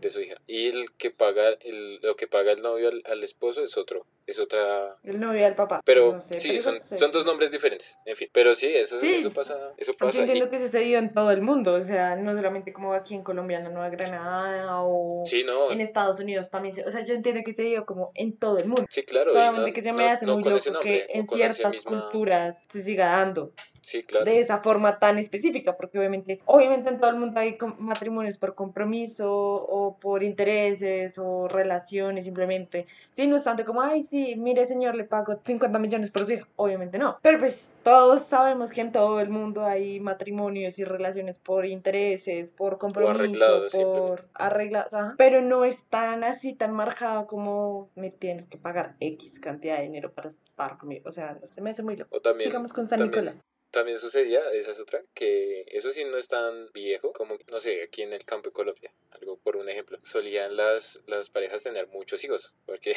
de 0.00 0.10
su 0.10 0.20
hija. 0.20 0.36
Y 0.46 0.68
el 0.68 0.92
que 0.96 1.10
paga, 1.10 1.50
el, 1.62 2.00
lo 2.02 2.14
que 2.14 2.26
paga 2.26 2.52
el 2.52 2.62
novio 2.62 2.88
al, 2.88 3.02
al 3.06 3.22
esposo 3.22 3.62
es 3.62 3.76
otro. 3.76 4.06
Es 4.30 4.38
otra... 4.38 4.96
El 5.02 5.18
novio 5.18 5.42
del 5.44 5.54
papá. 5.56 5.80
Pero 5.84 6.12
no 6.12 6.20
sé, 6.20 6.38
sí, 6.38 6.50
pero 6.50 6.62
son, 6.62 6.74
eso 6.76 6.84
sé. 6.86 6.96
son 6.96 7.10
dos 7.10 7.26
nombres 7.26 7.50
diferentes. 7.50 7.98
En 8.06 8.14
fin. 8.14 8.28
Pero 8.32 8.54
sí, 8.54 8.68
eso, 8.72 8.98
Sí. 9.00 9.14
eso 9.14 9.32
pasa. 9.32 9.56
Eso 9.76 9.90
Yo 9.92 9.98
pasa. 9.98 10.18
y- 10.18 10.20
entiendo 10.22 10.48
que 10.50 10.58
sucedió 10.60 10.98
en 10.98 11.12
todo 11.12 11.32
el 11.32 11.42
mundo, 11.42 11.74
o 11.74 11.82
sea, 11.82 12.14
no 12.14 12.32
solamente 12.34 12.72
como 12.72 12.94
aquí 12.94 13.14
en 13.16 13.22
Colombia, 13.24 13.58
en 13.58 13.64
la 13.64 13.70
Nueva 13.70 13.88
Granada 13.88 14.82
o 14.82 15.22
sí, 15.26 15.42
no. 15.44 15.70
en 15.72 15.80
Estados 15.80 16.20
Unidos 16.20 16.48
también, 16.50 16.74
se- 16.74 16.84
o 16.84 16.90
sea, 16.90 17.02
yo 17.02 17.14
entiendo 17.14 17.40
que 17.44 17.52
se 17.52 17.62
dio 17.64 17.84
como 17.86 18.08
en 18.14 18.36
todo 18.36 18.58
el 18.58 18.66
mundo. 18.68 18.84
Sí, 18.88 19.02
claro. 19.02 19.30
y 19.30 19.34
Solamente 19.34 19.66
no- 19.68 19.74
que 19.74 19.82
se 19.82 19.92
me 19.92 20.06
no- 20.06 20.12
hace 20.12 20.26
no 20.26 20.34
muy 20.38 20.44
loco 20.50 20.70
nombre, 20.72 21.06
que 21.06 21.18
en 21.18 21.26
ciertas 21.26 21.72
misma- 21.74 21.90
culturas 21.90 22.66
se 22.68 22.82
siga 22.82 23.06
dando 23.06 23.52
Sí, 23.82 24.02
claro. 24.02 24.24
de 24.24 24.40
esa 24.40 24.58
forma 24.58 24.98
tan 24.98 25.18
específica, 25.18 25.76
porque 25.76 25.98
obviamente, 25.98 26.40
obviamente 26.46 26.90
en 26.90 26.98
todo 27.00 27.10
el 27.10 27.16
mundo 27.16 27.40
hay 27.40 27.56
matrimonios 27.78 28.38
por 28.38 28.54
compromiso 28.54 29.32
o 29.32 29.96
por 29.98 30.22
intereses 30.22 31.18
o 31.18 31.48
relaciones 31.48 32.24
simplemente. 32.24 32.86
Sí, 33.10 33.26
no 33.26 33.36
es 33.36 33.44
tanto 33.44 33.64
como, 33.64 33.82
ay, 33.82 34.02
sí, 34.02 34.36
mire 34.36 34.66
señor, 34.66 34.94
le 34.94 35.04
pago 35.04 35.38
50 35.42 35.78
millones 35.78 36.10
por 36.10 36.24
su 36.24 36.32
hija. 36.32 36.46
Obviamente 36.56 36.98
no. 36.98 37.18
Pero 37.22 37.38
pues 37.38 37.76
todos 37.82 38.22
sabemos 38.22 38.70
que 38.72 38.80
en 38.80 38.92
todo 38.92 39.20
el 39.20 39.30
mundo 39.30 39.64
hay 39.64 40.00
matrimonios 40.00 40.78
y 40.78 40.84
relaciones 40.84 41.38
por 41.38 41.66
intereses, 41.66 42.50
por 42.50 42.78
compromiso, 42.78 43.64
por 43.72 44.20
arreglados. 44.34 44.92
Pero 45.16 45.42
no 45.42 45.64
es 45.64 45.84
tan 45.84 46.24
así, 46.24 46.54
tan 46.54 46.72
marcado 46.72 47.26
como 47.26 47.88
me 47.94 48.10
tienes 48.10 48.46
que 48.46 48.58
pagar 48.58 48.94
X 49.00 49.38
cantidad 49.40 49.76
de 49.76 49.82
dinero 49.84 50.12
para 50.12 50.28
estar 50.28 50.78
conmigo. 50.78 51.08
O 51.08 51.12
sea, 51.12 51.38
se 51.52 51.60
me 51.60 51.70
hace 51.70 51.82
muy 51.82 51.96
loco. 51.96 52.16
O 52.16 52.20
también, 52.20 52.50
Sigamos 52.50 52.72
con 52.72 52.88
San 52.88 52.98
también- 52.98 53.24
Nicolás. 53.24 53.44
También 53.70 53.98
sucedía, 53.98 54.40
esa 54.52 54.72
es 54.72 54.80
otra, 54.80 55.02
que 55.14 55.64
eso 55.68 55.90
sí 55.90 56.04
no 56.04 56.16
es 56.16 56.28
tan 56.28 56.70
viejo 56.72 57.12
como, 57.12 57.38
no 57.50 57.60
sé, 57.60 57.82
aquí 57.82 58.02
en 58.02 58.12
el 58.12 58.24
campo 58.24 58.48
de 58.48 58.52
Colombia, 58.52 58.92
algo 59.10 59.38
por 59.38 59.56
un 59.56 59.68
ejemplo, 59.68 59.98
solían 60.02 60.56
las, 60.56 61.02
las 61.06 61.30
parejas 61.30 61.62
tener 61.62 61.86
muchos 61.88 62.22
hijos, 62.24 62.54
porque 62.66 62.94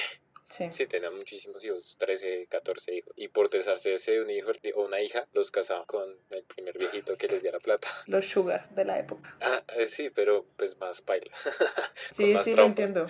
Sí. 0.56 0.68
sí, 0.72 0.86
tenían 0.86 1.16
muchísimos 1.16 1.63
hijos, 1.66 1.96
13, 1.98 2.46
14 2.48 2.94
hijos, 2.94 3.12
y 3.16 3.28
por 3.30 3.50
deshacerse 3.50 4.12
de 4.12 4.22
un 4.22 4.30
hijo 4.30 4.52
o 4.76 4.82
una 4.84 5.02
hija, 5.02 5.28
los 5.34 5.50
casaban 5.50 5.86
con 5.86 6.16
el 6.30 6.44
primer 6.44 6.78
viejito 6.78 7.18
que 7.18 7.28
les 7.28 7.42
diera 7.42 7.60
plata. 7.60 7.88
Los 8.08 8.26
sugar 8.28 8.70
de 8.76 8.86
la 8.86 9.00
época. 9.00 9.36
Ah, 9.42 9.63
eh, 9.78 9.88
sí, 9.88 10.10
pero 10.12 10.44
pues 10.58 10.78
más 10.78 11.02
paila. 11.02 11.32
Sí, 12.12 12.26
más 12.28 12.46
sí, 12.46 12.54
lo 12.54 12.66
entiendo. 12.66 13.06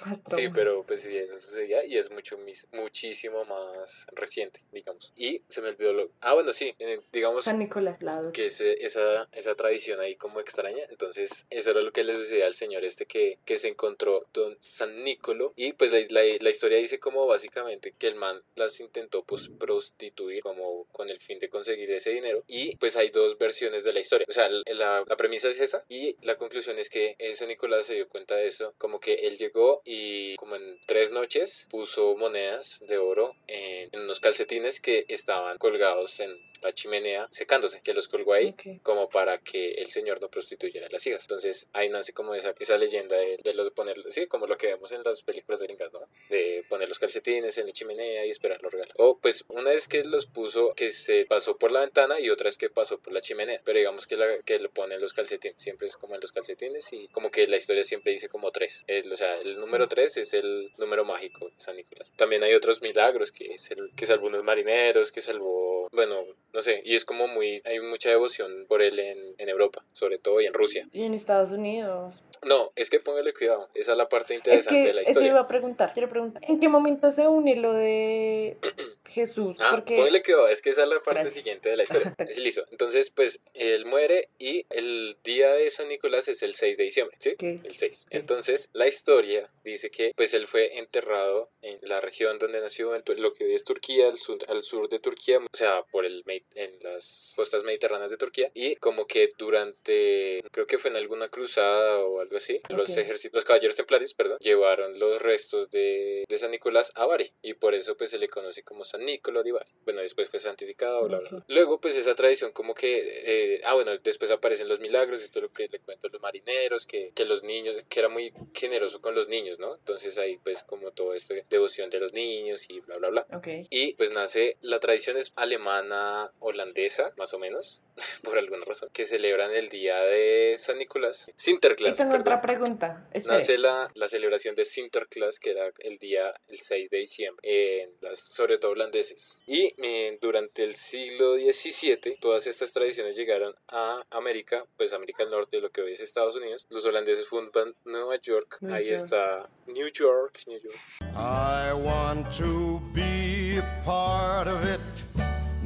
más 0.10 0.20
Sí, 0.26 0.48
pero 0.48 0.82
pues 0.84 1.02
sí, 1.02 1.16
eso 1.16 1.38
sucedía 1.38 1.84
y 1.84 1.96
es 1.96 2.10
mucho 2.10 2.36
mis- 2.38 2.66
muchísimo 2.72 3.44
más 3.44 4.06
reciente, 4.12 4.60
digamos. 4.72 5.12
Y 5.16 5.42
se 5.48 5.60
me 5.62 5.68
olvidó 5.68 5.92
lo... 5.92 6.08
Ah, 6.22 6.34
bueno, 6.34 6.52
sí, 6.52 6.74
eh, 6.80 7.00
digamos 7.12 7.44
San 7.44 7.58
Nicolás, 7.60 8.02
lado. 8.02 8.32
que 8.32 8.46
ese- 8.46 8.84
esa, 8.84 9.28
esa 9.32 9.54
tradición 9.54 10.00
ahí 10.00 10.16
como 10.16 10.40
extraña. 10.40 10.82
Entonces, 10.90 11.46
eso 11.50 11.70
era 11.70 11.82
lo 11.82 11.92
que 11.92 12.02
le 12.02 12.14
sucedía 12.16 12.46
al 12.46 12.54
señor 12.54 12.84
este 12.84 13.06
que, 13.06 13.38
que 13.44 13.58
se 13.58 13.68
encontró 13.68 14.26
don 14.32 14.56
San 14.60 15.04
Nicolo. 15.04 15.52
Y 15.54 15.74
pues 15.74 15.92
la, 15.92 16.00
la, 16.10 16.22
la 16.40 16.50
historia 16.50 16.78
dice 16.78 16.87
como 16.96 17.26
básicamente 17.26 17.92
que 17.92 18.06
el 18.06 18.14
man 18.14 18.42
las 18.56 18.80
intentó 18.80 19.22
pues 19.24 19.50
prostituir 19.58 20.40
como 20.42 20.86
con 20.92 21.10
el 21.10 21.20
fin 21.20 21.38
de 21.38 21.50
conseguir 21.50 21.90
ese 21.90 22.10
dinero. 22.10 22.42
Y 22.46 22.76
pues 22.76 22.96
hay 22.96 23.10
dos 23.10 23.36
versiones 23.36 23.84
de 23.84 23.92
la 23.92 24.00
historia. 24.00 24.26
O 24.28 24.32
sea, 24.32 24.48
la, 24.48 25.04
la 25.06 25.16
premisa 25.16 25.50
es 25.50 25.60
esa 25.60 25.84
y 25.88 26.16
la 26.22 26.36
conclusión 26.36 26.78
es 26.78 26.88
que 26.88 27.16
ese 27.18 27.46
Nicolás 27.46 27.86
se 27.86 27.94
dio 27.94 28.08
cuenta 28.08 28.36
de 28.36 28.46
eso. 28.46 28.74
Como 28.78 29.00
que 29.00 29.14
él 29.14 29.36
llegó 29.36 29.82
y 29.84 30.36
como 30.36 30.56
en 30.56 30.78
tres 30.86 31.10
noches 31.10 31.66
puso 31.70 32.16
monedas 32.16 32.82
de 32.88 32.98
oro 32.98 33.34
en, 33.46 33.90
en 33.92 34.00
unos 34.00 34.20
calcetines 34.20 34.80
que 34.80 35.04
estaban 35.08 35.58
colgados 35.58 36.20
en 36.20 36.48
la 36.62 36.72
chimenea 36.72 37.28
secándose, 37.30 37.80
que 37.82 37.94
los 37.94 38.08
colgó 38.08 38.32
ahí 38.32 38.54
como 38.82 39.08
para 39.08 39.38
que 39.38 39.72
el 39.72 39.86
señor 39.86 40.20
no 40.20 40.28
prostituyera 40.30 40.86
a 40.86 40.90
las 40.90 41.06
hijas. 41.06 41.22
Entonces 41.24 41.70
ahí 41.72 41.88
nace 41.88 42.12
como 42.12 42.34
esa, 42.34 42.54
esa 42.58 42.76
leyenda 42.76 43.16
de, 43.16 43.36
de 43.42 43.54
lo 43.54 43.64
de 43.64 43.70
ponerlo, 43.70 44.10
sí, 44.10 44.26
como 44.26 44.46
lo 44.46 44.56
que 44.56 44.68
vemos 44.68 44.92
en 44.92 45.02
las 45.04 45.22
películas 45.22 45.62
gringas, 45.62 45.92
¿no? 45.92 46.00
De 46.28 46.64
poner 46.68 46.88
los 46.88 46.98
calcetines 46.98 47.56
en 47.58 47.66
la 47.66 47.72
chimenea 47.72 48.26
y 48.26 48.30
esperar 48.30 48.62
los 48.62 48.72
regalos. 48.72 48.94
O 48.98 49.18
pues 49.18 49.44
una 49.48 49.70
vez 49.70 49.88
que 49.88 50.04
los 50.04 50.26
puso, 50.26 50.74
que 50.74 50.90
se 50.90 51.24
pasó 51.26 51.56
por 51.58 51.70
la 51.72 51.80
ventana 51.80 52.20
y 52.20 52.30
otra 52.30 52.44
vez 52.44 52.58
que 52.58 52.70
pasó 52.70 52.98
por 53.00 53.12
la 53.12 53.20
chimenea. 53.20 53.60
Pero 53.64 53.78
digamos 53.78 54.06
que, 54.06 54.16
la, 54.16 54.38
que 54.42 54.58
le 54.58 54.68
pone 54.68 54.98
los 54.98 55.14
calcetines, 55.14 55.60
siempre 55.60 55.88
es 55.88 55.96
como 55.96 56.14
en 56.14 56.20
los 56.20 56.32
calcetines 56.32 56.92
y 56.92 57.08
como 57.08 57.30
que 57.30 57.46
la 57.46 57.56
historia 57.56 57.84
siempre 57.84 58.12
dice 58.12 58.28
como 58.28 58.50
tres. 58.50 58.84
El- 58.86 59.12
o 59.12 59.16
sea, 59.16 59.36
el 59.40 59.56
número 59.58 59.88
tres 59.88 60.16
es 60.16 60.34
el 60.34 60.70
número 60.78 61.04
mágico 61.04 61.46
de 61.46 61.54
San 61.58 61.76
Nicolás. 61.76 62.12
También 62.16 62.42
hay 62.42 62.54
otros 62.54 62.82
milagros 62.82 63.32
que 63.32 63.54
es 63.54 63.70
el 63.70 63.90
que 63.96 64.06
salvó 64.06 64.26
unos 64.26 64.42
marineros, 64.44 65.12
que 65.12 65.22
salvó, 65.22 65.88
bueno, 65.92 66.24
no 66.52 66.60
sé, 66.60 66.82
y 66.84 66.94
es 66.94 67.04
como 67.04 67.28
muy, 67.28 67.60
hay 67.64 67.80
mucha 67.80 68.08
devoción 68.10 68.66
por 68.68 68.82
él 68.82 68.98
en, 68.98 69.34
en 69.38 69.48
Europa, 69.48 69.84
sobre 69.92 70.18
todo 70.18 70.40
y 70.40 70.46
en 70.46 70.54
Rusia. 70.54 70.88
Y 70.92 71.04
en 71.04 71.14
Estados 71.14 71.50
Unidos. 71.50 72.22
No, 72.44 72.72
es 72.76 72.88
que 72.90 73.00
póngale 73.00 73.32
cuidado, 73.34 73.68
esa 73.74 73.92
es 73.92 73.98
la 73.98 74.08
parte 74.08 74.34
Es 74.34 74.38
interesante 74.38 74.80
que 74.82 74.86
de 74.88 74.94
la 74.94 75.00
eso 75.02 75.10
historia. 75.10 75.30
iba 75.32 75.40
a 75.40 75.48
preguntar. 75.48 75.92
Quiero 75.92 76.08
preguntar. 76.08 76.42
¿En 76.48 76.60
qué 76.60 76.68
momento 76.68 77.10
se 77.10 77.26
une 77.26 77.56
lo 77.56 77.72
de 77.72 78.56
Jesús? 79.06 79.56
Ah, 79.60 79.70
Porque 79.72 79.96
póngale 79.96 80.22
cuidado, 80.22 80.48
es 80.48 80.62
que 80.62 80.70
esa 80.70 80.82
es 80.84 80.88
la 80.88 80.96
parte 80.96 81.12
Gracias. 81.22 81.34
siguiente 81.34 81.68
de 81.70 81.76
la 81.76 81.82
historia. 81.84 82.14
Es 82.28 82.38
listo. 82.38 82.64
Entonces, 82.70 83.10
pues, 83.10 83.40
él 83.54 83.86
muere 83.86 84.28
y 84.38 84.64
el 84.70 85.16
día 85.24 85.50
de 85.52 85.68
San 85.70 85.88
Nicolás 85.88 86.28
es 86.28 86.42
el 86.42 86.54
6 86.54 86.76
de 86.76 86.84
diciembre, 86.84 87.16
¿sí? 87.20 87.34
El 87.40 87.62
6. 87.70 88.06
Entonces, 88.10 88.70
la 88.72 88.86
historia 88.86 89.48
dice 89.64 89.90
que, 89.90 90.12
pues, 90.16 90.34
él 90.34 90.46
fue 90.46 90.78
enterrado 90.78 91.50
en 91.62 91.78
la 91.82 92.00
región 92.00 92.38
donde 92.38 92.60
nació, 92.60 92.94
en 92.94 93.02
lo 93.18 93.32
que 93.32 93.44
hoy 93.44 93.54
es 93.54 93.64
Turquía, 93.64 94.06
al 94.06 94.16
sur, 94.18 94.38
al 94.48 94.62
sur 94.62 94.88
de 94.88 94.98
Turquía, 94.98 95.38
o 95.38 95.56
sea, 95.56 95.82
por 95.90 96.04
el, 96.04 96.24
Medi- 96.24 96.37
en 96.54 96.76
la 96.82 96.88
las 96.98 97.34
costas 97.36 97.64
mediterráneas 97.64 98.10
de 98.10 98.16
Turquía 98.16 98.50
y 98.54 98.74
como 98.76 99.06
que 99.06 99.30
durante, 99.38 100.42
creo 100.50 100.66
que 100.66 100.78
fue 100.78 100.90
en 100.90 100.96
alguna 100.96 101.28
cruzada 101.28 101.98
o 102.00 102.20
algo 102.20 102.36
así, 102.36 102.60
los 102.70 102.90
Ok. 102.90 102.98
ejércitos, 102.98 103.34
los 103.34 103.44
caballeros 103.44 103.76
templarios, 103.76 104.14
perdón, 104.14 104.38
llevaron 104.40 104.98
los 104.98 105.20
restos 105.22 105.70
de, 105.70 106.24
de 106.28 106.38
San 106.38 106.50
Nicolás 106.50 106.92
a 106.94 107.06
Bari 107.06 107.30
y 107.42 107.54
por 107.54 107.74
eso 107.74 107.96
pues 107.96 108.10
se 108.10 108.18
le 108.18 108.28
conoce 108.28 108.62
como 108.62 108.84
San 108.84 109.04
Nicolás 109.04 109.44
de 109.44 109.52
Bari. 109.52 109.70
Bueno, 109.84 110.00
después 110.00 110.28
fue 110.30 110.38
santificado, 110.38 111.06
bla, 111.06 111.18
bla, 111.18 111.30
bla. 111.30 111.44
Luego 111.48 111.80
pues 111.80 111.96
esa 111.96 112.14
tradición 112.14 112.52
como 112.52 112.74
que, 112.74 112.98
eh, 113.24 113.60
ah 113.64 113.74
bueno, 113.74 113.96
después 113.98 114.30
aparecen 114.30 114.68
los 114.68 114.80
milagros, 114.80 115.22
esto 115.22 115.38
es 115.38 115.42
lo 115.44 115.52
que 115.52 115.68
le 115.68 115.80
cuento 115.80 116.08
a 116.08 116.10
los 116.10 116.20
marineros, 116.20 116.86
que, 116.86 117.12
que 117.14 117.24
los 117.26 117.42
niños, 117.42 117.76
que 117.88 118.00
era 118.00 118.08
muy 118.08 118.32
generoso 118.54 119.00
con 119.00 119.14
los 119.14 119.28
niños, 119.28 119.58
¿no? 119.58 119.74
Entonces 119.76 120.18
ahí 120.18 120.38
pues 120.42 120.62
como 120.62 120.90
todo 120.92 121.14
esto, 121.14 121.34
de 121.34 121.44
devoción 121.50 121.90
de 121.90 122.00
los 122.00 122.12
niños 122.12 122.68
y 122.70 122.80
bla, 122.80 122.96
bla, 122.96 123.10
bla. 123.10 123.26
Ok. 123.36 123.48
Y 123.70 123.94
pues 123.94 124.12
nace, 124.12 124.56
la 124.62 124.80
tradición 124.80 125.16
es 125.16 125.32
alemana, 125.36 126.27
holandesa, 126.40 127.12
más 127.16 127.34
o 127.34 127.38
menos, 127.38 127.82
por 128.24 128.38
alguna 128.38 128.64
razón, 128.64 128.88
que 128.92 129.06
celebran 129.06 129.52
el 129.54 129.68
día 129.68 129.98
de 130.02 130.54
San 130.58 130.78
Nicolás. 130.78 131.28
Y 131.28 131.32
Sinterklaas, 131.36 131.98
tengo 131.98 132.10
perdón. 132.12 132.22
otra 132.22 132.40
pregunta. 132.40 133.08
Espere. 133.12 133.34
Nace 133.34 133.58
la, 133.58 133.90
la 133.94 134.08
celebración 134.08 134.54
de 134.54 134.64
Sinterklaas, 134.64 135.38
que 135.40 135.50
era 135.50 135.72
el 135.80 135.98
día, 135.98 136.34
el 136.48 136.58
6 136.58 136.90
de 136.90 136.98
diciembre, 136.98 137.82
en 137.82 137.90
las, 138.00 138.18
sobre 138.20 138.58
todo 138.58 138.72
holandeses. 138.72 139.38
Y 139.46 139.72
eh, 139.82 140.18
durante 140.20 140.64
el 140.64 140.74
siglo 140.74 141.34
XVII, 141.34 142.16
todas 142.20 142.46
estas 142.46 142.72
tradiciones 142.72 143.16
llegaron 143.16 143.54
a 143.68 144.04
América, 144.10 144.66
pues 144.76 144.92
América 144.92 145.22
del 145.22 145.32
Norte, 145.32 145.58
lo 145.60 145.70
que 145.70 145.82
hoy 145.82 145.92
es 145.92 146.00
Estados 146.00 146.36
Unidos. 146.36 146.66
Los 146.70 146.84
holandeses 146.84 147.26
fundan 147.26 147.74
Nueva 147.84 148.16
York, 148.16 148.58
New 148.60 148.74
ahí 148.74 148.86
York. 148.86 148.94
está 148.96 149.48
New 149.66 149.88
York, 149.92 150.40
New 150.46 150.60
York. 150.60 150.76
I 151.14 151.72
want 151.72 152.30
to 152.38 152.80
be 152.92 153.58
a 153.58 153.82
part 153.84 154.48
of 154.48 154.64
it. 154.64 154.97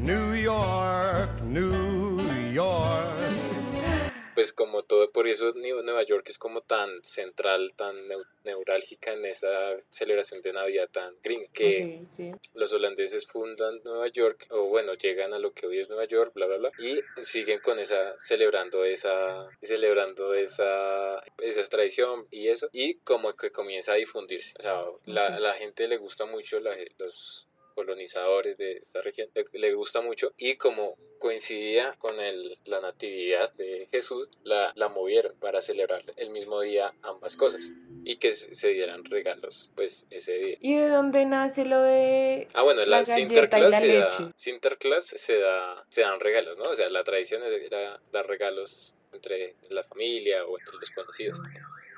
New 0.02 0.34
York, 0.34 1.40
New 1.42 2.52
York. 2.52 3.18
pues 4.34 4.52
como 4.54 4.82
todo, 4.82 5.12
por 5.12 5.28
eso 5.28 5.52
Nue- 5.54 5.84
Nueva 5.84 6.02
York 6.02 6.26
es 6.30 6.38
como 6.38 6.62
tan 6.62 6.90
central, 7.04 7.74
tan 7.76 7.94
neu- 8.08 8.26
neurálgica 8.44 9.12
en 9.12 9.26
esa 9.26 9.48
celebración 9.90 10.40
de 10.42 10.52
Navidad 10.54 10.88
tan 10.90 11.14
gringa, 11.22 11.46
que 11.52 12.02
sí. 12.10 12.30
los 12.54 12.72
holandeses 12.72 13.26
fundan 13.28 13.80
Nueva 13.84 14.08
York, 14.08 14.46
o 14.50 14.64
bueno, 14.68 14.94
llegan 14.94 15.34
a 15.34 15.38
lo 15.38 15.52
que 15.52 15.66
hoy 15.66 15.78
es 15.80 15.88
Nueva 15.90 16.06
York, 16.06 16.32
bla, 16.34 16.46
bla, 16.46 16.56
bla, 16.56 16.72
y 16.78 16.98
siguen 17.22 17.60
con 17.60 17.78
esa, 17.78 18.14
celebrando 18.18 18.84
esa, 18.86 19.46
celebrando 19.60 20.32
esa, 20.34 21.22
esa 21.38 21.62
tradición 21.68 22.26
y 22.30 22.48
eso, 22.48 22.68
y 22.72 22.94
como 23.04 23.34
que 23.34 23.52
comienza 23.52 23.92
a 23.92 23.96
difundirse, 23.96 24.54
o 24.58 24.62
sea, 24.62 24.82
la, 25.04 25.28
Ok. 25.34 25.40
la 25.40 25.52
gente 25.54 25.86
le 25.88 25.98
gusta 25.98 26.24
mucho, 26.24 26.58
la, 26.58 26.74
los 26.98 27.48
colonizadores 27.72 28.56
de 28.56 28.72
esta 28.72 29.00
región 29.02 29.28
le, 29.34 29.44
le 29.52 29.74
gusta 29.74 30.00
mucho 30.00 30.32
y 30.38 30.56
como 30.56 30.96
coincidía 31.18 31.94
con 31.98 32.18
el, 32.20 32.58
la 32.66 32.80
natividad 32.80 33.52
de 33.54 33.86
Jesús 33.90 34.28
la, 34.44 34.72
la 34.74 34.88
movieron 34.88 35.34
para 35.38 35.62
celebrar 35.62 36.02
el 36.16 36.30
mismo 36.30 36.60
día 36.60 36.94
ambas 37.02 37.36
cosas 37.36 37.70
y 38.04 38.16
que 38.16 38.32
se 38.32 38.68
dieran 38.68 39.04
regalos 39.04 39.70
pues 39.76 40.06
ese 40.10 40.32
día 40.32 40.56
¿Y 40.60 40.74
de 40.76 40.88
dónde 40.88 41.24
nace 41.24 41.64
lo 41.64 41.80
de 41.80 42.48
Ah, 42.54 42.62
bueno, 42.62 42.80
la, 42.82 42.98
La 42.98 43.04
Sinterklaas 43.04 43.70
la 43.70 43.78
se 43.80 43.96
da. 43.98 44.32
Sinterklaas 44.36 45.04
se 45.06 45.38
da, 45.38 45.84
se 45.88 46.02
dan 46.02 46.20
regalos, 46.20 46.58
¿no? 46.58 46.64
O 46.70 46.74
sea, 46.74 46.88
la 46.90 47.04
tradición 47.04 47.42
era 47.44 48.00
dar 48.10 48.26
regalos 48.26 48.96
entre 49.12 49.54
la 49.70 49.82
familia 49.82 50.44
o 50.44 50.58
entre 50.58 50.74
los 50.78 50.90
conocidos. 50.90 51.40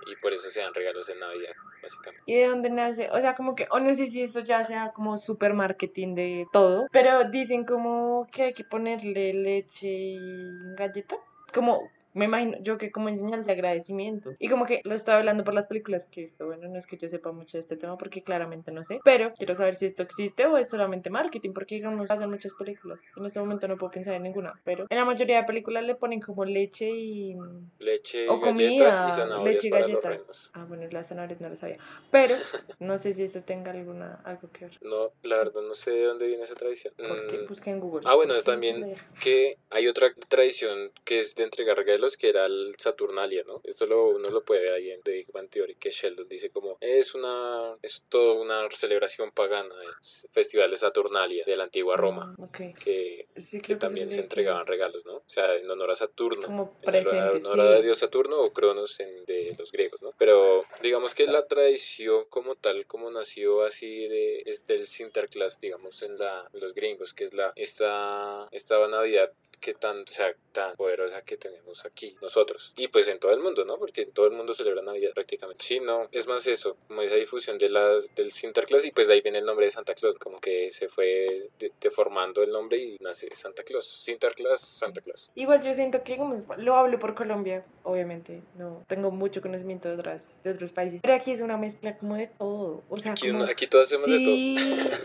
Y 0.07 0.17
por 0.17 0.33
eso 0.35 0.51
se 0.51 0.61
dan 0.61 0.75
regalos 0.75 1.09
en 1.09 1.19
Navidad, 1.19 1.53
básicamente. 1.85 2.25
¿Y 2.27 2.35
de 2.35 2.49
dónde 2.49 2.71
nace? 2.71 3.11
O 3.13 3.21
sea, 3.21 3.35
como 3.35 3.55
que, 3.55 3.67
o 3.71 3.79
no 3.79 3.95
sé 3.95 4.09
si 4.09 4.23
eso 4.23 4.41
ya 4.41 4.65
sea 4.65 4.93
como 4.93 5.17
super 5.19 5.55
marketing 5.55 6.15
de 6.15 6.47
todo, 6.53 6.89
pero 6.91 7.25
dicen 7.25 7.65
como 7.65 8.27
que 8.33 8.43
hay 8.45 8.55
que 8.55 8.65
ponerle 8.65 9.33
leche 9.33 9.89
y 9.89 10.51
galletas. 10.77 11.21
Como, 11.53 11.81
me 12.15 12.27
imagino, 12.27 12.57
yo 12.61 12.79
que 12.79 12.91
como 12.91 13.09
en 13.09 13.19
señal 13.19 13.45
de 13.45 13.53
agradecimiento. 13.53 14.33
Y 14.39 14.49
como 14.49 14.67
que 14.67 14.81
lo 14.85 14.95
estoy 14.95 15.15
hablando 15.15 15.45
por 15.45 15.53
las 15.55 15.67
películas 15.67 16.07
que 16.07 16.23
esto, 16.25 16.47
bueno, 16.47 16.69
no 16.69 16.79
es 16.79 16.87
que 16.87 16.97
yo 16.97 17.09
sepa 17.09 17.33
mucho 17.33 17.59
de 17.59 17.61
este 17.61 17.77
tema 17.77 17.99
porque 17.99 18.23
claramente 18.23 18.73
no 18.73 18.83
sé, 18.85 19.01
pero 19.05 19.33
quiero 19.37 19.55
saber 19.55 19.75
si 19.75 19.87
esto 19.87 20.03
existe 20.03 20.47
o 20.47 20.57
es 20.57 20.71
solamente 20.71 21.11
marketing, 21.11 21.53
porque 21.53 21.75
digamos, 21.75 22.11
hacen 22.11 22.31
muchas 22.31 22.55
películas. 22.55 23.01
En 23.17 23.27
este 23.27 23.41
momento 23.41 23.69
no 23.69 23.77
puedo 23.77 23.91
pensar 23.91 24.15
en 24.15 24.23
ninguna, 24.23 24.61
pero 24.65 24.87
en 24.89 24.97
la 24.97 25.05
mayoría 25.05 25.39
de 25.39 25.45
películas 25.45 25.85
le 25.85 25.95
ponen 25.95 26.21
como 26.21 26.45
leche 26.45 26.89
y... 26.91 27.37
Leche, 27.81 28.29
O 28.29 28.39
galletas 28.39 29.01
comida, 29.01 29.09
y 29.09 29.11
zanahorias 29.13 29.55
leche 29.55 29.69
y 29.69 29.71
para 29.71 29.89
los 29.89 30.03
galletas. 30.03 30.51
Ah, 30.55 30.65
bueno, 30.69 30.87
las 30.91 31.09
zanahorias 31.09 31.41
no 31.41 31.49
lo 31.49 31.57
sabía. 31.57 31.79
Pero 32.11 32.35
no 32.79 32.99
sé 32.99 33.13
si 33.13 33.25
eso 33.25 33.41
tenga 33.43 33.73
alguna, 33.73 34.21
algo 34.25 34.49
que 34.53 34.67
ver. 34.67 34.79
No, 34.83 35.13
la 35.23 35.37
verdad 35.37 35.63
no 35.63 35.75
sé 35.75 35.91
de 35.91 36.05
dónde 36.05 36.27
viene 36.27 36.45
esa 36.45 36.55
tradición. 36.55 36.95
Porque 36.97 37.39
Mm, 37.39 37.49
busqué 37.49 37.71
en 37.71 37.81
Google. 37.81 38.03
Ah, 38.05 38.15
bueno, 38.15 38.41
también 38.43 38.95
que 39.21 39.57
hay 39.71 39.89
otra 39.89 40.13
tradición 40.29 40.93
que 41.05 41.19
es 41.19 41.35
de 41.35 41.45
entregar 41.45 41.77
que 42.17 42.29
era 42.29 42.45
el 42.47 42.75
Saturnalia, 42.79 43.45
¿no? 43.47 43.61
Esto 43.65 43.87
lo, 43.87 44.07
uno 44.09 44.29
lo 44.31 44.45
puede 44.45 44.63
ver 44.63 44.73
ahí 44.75 44.91
en 44.91 45.03
The 45.03 45.13
Big 45.13 45.33
Bang 45.33 45.49
Theory, 45.49 45.75
que 45.77 45.91
Sheldon 45.91 46.29
dice 46.29 46.51
como 46.51 46.77
es 46.81 47.15
una, 47.15 47.77
es 47.83 48.05
toda 48.09 48.35
una 48.35 48.69
celebración 48.71 49.31
pagana, 49.33 49.75
es 50.01 50.29
festival 50.33 50.71
de 50.71 50.77
Saturnalia 50.77 51.45
de 51.45 51.57
la 51.57 51.65
antigua 51.65 51.97
Roma, 51.97 52.35
Ah, 52.39 52.45
ok. 52.45 52.59
que, 52.83 53.27
Sí, 53.41 53.61
que 53.61 53.77
también 53.77 54.11
se 54.11 54.21
entregaban 54.21 54.67
regalos, 54.67 55.05
¿no? 55.07 55.17
O 55.17 55.23
sea, 55.27 55.57
en 55.57 55.69
honor 55.71 55.91
a 55.91 55.95
Saturno. 55.95 56.47
Como 56.47 56.79
en 56.83 56.89
honor 56.97 56.99
a- 56.99 57.03
presentes, 57.31 57.45
honor 57.45 57.61
a 57.61 57.77
sí. 57.79 57.83
Dios 57.83 57.99
Saturno 57.99 58.41
o 58.41 58.51
Cronos 58.53 59.01
en, 59.01 59.25
de 59.25 59.55
los 59.59 59.73
griegos, 59.73 60.01
¿no? 60.03 60.13
Pero 60.19 60.65
digamos 60.83 61.15
que 61.15 61.27
la 61.27 61.47
tradición 61.47 62.25
como 62.29 62.55
tal, 62.55 62.87
como 62.87 63.11
nació 63.11 63.63
así 63.63 64.07
de, 64.09 64.43
es 64.47 64.67
del 64.67 64.87
Sinterklaas, 64.87 65.61
digamos, 65.61 66.03
en, 66.03 66.19
la, 66.19 66.49
en 66.53 66.61
los 66.61 66.75
gringos, 66.75 67.15
que 67.15 67.25
es 67.25 67.35
la 67.35 67.53
esta, 67.57 68.49
esta 68.53 68.87
Navidad 68.89 69.33
que 69.57 69.75
tan, 69.75 70.01
o 70.03 70.07
sea, 70.07 70.35
tan 70.53 70.77
poderosa 70.77 71.23
que 71.23 71.37
tenemos 71.37 71.85
aquí 71.85 72.17
nosotros. 72.23 72.73
Y 72.77 72.89
pues 72.89 73.09
en 73.09 73.19
todo 73.19 73.33
el 73.33 73.41
mundo, 73.41 73.65
¿no? 73.65 73.79
Porque 73.79 74.03
en 74.03 74.13
todo 74.13 74.27
el 74.27 74.33
mundo 74.33 74.55
celebra 74.55 74.83
Navidad 74.83 75.13
prácticamente. 75.15 75.65
Sí, 75.65 75.81
no, 75.81 76.09
es 76.13 76.27
más 76.29 76.47
eso, 76.47 76.77
como 76.87 77.03
esa 77.03 77.17
difusión 77.17 77.59
de 77.59 77.69
las, 77.69 78.15
del 78.15 78.31
Sinterklaas 78.31 78.85
y 78.85 78.91
pues 78.93 79.09
de 79.09 79.15
ahí 79.15 79.21
viene 79.21 79.39
el 79.41 79.45
nombre 79.45 79.67
de 79.67 79.71
Santa 79.71 79.95
Claus, 79.95 80.17
como 80.17 80.39
que 80.39 80.71
se 80.71 80.89
fue 80.89 81.51
de- 81.59 81.73
deformando 81.81 82.43
el 82.43 82.51
nombre 82.53 82.79
y 82.79 82.97
nace 83.01 83.29
Santa 83.35 83.63
Claus. 83.65 83.87
Sinterklaas, 83.87 84.61
Santa 84.61 85.01
Claus. 85.01 85.31
Igual 85.35 85.61
yo 85.63 85.75
siento 85.75 86.03
que 86.05 86.17
como 86.17 86.45
lo 86.59 86.75
hablo 86.77 86.99
por 86.99 87.15
Colombia, 87.15 87.65
obviamente, 87.83 88.41
no 88.57 88.85
tengo 88.87 89.11
mucho 89.11 89.41
conocimiento 89.43 89.89
de 89.89 89.95
otras 89.97 90.37
de 90.45 90.51
otros 90.51 90.73
países, 90.73 91.01
pero 91.03 91.15
aquí 91.15 91.33
es 91.33 91.41
una 91.41 91.57
mezcla 91.57 91.97
como 91.99 92.17
de 92.17 92.29
todo, 92.29 92.83
o 92.89 92.99
sea, 92.99 93.13
Aquí, 93.13 93.29
como 93.29 93.41
uno- 93.43 93.51
aquí 93.51 93.67
todos 93.67 93.87
hacemos 93.87 94.07
de 94.09 94.19
todo. 94.25 94.35
sí, 94.35 94.59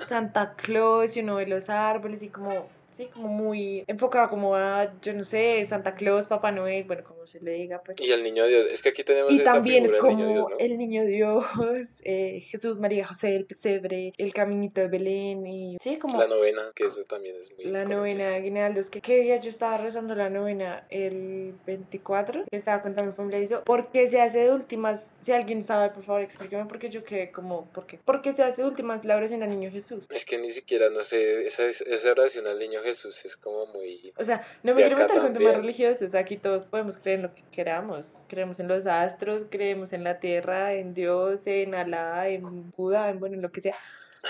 Santa 0.07 0.55
Claus, 0.55 1.15
y 1.17 1.21
uno 1.21 1.35
ve 1.35 1.47
los 1.47 1.69
árboles 1.69 2.21
y 2.23 2.29
como 2.29 2.69
sí, 2.89 3.07
como 3.09 3.27
muy 3.29 3.83
enfocado 3.87 4.29
como 4.29 4.55
a 4.55 4.99
yo 5.01 5.13
no 5.13 5.23
sé, 5.23 5.65
Santa 5.65 5.95
Claus, 5.95 6.27
Papá 6.27 6.51
Noel, 6.51 6.83
bueno, 6.85 7.03
como 7.03 7.18
se 7.29 7.39
le 7.39 7.51
diga, 7.53 7.81
pues. 7.83 7.99
Y 8.01 8.11
el 8.11 8.23
niño 8.23 8.45
Dios, 8.45 8.65
es 8.65 8.81
que 8.81 8.89
aquí 8.89 9.03
tenemos 9.03 9.31
Y 9.31 9.35
esa 9.41 9.53
también 9.53 9.85
es 9.85 9.91
figura 9.93 10.09
del 10.09 10.17
niño 10.17 10.25
como 10.25 10.33
Dios, 10.33 10.45
¿no? 10.49 10.57
el 10.59 10.77
niño 10.77 11.05
Dios, 11.05 11.45
eh, 12.03 12.41
Jesús, 12.41 12.79
María, 12.79 13.05
José, 13.05 13.35
el 13.35 13.45
pesebre, 13.45 14.13
el 14.17 14.33
caminito 14.33 14.81
de 14.81 14.87
Belén 14.87 15.45
y 15.45 15.77
sí, 15.81 15.97
como 15.97 16.19
La 16.19 16.27
novena, 16.27 16.71
que 16.75 16.85
eso 16.85 17.03
también 17.03 17.35
es 17.37 17.51
muy 17.53 17.65
la 17.65 17.83
colombiano. 17.83 17.99
novena 17.99 18.35
Aguinaldos. 18.35 18.89
que 18.89 19.01
¿Qué 19.01 19.21
día 19.21 19.37
yo 19.37 19.49
estaba 19.49 19.77
rezando 19.77 20.15
la 20.15 20.29
novena? 20.29 20.85
El 20.89 21.53
24. 21.65 22.45
que 22.49 22.55
Estaba 22.57 22.81
contando 22.81 23.11
mi 23.11 23.15
familia 23.15 23.39
y 23.39 23.43
eso. 23.43 23.63
¿Por 23.63 23.91
qué 23.91 24.07
se 24.09 24.21
hace 24.21 24.39
de 24.39 24.51
últimas? 24.51 25.11
Si 25.21 25.31
alguien 25.31 25.63
sabe, 25.63 25.89
por 25.91 26.03
favor, 26.03 26.21
explíqueme 26.21 26.65
porque 26.65 26.89
yo 26.89 27.03
quedé 27.03 27.31
como, 27.31 27.65
¿por 27.71 27.85
qué? 27.85 27.97
¿Por 27.97 28.21
qué 28.21 28.33
se 28.33 28.43
hace 28.43 28.61
de 28.61 28.67
últimas 28.67 29.05
la 29.05 29.15
oración 29.15 29.43
al 29.43 29.49
niño 29.49 29.71
Jesús? 29.71 30.05
Es 30.09 30.25
que 30.25 30.37
ni 30.37 30.49
siquiera, 30.49 30.89
no 30.89 31.01
sé, 31.01 31.45
esa, 31.45 31.65
esa 31.67 32.11
oración 32.11 32.47
al 32.47 32.57
niño 32.59 32.81
Jesús 32.81 33.25
es 33.25 33.37
como 33.37 33.65
muy... 33.67 34.13
O 34.17 34.23
sea, 34.23 34.45
no 34.63 34.73
me 34.73 34.81
quiero 34.81 34.97
meter 34.97 35.19
con 35.19 35.33
temas 35.33 35.55
religiosos. 35.55 36.15
Aquí 36.15 36.37
todos 36.37 36.65
podemos 36.65 36.97
creer 36.97 37.18
en 37.19 37.23
lo 37.23 37.35
que 37.35 37.43
queramos. 37.51 38.25
Creemos 38.27 38.59
en 38.59 38.67
los 38.67 38.87
astros, 38.87 39.45
creemos 39.49 39.93
en 39.93 40.03
la 40.03 40.19
tierra, 40.19 40.73
en 40.73 40.93
Dios, 40.93 41.45
en 41.47 41.75
Alá, 41.75 42.29
en 42.29 42.71
Buda, 42.71 43.09
en 43.09 43.19
bueno, 43.19 43.35
en 43.35 43.41
lo 43.41 43.51
que 43.51 43.61
sea. 43.61 43.75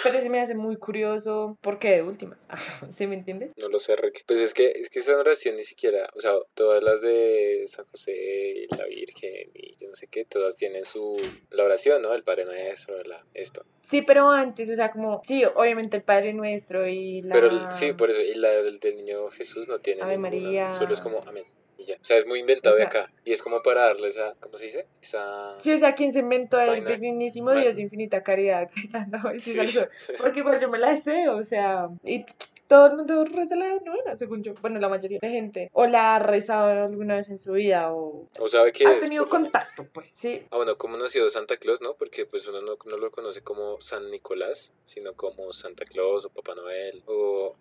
Pero 0.04 0.22
se 0.22 0.30
me 0.30 0.40
hace 0.40 0.56
muy 0.56 0.78
curioso. 0.78 1.58
¿Por 1.62 1.80
qué 1.80 1.92
de 1.92 2.04
últimas? 2.04 2.40
¿Sí 2.94 3.08
me 3.08 3.16
entiende? 3.16 3.52
No 3.58 3.70
lo 3.70 3.80
sé, 3.80 3.96
Rick. 3.96 4.24
Pues 4.26 4.40
es 4.40 4.54
que, 4.54 4.70
es 4.70 4.90
que 4.90 5.00
esa 5.00 5.18
oración 5.18 5.56
ni 5.56 5.64
siquiera, 5.64 6.08
o 6.16 6.20
sea, 6.20 6.34
todas 6.54 6.84
las 6.84 7.02
de 7.02 7.64
San 7.66 7.86
José 7.86 8.14
y 8.14 8.76
la 8.78 8.86
Virgen 8.86 9.50
y 9.54 9.76
yo 9.78 9.88
no 9.88 9.96
sé 9.96 10.08
qué, 10.08 10.26
todas 10.26 10.56
tienen 10.56 10.86
su, 10.86 11.18
la 11.52 11.64
oración, 11.64 12.02
¿no? 12.02 12.14
El 12.14 12.24
Padre 12.24 12.46
Nuestro, 12.46 13.02
la, 13.04 13.26
esto. 13.34 13.66
Sí, 13.88 14.04
pero 14.04 14.30
antes, 14.30 14.70
o 14.70 14.76
sea, 14.76 14.92
como, 14.92 15.22
sí, 15.26 15.44
obviamente 15.56 15.98
el 15.98 16.04
Padre 16.04 16.34
Nuestro 16.34 16.88
y 16.88 17.24
la... 17.24 17.34
Pero 17.34 17.72
sí, 17.72 17.94
por 17.94 18.12
eso, 18.12 18.22
y 18.22 18.36
la 18.36 18.54
el 18.54 18.80
del 18.80 18.98
niño 18.98 19.28
Jesús 19.30 19.68
no 19.68 19.80
tiene 19.80 20.04
Ave 20.04 20.18
ninguna, 20.18 20.30
María. 20.30 20.74
solo 20.74 20.94
es 20.94 21.02
como 21.02 21.24
amén. 21.26 21.46
Y 21.80 21.84
ya. 21.84 21.96
O 21.96 22.04
sea, 22.04 22.18
es 22.18 22.28
muy 22.28 22.40
inventado 22.40 22.76
O 22.76 22.78
de 22.78 22.84
acá. 22.84 23.12
Y 23.24 23.32
es 23.32 23.42
como 23.42 23.64
para 23.64 23.86
darle 23.86 24.10
esa, 24.10 24.36
¿cómo 24.40 24.58
se 24.58 24.66
dice? 24.66 24.86
Esa... 25.02 25.56
Sí, 25.60 25.72
o 25.72 25.78
sea, 25.78 25.96
quien 25.96 26.12
se 26.12 26.20
inventó 26.20 26.60
el 26.60 26.84
dignísimo. 26.86 27.54
Dios 27.54 27.78
de 27.78 27.82
infinita 27.82 28.24
caridad. 28.24 28.70
Sí. 29.40 30.14
Porque 30.22 30.40
igual 30.40 30.60
yo 30.60 30.70
me 30.70 30.78
la 30.78 30.98
sé, 30.98 31.30
o 31.30 31.44
sea, 31.44 31.90
y 32.04 32.26
todo 32.68 32.88
el 32.88 32.98
mundo 32.98 33.26
reza 33.26 33.56
la 33.56 33.74
novena, 33.74 34.16
según 34.16 34.44
yo. 34.44 34.54
Bueno, 34.62 34.80
la 34.80 34.90
mayoría 34.90 35.20
de 35.22 35.30
gente. 35.30 35.70
O 35.74 35.88
la 35.88 36.16
ha 36.16 36.20
rezado 36.20 36.86
alguna 36.86 37.16
vez 37.16 37.30
en 37.30 37.40
su 37.40 37.54
vida, 37.54 37.92
o 37.92 38.28
O 38.40 38.48
sabe 38.48 38.72
que 38.72 38.86
ha 38.86 38.94
es. 38.94 39.00
tenido 39.00 39.28
contacto, 39.28 39.88
pues, 39.92 40.10
sí. 40.10 40.46
Ah, 40.52 40.58
bueno, 40.58 40.78
¿cómo 40.78 40.96
nació 40.96 41.28
Santa 41.30 41.58
Claus, 41.58 41.82
no? 41.82 41.96
Porque 41.96 42.26
pues 42.26 42.48
uno 42.48 42.62
no, 42.62 42.78
no 42.86 42.98
lo 42.98 43.12
conoce 43.12 43.42
como 43.42 43.82
San 43.82 44.12
Nicolás, 44.12 44.74
sino 44.84 45.14
como 45.14 45.52
Santa 45.52 45.84
Claus 45.86 46.26
o 46.26 46.30
Papá 46.30 46.54
Noel 46.56 47.02
o... 47.08 47.56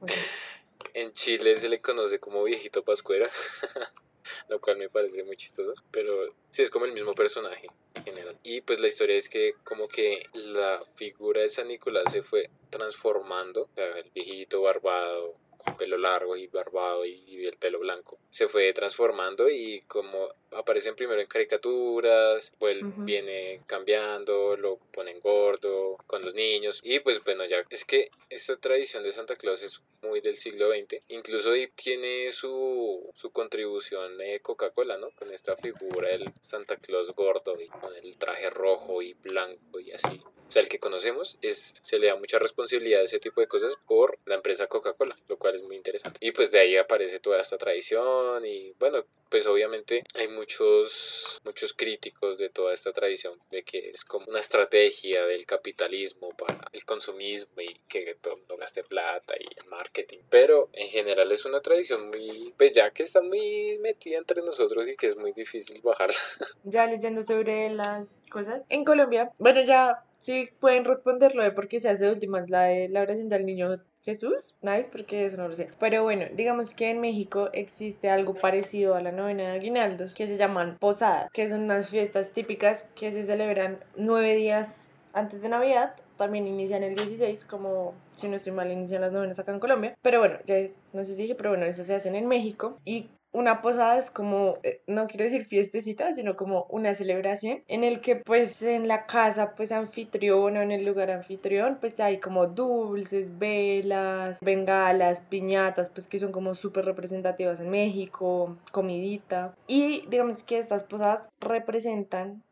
en 0.94 1.12
Chile 1.12 1.56
se 1.56 1.68
le 1.68 1.80
conoce 1.80 2.18
como 2.18 2.44
viejito 2.44 2.84
pascuera, 2.84 3.28
lo 4.48 4.60
cual 4.60 4.78
me 4.78 4.88
parece 4.88 5.24
muy 5.24 5.36
chistoso, 5.36 5.74
pero 5.90 6.34
sí 6.50 6.62
es 6.62 6.70
como 6.70 6.84
el 6.84 6.92
mismo 6.92 7.14
personaje 7.14 7.68
en 7.94 8.04
general. 8.04 8.36
Y 8.44 8.60
pues 8.60 8.80
la 8.80 8.88
historia 8.88 9.16
es 9.16 9.28
que 9.28 9.54
como 9.64 9.88
que 9.88 10.22
la 10.52 10.80
figura 10.96 11.42
de 11.42 11.48
San 11.48 11.68
Nicolás 11.68 12.12
se 12.12 12.22
fue 12.22 12.50
transformando, 12.70 13.68
el 13.76 14.10
viejito 14.14 14.62
barbado, 14.62 15.36
pelo 15.78 15.96
largo 15.96 16.36
y 16.36 16.46
barbado 16.46 17.04
y, 17.04 17.22
y 17.26 17.44
el 17.46 17.56
pelo 17.56 17.78
blanco, 17.78 18.18
se 18.30 18.48
fue 18.48 18.72
transformando 18.72 19.48
y 19.48 19.80
como 19.86 20.28
aparecen 20.52 20.94
primero 20.94 21.20
en 21.20 21.26
caricaturas, 21.26 22.52
pues 22.58 22.82
Ujú. 22.82 23.04
viene 23.04 23.62
cambiando, 23.66 24.56
lo 24.56 24.76
ponen 24.92 25.20
gordo 25.20 25.98
con 26.06 26.22
los 26.22 26.34
niños 26.34 26.80
y 26.82 27.00
pues 27.00 27.22
bueno 27.24 27.44
ya 27.44 27.64
es 27.70 27.84
que 27.84 28.10
esta 28.28 28.56
tradición 28.56 29.02
de 29.02 29.12
Santa 29.12 29.36
Claus 29.36 29.62
es 29.62 29.82
muy 30.02 30.20
del 30.20 30.36
siglo 30.36 30.70
XX, 30.70 31.00
incluso 31.08 31.52
tiene 31.74 32.32
su, 32.32 33.10
su 33.14 33.30
contribución 33.30 34.20
eh, 34.20 34.40
Coca-Cola, 34.40 34.98
¿no? 34.98 35.10
Con 35.12 35.32
esta 35.32 35.56
figura 35.56 36.08
del 36.08 36.24
Santa 36.40 36.76
Claus 36.76 37.12
gordo 37.14 37.60
y 37.60 37.68
con 37.68 37.94
el 37.94 38.16
traje 38.18 38.50
rojo 38.50 39.02
y 39.02 39.14
blanco 39.14 39.80
y 39.80 39.92
así. 39.92 40.20
O 40.48 40.52
sea, 40.52 40.60
el 40.60 40.68
que 40.68 40.80
conocemos 40.80 41.38
es, 41.40 41.76
se 41.80 41.98
le 41.98 42.08
da 42.08 42.16
mucha 42.16 42.38
responsabilidad 42.38 43.00
a 43.00 43.04
ese 43.04 43.18
tipo 43.18 43.40
de 43.40 43.46
cosas 43.46 43.76
por 43.86 44.18
la 44.26 44.34
empresa 44.34 44.66
Coca-Cola, 44.66 45.16
lo 45.28 45.38
cual 45.38 45.51
es 45.54 45.62
muy 45.62 45.76
interesante. 45.76 46.18
Y 46.20 46.32
pues 46.32 46.50
de 46.50 46.60
ahí 46.60 46.76
aparece 46.76 47.20
toda 47.20 47.40
esta 47.40 47.58
tradición 47.58 48.44
y 48.44 48.72
bueno, 48.78 49.04
pues 49.32 49.46
obviamente 49.46 50.04
hay 50.16 50.28
muchos, 50.28 51.40
muchos 51.42 51.72
críticos 51.72 52.36
de 52.36 52.50
toda 52.50 52.74
esta 52.74 52.92
tradición, 52.92 53.38
de 53.50 53.62
que 53.62 53.88
es 53.88 54.04
como 54.04 54.26
una 54.28 54.40
estrategia 54.40 55.24
del 55.24 55.46
capitalismo 55.46 56.28
para 56.36 56.68
el 56.70 56.84
consumismo 56.84 57.62
y 57.62 57.80
que 57.88 58.14
todo 58.20 58.36
mundo 58.36 58.58
gaste 58.58 58.84
plata 58.84 59.34
y 59.40 59.44
el 59.44 59.70
marketing. 59.70 60.18
Pero 60.28 60.68
en 60.74 60.88
general 60.88 61.32
es 61.32 61.46
una 61.46 61.60
tradición 61.60 62.08
muy, 62.08 62.52
pues 62.58 62.72
ya 62.72 62.90
que 62.90 63.04
está 63.04 63.22
muy 63.22 63.78
metida 63.80 64.18
entre 64.18 64.42
nosotros 64.42 64.86
y 64.88 64.96
que 64.96 65.06
es 65.06 65.16
muy 65.16 65.32
difícil 65.32 65.80
bajarla. 65.82 66.14
Ya 66.64 66.86
leyendo 66.86 67.22
sobre 67.22 67.70
las 67.70 68.22
cosas. 68.30 68.64
En 68.68 68.84
Colombia, 68.84 69.32
bueno, 69.38 69.62
ya 69.64 70.04
sí 70.18 70.50
pueden 70.60 70.84
responderlo 70.84 71.42
de 71.42 71.50
por 71.50 71.68
qué 71.68 71.80
se 71.80 71.88
hace 71.88 72.04
de 72.04 72.12
últimas 72.12 72.50
la 72.50 72.64
de 72.64 72.88
la 72.88 73.00
oración 73.00 73.28
del 73.28 73.46
niño 73.46 73.82
Jesús. 74.02 74.56
Nice, 74.62 74.88
porque 74.90 75.24
eso 75.24 75.36
no 75.36 75.48
lo 75.48 75.54
sé. 75.54 75.68
Pero 75.78 76.02
bueno, 76.02 76.26
digamos 76.34 76.74
que 76.74 76.90
en 76.90 77.00
México 77.00 77.50
existe 77.52 78.10
algo 78.10 78.34
parecido 78.34 78.94
a 78.94 79.02
la 79.02 79.12
novena 79.12 79.44
de 79.44 79.58
aguinaldos 79.58 80.14
que 80.14 80.26
se 80.26 80.36
llaman 80.36 80.76
posadas, 80.78 81.30
que 81.32 81.48
son 81.48 81.62
unas 81.62 81.90
fiestas 81.90 82.32
típicas 82.32 82.90
que 82.94 83.12
se 83.12 83.22
celebran 83.22 83.78
nueve 83.96 84.34
días 84.34 84.92
antes 85.12 85.42
de 85.42 85.48
Navidad. 85.48 85.94
También 86.16 86.46
inician 86.46 86.82
el 86.82 86.94
16, 86.94 87.44
como 87.44 87.94
si 88.12 88.28
no 88.28 88.36
estoy 88.36 88.52
mal, 88.52 88.70
inician 88.70 89.00
las 89.00 89.12
novenas 89.12 89.38
acá 89.38 89.52
en 89.52 89.60
Colombia. 89.60 89.96
Pero 90.02 90.18
bueno, 90.18 90.38
ya 90.44 90.56
no 90.92 91.04
sé 91.04 91.14
si 91.14 91.22
dije, 91.22 91.34
pero 91.34 91.50
bueno, 91.50 91.66
esas 91.66 91.86
se 91.86 91.94
hacen 91.94 92.14
en 92.14 92.26
México. 92.26 92.78
Y 92.84 93.08
una 93.32 93.62
posada 93.62 93.98
es 93.98 94.10
como, 94.10 94.52
eh, 94.62 94.82
no 94.86 95.06
quiero 95.06 95.24
decir 95.24 95.44
fiestecita, 95.44 96.12
sino 96.12 96.36
como 96.36 96.66
una 96.68 96.94
celebración 96.94 97.62
en 97.66 97.82
el 97.82 98.00
que 98.00 98.16
pues 98.16 98.62
en 98.62 98.88
la 98.88 99.06
casa 99.06 99.54
pues 99.54 99.72
anfitrión 99.72 100.56
o 100.56 100.62
en 100.62 100.70
el 100.70 100.84
lugar 100.84 101.10
anfitrión 101.10 101.78
pues 101.80 101.98
hay 102.00 102.20
como 102.20 102.46
dulces, 102.46 103.38
velas, 103.38 104.40
bengalas, 104.42 105.22
piñatas 105.22 105.88
pues 105.90 106.08
que 106.08 106.18
son 106.18 106.32
como 106.32 106.54
súper 106.54 106.84
representativas 106.84 107.60
en 107.60 107.70
México, 107.70 108.58
comidita. 108.70 109.54
Y 109.66 110.04
digamos 110.08 110.42
que 110.42 110.58
estas 110.58 110.84
posadas 110.84 111.28
representan 111.40 112.42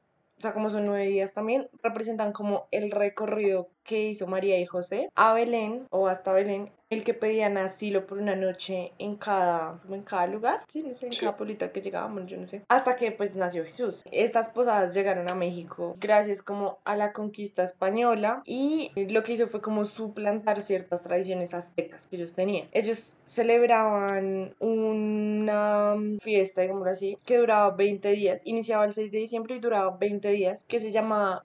o 0.41 0.43
sea, 0.43 0.55
como 0.55 0.71
son 0.71 0.85
nueve 0.85 1.07
días 1.07 1.35
también, 1.35 1.69
representan 1.83 2.33
como 2.33 2.67
el 2.71 2.91
recorrido 2.91 3.69
que 3.91 4.09
hizo 4.09 4.29
María 4.29 4.57
y 4.61 4.67
José 4.67 5.11
a 5.17 5.33
Belén 5.35 5.89
o 5.91 6.07
hasta 6.07 6.33
Belén, 6.33 6.71
el 6.91 7.03
que 7.05 7.15
pedían 7.15 7.57
asilo 7.57 8.05
por 8.07 8.19
una 8.19 8.35
noche 8.37 8.93
en 8.99 9.15
cada, 9.17 9.81
en 9.89 10.03
cada 10.03 10.27
lugar, 10.29 10.65
sí, 10.69 10.83
no 10.83 10.95
sé, 10.97 11.07
en 11.07 11.13
Sí. 11.13 11.21
cada 11.25 11.37
pueblito 11.37 11.65
al 11.65 11.73
que 11.73 11.81
llegábamos, 11.83 12.29
yo 12.29 12.37
no 12.37 12.47
sé, 12.49 12.63
hasta 12.69 12.95
que 12.97 13.11
pues 13.13 13.35
nació 13.37 13.65
Jesús. 13.65 14.03
Estas 14.13 14.49
posadas 14.49 14.95
llegaron 14.95 15.29
a 15.31 15.35
México 15.35 15.97
gracias 16.01 16.41
como 16.43 16.79
a 16.85 16.97
la 16.97 17.13
conquista 17.13 17.63
española 17.65 18.43
y 18.45 18.91
lo 18.97 19.23
que 19.25 19.33
hizo 19.35 19.47
fue 19.49 19.61
como 19.61 19.85
suplantar 19.85 20.63
ciertas 20.63 21.03
tradiciones 21.05 21.53
aztecas 21.55 22.07
que 22.07 22.17
ellos 22.17 22.35
tenían. 22.35 22.69
Ellos 22.73 23.17
celebraban 23.25 24.55
una 24.59 25.97
fiesta, 26.21 26.63
digámoslo 26.63 26.91
así, 26.93 27.19
que 27.25 27.39
duraba 27.39 27.71
20 27.71 28.11
días, 28.13 28.43
iniciaba 28.45 28.85
el 28.85 28.95
6 28.95 29.11
de 29.13 29.19
diciembre 29.19 29.57
y 29.57 29.61
duraba 29.61 29.97
20 29.97 30.29
días, 30.31 30.65
que 30.67 30.81
se 30.81 30.91
llama 30.91 31.43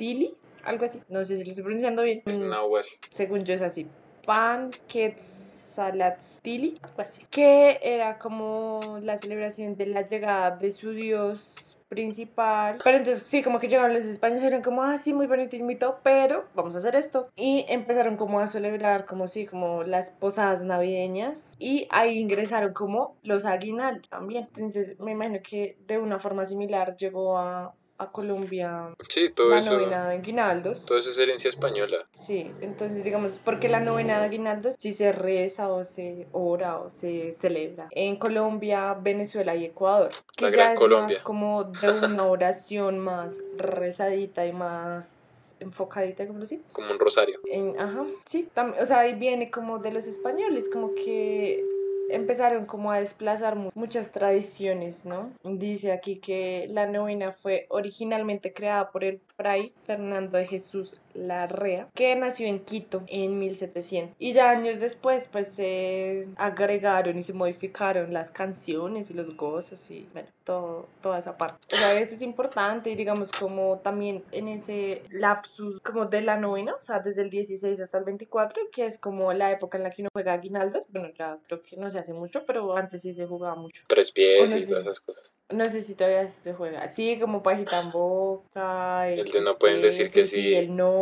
Panquetzalitztili, 0.00 0.34
algo 0.64 0.84
así, 0.84 1.02
no 1.08 1.24
sé 1.24 1.36
si 1.36 1.44
lo 1.44 1.50
estoy 1.50 1.64
pronunciando 1.64 2.02
bien. 2.02 2.22
Es 2.24 2.40
náhuatl. 2.40 2.86
según 3.10 3.44
yo 3.44 3.54
es 3.54 3.62
así. 3.62 3.86
Pan 4.24 4.70
Quetzalatztili, 4.88 6.78
algo 6.82 7.02
así. 7.02 7.26
Que 7.30 7.78
era 7.82 8.18
como 8.18 8.98
la 9.02 9.18
celebración 9.18 9.76
de 9.76 9.86
la 9.86 10.08
llegada 10.08 10.56
de 10.56 10.70
su 10.70 10.92
dios 10.92 11.76
principal. 11.88 12.78
Pero 12.84 12.98
entonces 12.98 13.24
sí, 13.24 13.42
como 13.42 13.58
que 13.58 13.66
llegaron 13.66 13.92
los 13.92 14.04
españoles 14.04 14.44
y 14.44 14.46
eran 14.46 14.62
como, 14.62 14.84
ah, 14.84 14.96
sí, 14.96 15.12
muy 15.12 15.26
bonito 15.26 15.56
y 15.56 15.62
muy 15.62 15.74
todo, 15.74 15.98
pero 16.04 16.44
vamos 16.54 16.76
a 16.76 16.78
hacer 16.78 16.94
esto. 16.94 17.28
Y 17.34 17.66
empezaron 17.68 18.16
como 18.16 18.38
a 18.38 18.46
celebrar 18.46 19.06
como 19.06 19.26
sí, 19.26 19.44
como 19.44 19.82
las 19.82 20.12
posadas 20.12 20.62
navideñas 20.62 21.56
y 21.58 21.88
ahí 21.90 22.18
ingresaron 22.18 22.72
como 22.72 23.16
los 23.24 23.44
aguinaldos 23.44 24.08
también. 24.08 24.44
Entonces 24.54 25.00
me 25.00 25.12
imagino 25.12 25.40
que 25.42 25.76
de 25.88 25.98
una 25.98 26.20
forma 26.20 26.44
similar 26.44 26.96
llegó 26.96 27.38
a, 27.38 27.74
a 28.02 28.10
Colombia 28.12 28.94
Sí, 29.08 29.28
todo 29.30 29.50
la 29.50 29.58
eso, 29.58 29.74
novena 29.78 30.08
de 30.08 30.16
aguinaldos. 30.16 30.84
todo 30.86 30.98
eso 30.98 31.10
es 31.10 31.18
herencia 31.18 31.48
española. 31.48 32.06
Sí, 32.12 32.50
entonces 32.60 33.04
digamos, 33.04 33.38
porque 33.44 33.68
la 33.68 33.80
novena 33.80 34.18
de 34.18 34.24
aguinaldo 34.26 34.70
sí 34.76 34.92
se 34.92 35.12
reza 35.12 35.68
o 35.68 35.84
se 35.84 36.26
ora 36.32 36.78
o 36.78 36.90
se 36.90 37.32
celebra 37.32 37.88
en 37.90 38.16
Colombia, 38.16 38.94
Venezuela 38.94 39.54
y 39.54 39.64
Ecuador, 39.66 40.10
que 40.36 40.44
La 40.46 40.50
ya 40.50 40.56
Gran 40.56 40.72
es 40.72 40.78
Colombia. 40.78 41.16
más 41.16 41.24
como 41.24 41.64
de 41.64 41.90
una 42.06 42.24
oración 42.26 42.98
más 42.98 43.34
rezadita 43.56 44.46
y 44.46 44.52
más 44.52 45.56
enfocadita, 45.60 46.26
como 46.26 46.42
así. 46.44 46.62
como 46.72 46.90
un 46.90 46.98
rosario. 46.98 47.38
En, 47.44 47.78
ajá, 47.78 48.06
sí, 48.24 48.48
tam- 48.54 48.74
o 48.80 48.86
sea, 48.86 49.00
ahí 49.00 49.14
viene 49.14 49.50
como 49.50 49.78
de 49.78 49.92
los 49.92 50.06
españoles, 50.06 50.70
como 50.72 50.94
que 50.94 51.62
empezaron 52.12 52.66
como 52.66 52.90
a 52.92 52.98
desplazar 53.00 53.56
mu- 53.56 53.70
muchas 53.74 54.12
tradiciones, 54.12 55.06
¿no? 55.06 55.30
Dice 55.44 55.92
aquí 55.92 56.16
que 56.16 56.66
la 56.70 56.86
novena 56.86 57.32
fue 57.32 57.66
originalmente 57.70 58.52
creada 58.52 58.90
por 58.90 59.04
el 59.04 59.20
fray 59.36 59.72
Fernando 59.84 60.38
de 60.38 60.46
Jesús 60.46 61.00
Larrea, 61.14 61.88
que 61.94 62.14
nació 62.16 62.46
en 62.46 62.60
Quito 62.60 63.02
en 63.06 63.38
1700. 63.38 64.16
Y 64.18 64.32
ya 64.32 64.50
años 64.50 64.80
después, 64.80 65.28
pues 65.28 65.48
se 65.48 66.28
agregaron 66.36 67.18
y 67.18 67.22
se 67.22 67.32
modificaron 67.32 68.12
las 68.12 68.30
canciones 68.30 69.10
y 69.10 69.14
los 69.14 69.36
gozos 69.36 69.90
y, 69.90 70.06
bueno, 70.12 70.28
todo, 70.44 70.88
toda 71.00 71.18
esa 71.18 71.36
parte. 71.36 71.58
O 71.72 71.76
sea, 71.76 71.98
eso 72.00 72.14
es 72.14 72.22
importante 72.22 72.90
y 72.90 72.94
digamos 72.94 73.32
como 73.32 73.78
también 73.78 74.24
en 74.32 74.48
ese 74.48 75.02
lapsus 75.10 75.80
como 75.80 76.06
de 76.06 76.22
la 76.22 76.36
novena, 76.36 76.74
o 76.74 76.80
sea, 76.80 77.00
desde 77.00 77.22
el 77.22 77.30
16 77.30 77.80
hasta 77.80 77.98
el 77.98 78.04
24, 78.04 78.62
que 78.72 78.86
es 78.86 78.98
como 78.98 79.32
la 79.32 79.50
época 79.50 79.78
en 79.78 79.84
la 79.84 79.90
que 79.90 80.02
uno 80.02 80.10
juega 80.12 80.32
aguinaldos. 80.32 80.86
Bueno, 80.88 81.10
ya 81.18 81.38
creo 81.46 81.62
que 81.62 81.76
no 81.76 81.90
se 81.90 81.98
hace 81.98 82.12
mucho, 82.12 82.44
pero 82.46 82.76
antes 82.76 83.02
sí 83.02 83.12
se 83.12 83.26
jugaba 83.26 83.54
mucho. 83.54 83.82
Tres 83.86 84.12
pies 84.12 84.54
no 84.54 84.60
y 84.60 84.66
todas 84.66 84.82
esas 84.82 85.00
cosas. 85.00 85.34
No 85.50 85.64
sé 85.64 85.80
si 85.80 85.94
todavía 85.94 86.28
se 86.28 86.54
juega. 86.54 86.86
Sí, 86.88 87.18
como 87.20 87.42
pajita 87.42 87.80
en 87.80 87.90
boca. 87.90 89.08
El 89.08 89.24
de 89.24 89.40
no 89.40 89.58
pueden 89.58 89.80
decir 89.80 90.10
que 90.10 90.24
sí. 90.24 90.40
Y 90.40 90.54
el 90.54 90.76
no. 90.76 90.99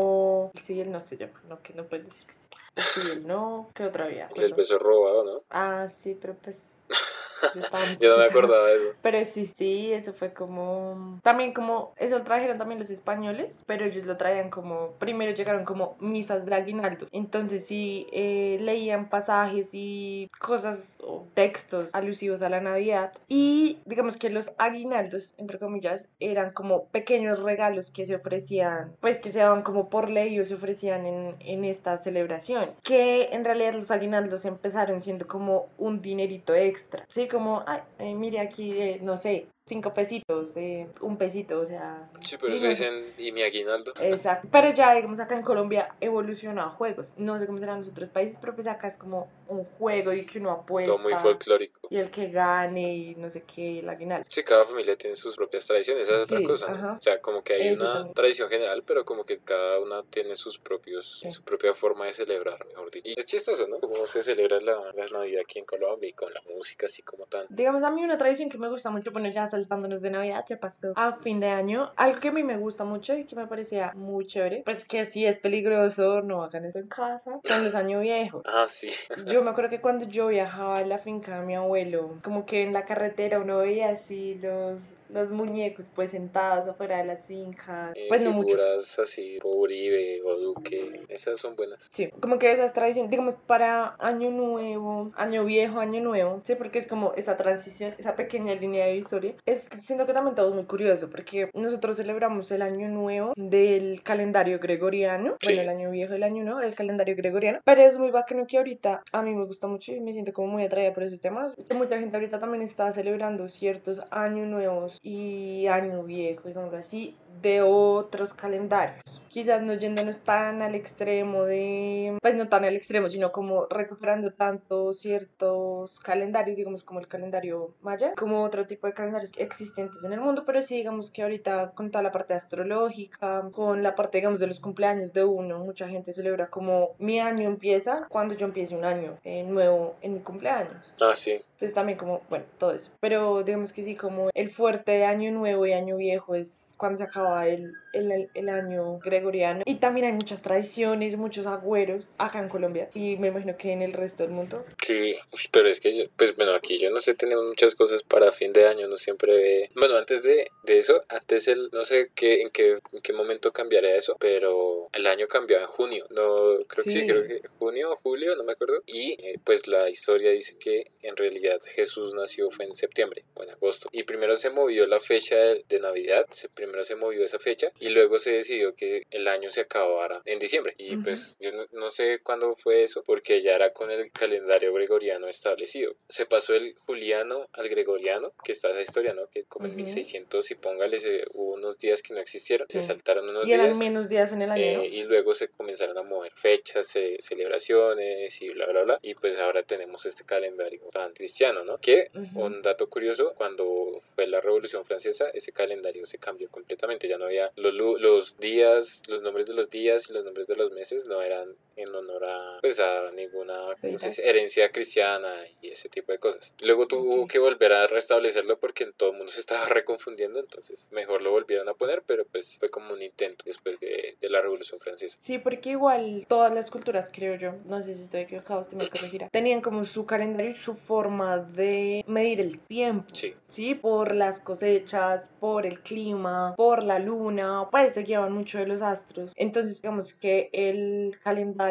El 0.55 0.63
sí 0.63 0.75
y 0.75 0.81
el 0.81 0.91
no 0.91 1.01
se 1.01 1.17
llama. 1.17 1.41
No, 1.49 1.63
que 1.63 1.75
no 1.75 1.85
pueden 1.85 2.07
decir 2.07 2.27
que 2.27 2.33
sí. 2.33 2.49
El 2.77 2.83
sí 2.83 3.01
y 3.09 3.11
el 3.13 3.27
no. 3.27 3.71
¿Qué 3.75 3.85
otra 3.85 4.07
vía? 4.07 4.29
El 4.37 4.55
beso 4.55 4.79
robado, 4.79 5.25
¿no? 5.25 5.43
Ah, 5.51 5.89
sí, 5.95 6.17
pero 6.21 6.35
pues. 6.35 6.87
Yo, 8.01 8.11
no 8.11 8.18
me 8.18 8.24
acordaba 8.24 8.66
de 8.66 8.77
eso. 8.77 8.88
Pero 9.03 9.24
sí, 9.24 9.46
sí, 9.46 9.92
eso 9.92 10.12
fue 10.12 10.33
como... 10.33 11.20
También 11.22 11.53
como... 11.53 11.92
Eso 11.96 12.18
lo 12.18 12.24
trajeron 12.24 12.59
también 12.59 12.81
los 12.81 12.90
españoles, 12.90 13.64
pero 13.66 13.85
ellos 13.85 14.07
lo 14.07 14.16
traían 14.16 14.51
como... 14.51 14.92
Primero 14.98 15.33
llegaron 15.33 15.64
como 15.64 15.96
misas 16.01 16.46
de 16.46 16.55
aguinaldo. 16.55 17.07
Entonces 17.12 17.64
sí, 17.64 18.07
eh, 18.12 18.59
leían 18.61 19.09
pasajes 19.09 19.70
y 19.72 20.29
cosas 20.38 20.98
o 21.03 21.27
textos 21.35 21.90
alusivos 21.92 22.42
a 22.42 22.48
la 22.48 22.61
Navidad. 22.61 23.12
Y 23.29 23.79
digamos 23.85 24.16
que 24.16 24.31
los 24.31 24.53
aguinaldos, 24.59 25.35
entre 25.38 25.59
comillas, 25.59 26.09
eran 26.20 26.51
como 26.53 26.87
pequeños 26.87 27.42
regalos 27.42 27.90
que 27.90 28.07
se 28.07 28.14
ofrecían, 28.14 28.96
pues 29.01 29.18
que 29.18 29.31
se 29.31 29.40
daban 29.40 29.62
como 29.62 29.88
por 29.88 30.11
ley 30.11 30.38
o 30.40 30.44
se 30.44 30.55
ofrecían 30.55 31.07
en, 31.07 31.37
en 31.40 31.64
esta 31.64 31.98
celebración. 31.98 32.72
Que 32.83 33.29
en 33.33 33.44
realidad 33.44 33.74
los 33.74 33.90
aguinaldos 33.90 34.44
empezaron 34.44 35.01
siendo 35.01 35.27
como 35.27 35.68
un 35.79 36.01
dinerito 36.01 36.55
extra. 36.55 37.05
Sí, 37.09 37.28
como, 37.29 37.62
ay, 37.67 37.81
eh, 37.99 38.14
mire 38.14 38.41
aquí, 38.41 38.73
eh, 38.81 38.99
no 39.03 39.17
sé, 39.17 39.49
cinco 39.69 39.93
pesitos, 39.95 40.57
eh, 40.57 40.89
un 41.01 41.17
pesito, 41.17 41.61
o 41.61 41.67
sea, 41.67 42.09
Sí, 42.25 42.37
pero 42.41 42.55
eso 42.55 42.67
dicen, 42.67 43.13
¿y 43.19 43.33
mi 43.33 43.43
aguinaldo? 43.43 43.93
Exacto. 44.01 44.49
Pero 44.51 44.71
ya, 44.73 44.95
digamos, 44.95 45.21
acá 45.21 45.37
en 45.37 45.43
Colombia 45.43 45.95
evolucionó 46.01 46.63
a 46.63 46.69
juegos. 46.69 47.15
No 47.19 47.39
sé 47.39 47.47
cómo 47.47 47.59
serán 47.59 47.79
los 47.79 47.89
otros 47.89 48.09
países, 48.09 48.39
pero 48.41 48.55
pues 48.55 48.67
acá 48.67 48.89
es 48.89 48.97
como 48.97 49.29
un 49.49 49.65
juego 49.65 50.13
y 50.13 50.25
que 50.27 50.39
uno 50.39 50.51
apuesta. 50.51 50.91
Todo 50.93 51.03
muy 51.03 51.13
folclórico. 51.15 51.89
Y 51.91 51.97
el 51.97 52.11
que 52.11 52.29
gane 52.31 52.95
y 52.95 53.15
no 53.17 53.29
sé 53.31 53.43
qué, 53.43 53.81
el 53.81 53.89
aguinaldo. 53.89 54.27
Sí, 54.31 54.43
cada 54.43 54.65
familia 54.65 54.97
tiene 54.97 55.15
sus 55.15 55.37
propias 55.37 55.67
tradiciones, 55.67 56.07
esa 56.09 56.17
es 56.17 56.23
otra 56.25 56.39
Sí, 56.39 56.45
cosa, 56.45 56.69
¿no? 56.73 56.93
O 56.95 57.01
sea, 57.01 57.19
como 57.19 57.43
que 57.43 57.55
hay 57.55 57.69
Eso 57.69 57.85
una 57.85 57.93
también. 57.95 58.15
tradición 58.15 58.49
general, 58.49 58.83
pero 58.87 59.05
como 59.05 59.25
que 59.25 59.39
cada 59.39 59.81
una 59.81 60.03
tiene 60.05 60.35
sus 60.37 60.59
propios, 60.59 61.21
Sí. 61.21 61.31
su 61.31 61.43
propia 61.43 61.73
forma 61.75 62.07
de 62.07 62.13
celebrar, 62.13 62.65
mejor 62.67 62.91
dicho. 62.91 63.09
Y 63.09 63.15
es 63.19 63.27
chistoso, 63.27 63.67
¿no? 63.69 63.79
Cómo 63.81 64.07
se 64.07 64.23
celebra 64.23 64.61
la, 64.61 64.93
la 64.95 65.07
Navidad 65.13 65.43
aquí 65.45 65.59
en 65.59 65.65
Colombia 65.65 66.09
y 66.09 66.13
con 66.13 66.33
la 66.33 66.41
música 66.55 66.87
así 66.87 67.03
como 67.03 67.27
tan... 67.27 67.47
Digamos, 67.51 67.83
a 67.83 67.91
mí 67.91 68.03
una 68.05 68.19
tradición 68.19 68.49
que 68.49 68.59
me 68.59 68.69
gusta 68.69 68.91
mucho, 68.91 69.11
bueno, 69.13 69.31
ya 69.33 69.47
saltándonos 69.59 70.03
de 70.03 70.11
Navidad, 70.11 70.44
ya 70.49 70.59
pasó 70.59 70.92
a 70.97 71.12
fin 71.12 71.40
de 71.40 71.49
año. 71.49 71.92
Algo 71.97 72.21
que 72.21 72.29
a 72.29 72.33
mí 72.33 72.42
me 72.42 72.57
gusta 72.57 72.85
mucho 72.85 73.14
y 73.14 73.25
que 73.25 73.37
me 73.37 73.47
parecía 73.47 73.92
muy 73.94 74.27
chévere, 74.27 74.62
pues 74.64 74.85
que 74.85 75.05
sí 75.05 75.27
es 75.27 75.40
peligroso, 75.40 76.23
no 76.23 76.44
hagan 76.44 76.64
eso 76.64 76.79
en 76.79 76.88
casa, 76.88 77.40
son 77.42 77.64
los 77.64 77.75
años 77.75 78.03
viejos. 78.03 78.42
Ah, 78.47 78.64
sí. 78.66 78.88
Yo 79.33 79.42
me 79.42 79.51
acuerdo 79.51 79.71
que 79.71 79.81
cuando 79.81 80.07
yo 80.07 80.29
viajaba 80.29 80.79
a 80.79 80.85
la 80.85 80.99
finca 80.99 81.40
de 81.40 81.47
mi 81.47 81.55
abuelo, 81.55 82.18
como 82.23 82.47
que 82.47 82.62
en 82.62 82.73
la 82.73 82.85
carretera 82.85 83.40
uno 83.40 83.59
veía 83.59 83.90
así 83.90 84.35
los, 84.37 84.94
los 85.09 85.31
muñecos 85.33 85.90
pues 85.94 86.11
sentados 86.11 86.68
afuera 86.68 86.99
de 86.99 87.05
las 87.05 87.27
fincas. 87.27 87.92
Eh, 87.94 88.07
Pues 88.09 88.23
no 88.23 88.33
mucho. 88.33 88.49
figuras 88.49 88.99
así, 88.99 89.35
tipo 89.35 89.49
Uribe 89.51 90.23
o 90.25 90.37
Duque, 90.37 91.03
esas 91.09 91.40
son 91.40 91.57
buenas. 91.57 91.88
Sí, 91.90 92.11
como 92.21 92.38
que 92.38 92.53
esas 92.53 92.73
tradiciones, 92.73 93.11
digamos, 93.11 93.35
para 93.35 93.94
año 93.99 94.31
nuevo, 94.31 95.12
año 95.16 95.44
viejo, 95.44 95.81
año 95.81 96.01
nuevo, 96.01 96.40
sí, 96.44 96.55
porque 96.55 96.79
es 96.79 96.87
como 96.87 97.12
esa 97.16 97.37
transición, 97.37 97.94
esa 97.99 98.16
pequeña 98.16 98.55
línea 98.55 98.87
divisoria. 98.87 99.35
Es, 99.47 99.68
siento 99.81 100.07
que 100.07 100.12
también 100.12 100.35
todo 100.35 100.49
es 100.51 100.55
muy 100.55 100.64
curioso, 100.64 101.11
porque 101.11 101.51
nosotros 101.55 101.97
celebramos 101.97 102.51
el 102.53 102.62
año 102.62 102.88
nuevo 102.88 103.33
del 103.37 104.03
calendario 104.03 104.59
gregoriano, 104.59 105.37
Sí. 105.40 105.47
bueno, 105.55 105.62
el 105.62 105.68
año 105.68 105.90
viejo, 105.90 106.14
el 106.14 106.23
año 106.23 106.42
nuevo 106.44 106.61
del 106.61 106.75
calendario 106.75 107.16
gregoriano, 107.16 107.61
pero 107.64 107.83
es 107.83 107.99
muy 107.99 108.11
bacano 108.11 108.47
que 108.47 108.59
ahorita 108.59 109.03
a 109.12 109.23
mí 109.23 109.35
me 109.35 109.44
gusta 109.47 109.66
mucho 109.68 109.92
y 109.92 110.01
me 110.01 110.12
siento 110.12 110.33
como 110.33 110.49
muy 110.49 110.64
atraída 110.64 110.92
por 110.92 111.03
esos 111.05 111.21
temas, 111.21 111.55
mucha 111.75 111.99
gente 111.99 112.16
ahorita 112.16 112.38
también 112.38 112.62
está 112.62 112.90
celebrando 112.92 113.49
ciertos 113.49 114.01
años 114.11 114.49
nuevos 114.49 114.98
y 115.03 115.67
año 115.69 116.03
viejo, 116.05 116.49
digámoslo 116.49 116.79
así, 116.79 117.19
de 117.42 117.62
otros 117.62 118.35
calendarios. 118.35 119.22
Quizás 119.29 119.62
no 119.62 119.74
yéndonos 119.74 120.22
tan 120.22 120.62
al 120.62 120.74
extremo 120.74 121.44
de, 121.44 122.18
pues 122.20 122.35
no 122.35 122.48
tan 122.48 122.64
al 122.64 122.74
extremo, 122.74 123.09
sino 123.09 123.31
como 123.31 123.66
recuperando 123.66 124.33
tanto 124.33 124.92
ciertos 124.92 126.01
calendarios, 126.01 126.57
digamos 126.57 126.83
como 126.83 127.01
el 127.01 127.09
calendario 127.09 127.74
maya, 127.83 128.14
como 128.16 128.42
otro 128.42 128.66
tipo 128.66 128.87
de 128.87 128.94
calendarios 128.94 129.33
existentes 129.37 130.03
en 130.05 130.12
el 130.12 130.20
mundo, 130.20 130.44
pero 130.46 130.62
sí 130.62 130.77
digamos 130.77 131.11
que 131.11 131.22
ahorita 131.22 131.72
con 131.72 131.90
toda 131.90 132.03
la 132.03 132.12
parte 132.12 132.35
astrológica, 132.35 133.48
con 133.53 133.83
la 133.83 133.94
parte 133.94 134.18
digamos 134.18 134.40
de 134.40 134.46
los 134.46 134.61
cumpleaños 134.61 135.12
de 135.12 135.24
uno, 135.24 135.59
mucha 135.59 135.88
gente 135.88 136.12
celebra 136.12 136.48
como 136.48 136.90
mi 136.98 137.20
año 137.20 137.48
empieza 137.48 138.07
cuando 138.09 138.35
yo 138.35 138.46
empiece 138.46 138.74
un 138.74 138.85
año 138.85 139.18
eh, 139.24 139.42
nuevo 139.44 139.96
en 140.01 140.14
mi 140.14 140.20
cumpleaños. 140.20 140.94
Ah, 141.01 141.14
sí. 141.14 141.33
Entonces 141.33 141.74
también 141.74 141.98
como, 141.98 142.22
bueno, 142.31 142.44
todo 142.57 142.72
eso. 142.72 142.92
Pero 143.01 143.42
digamos 143.42 143.72
que 143.72 143.83
sí, 143.83 143.96
como 143.96 144.31
el 144.33 144.48
fuerte 144.48 144.92
de 144.92 145.05
año 145.05 145.33
nuevo 145.33 145.66
y 145.66 145.72
año 145.72 145.96
viejo 145.96 146.37
es 146.37 146.74
cuando 146.79 146.98
se 146.98 147.05
acaba 147.05 147.28
el, 147.47 147.73
el, 147.93 148.29
el 148.35 148.49
año 148.49 148.99
gregoriano. 148.99 149.62
Y 149.64 149.77
también 149.77 150.07
hay 150.07 150.12
muchas 150.12 150.43
tradiciones, 150.43 151.17
muchos 151.17 151.47
agüeros 151.47 152.17
acá 152.19 152.38
en 152.41 152.49
Colombia. 152.49 152.88
Y 152.95 153.17
me 153.17 153.29
imagino 153.29 153.57
que 153.57 153.73
en 153.73 153.83
el 153.83 153.93
resto 153.93 154.23
del 154.23 154.33
mundo. 154.33 154.64
Sí, 154.83 155.14
pero 155.53 155.69
es 155.69 155.81
que 155.81 155.93
yo, 155.97 156.05
pues 156.17 156.35
bueno, 156.37 156.55
aquí 156.55 156.79
yo 156.79 156.91
no 156.91 157.01
sé, 157.01 157.14
tenemos 157.14 157.45
muchas 157.47 157.75
cosas 157.75 158.03
para 158.03 158.33
fin 158.33 158.53
de 158.53 158.67
año, 158.67 158.88
no 158.88 158.97
siempre... 158.97 159.71
Bueno, 159.75 159.97
antes 159.97 160.23
de, 160.23 160.51
de 160.64 160.79
eso, 160.79 161.03
antes 161.09 161.49
el, 161.49 161.69
no 161.73 161.85
sé 161.85 162.11
qué, 162.14 162.43
en, 162.43 162.51
qué, 162.51 162.79
en 162.93 163.01
qué 163.03 163.12
momento 163.12 163.53
cambiaría 163.53 163.97
eso, 163.97 164.17
pero 164.19 164.88
el 164.93 165.07
año 165.07 165.27
cambió 165.29 165.59
en 165.59 165.67
junio, 165.67 166.07
no, 166.11 166.59
creo 166.67 166.85
que 166.85 166.91
sí, 166.91 166.99
Sí. 166.99 167.07
creo 167.07 167.27
que 167.27 167.43
junio 167.61 167.93
o 167.93 167.97
julio, 167.97 168.35
no 168.35 168.43
me 168.43 168.53
acuerdo, 168.53 168.83
y 168.87 169.12
eh, 169.23 169.38
pues 169.45 169.69
la 169.69 169.88
historia 169.88 170.31
dice 170.33 170.57
que 170.59 170.85
en 171.03 171.17
realidad 171.17 171.61
Jesús 171.77 172.12
nació 172.14 172.51
fue 172.51 172.64
en 172.64 172.75
septiembre 172.75 173.25
o 173.35 173.45
en 173.45 173.51
agosto, 173.51 173.88
y 173.93 174.03
primero 174.03 174.37
se 174.37 174.51
movió 174.51 174.87
la 174.87 174.99
fecha 174.99 175.37
de, 175.37 175.64
de 175.69 175.79
Navidad, 175.81 176.27
primero 176.55 176.83
se 176.83 176.97
movió 176.97 177.18
esa 177.25 177.39
fecha, 177.39 177.73
y 177.81 177.89
luego 177.91 178.19
se 178.19 178.33
decidió 178.33 178.75
que 178.75 179.03
el 179.11 179.29
año 179.29 179.51
se 179.51 179.63
acabara 179.63 180.23
en 180.25 180.39
diciembre, 180.39 180.75
y 180.79 180.95
Ujú. 180.95 181.05
pues 181.05 181.37
yo 181.41 181.53
no, 181.53 181.67
no 181.73 181.91
sé 181.91 182.19
cuándo 182.23 182.55
fue 182.55 182.83
eso, 182.83 183.03
porque 183.05 183.41
ya 183.41 183.55
era 183.55 183.73
con 183.73 183.91
el 183.91 184.11
calendario 184.13 184.73
gregoriano 184.73 185.29
establecido. 185.29 185.95
Se 186.09 186.27
pasó 186.27 186.55
el 186.55 186.75
juliano 186.87 187.49
al 187.53 187.69
gregoriano, 187.69 188.33
que 188.45 188.53
está 188.53 188.71
esa 188.71 188.83
historia, 188.83 189.15
¿no? 189.15 189.29
Que 189.29 189.45
como 189.45 189.67
en 189.67 189.73
Ujú. 189.73 189.79
1600 189.83 190.51
y 190.51 190.55
póngale, 190.55 190.99
se- 191.01 191.25
hubo 191.35 191.53
unos 191.55 191.79
días 191.79 192.03
que 192.03 192.15
no 192.15 192.21
existieron, 192.21 192.67
se 192.71 192.81
Sí. 192.81 192.87
saltaron 192.89 193.29
unos 193.29 193.47
Y 193.49 193.53
eran 193.53 193.67
días. 193.67 193.79
menos 193.79 194.09
días 194.09 194.33
en 194.33 194.43
el 194.43 194.51
año, 194.51 194.79
¿no? 194.79 194.83
eh, 194.83 194.89
y 194.89 195.03
luego 195.05 195.35
se 195.35 195.49
comenzaron 195.49 195.97
a 195.99 196.03
mover 196.03 196.33
fechas, 196.35 196.95
eh, 196.97 197.17
celebraciones 197.21 198.41
y 198.43 198.51
bla, 198.51 198.67
bla, 198.67 198.83
bla. 198.83 198.99
Y 199.03 199.15
pues 199.15 199.39
ahora 199.39 199.63
tenemos 199.63 200.07
este 200.07 200.25
calendario 200.25 200.81
tan 200.93 201.13
cristiano, 201.13 201.65
¿no? 201.65 201.79
Que, 201.79 202.11
Ujú. 202.15 202.41
un 202.45 202.63
dato 202.63 202.89
curioso, 202.89 203.35
cuando 203.37 204.01
fue 204.15 204.27
la 204.27 204.41
Revolución 204.41 204.85
Francesa, 204.85 205.29
ese 205.35 205.53
calendario 205.53 206.07
se 206.07 206.19
cambió 206.19 206.49
completamente. 206.51 207.08
Ya 207.09 207.18
no 207.18 207.25
había 207.25 207.51
los, 207.57 207.75
los 207.75 208.38
días, 208.38 209.03
los 209.09 209.23
nombres 209.23 209.47
de 209.47 209.55
los 209.55 209.71
días 209.71 210.11
y 210.11 210.12
los 210.12 210.25
nombres 210.25 210.47
de 210.47 210.57
los 210.57 210.71
meses 210.73 211.07
no 211.07 211.23
eran 211.23 211.57
en 211.79 211.95
honor 211.95 212.25
a, 212.25 212.59
pues, 212.61 212.81
a 212.81 213.11
ninguna 213.12 213.55
herencia 213.83 214.71
cristiana 214.71 215.29
y 215.62 215.69
ese 215.69 215.88
tipo 215.88 216.12
de 216.12 216.19
cosas. 216.19 216.55
Luego 216.61 216.87
tuvo 216.87 217.27
que 217.27 217.38
volver 217.38 217.73
a 217.73 217.87
restablecerlo 217.87 218.59
porque 218.59 218.87
todo 218.97 219.11
el 219.11 219.17
mundo 219.17 219.33
se 219.33 219.41
estaba 219.41 219.64
reconfundiendo, 219.69 220.41
entonces 220.41 220.88
mejor 220.93 221.23
lo 221.23 221.31
volvieron 221.31 221.69
a 221.69 221.75
poner, 221.75 222.03
pero 222.07 222.27
pues 222.27 222.59
fue 222.59 222.69
como 222.69 222.93
un 222.93 223.03
intento 223.03 223.45
después 223.47 223.79
de, 223.81 224.17
de 224.21 224.31
la 224.31 224.43
Revolución 224.43 224.81
Francesa. 224.81 225.19
Sí, 225.21 225.38
porque 225.38 225.71
igual 225.71 226.27
todas 226.29 226.53
las 226.53 226.71
culturas, 226.71 227.11
creo 227.12 227.37
yo, 227.37 227.55
no 227.64 227.83
sé 227.83 227.95
si 227.95 228.03
estoy 228.03 228.23
equivocado, 228.23 228.61
usted 228.61 228.77
me 228.77 228.88
corregirá, 228.88 229.29
tenían 229.33 229.61
como 229.61 229.85
su 229.85 230.07
calendario 230.07 230.51
y 230.53 230.57
su 230.57 230.75
forma 230.75 231.38
de 231.38 232.05
medir 232.07 232.41
el 232.41 232.59
tiempo. 232.61 233.07
Sí, 233.12 233.35
Sí, 233.47 233.75
por 233.75 234.14
las 234.14 234.41
cosechas, 234.41 235.31
por 235.41 235.64
el 235.64 235.81
clima, 235.81 236.55
por 236.57 236.83
la 236.85 236.99
luna, 236.99 237.67
pues 237.71 237.95
se 237.95 238.03
guiaban 238.03 238.33
mucho 238.33 238.59
de 238.59 238.67
los 238.67 238.83
astros. 238.83 239.33
Entonces, 239.37 239.81
digamos 239.81 240.12
que 240.12 240.51
el 240.53 241.19
calendario 241.23 241.68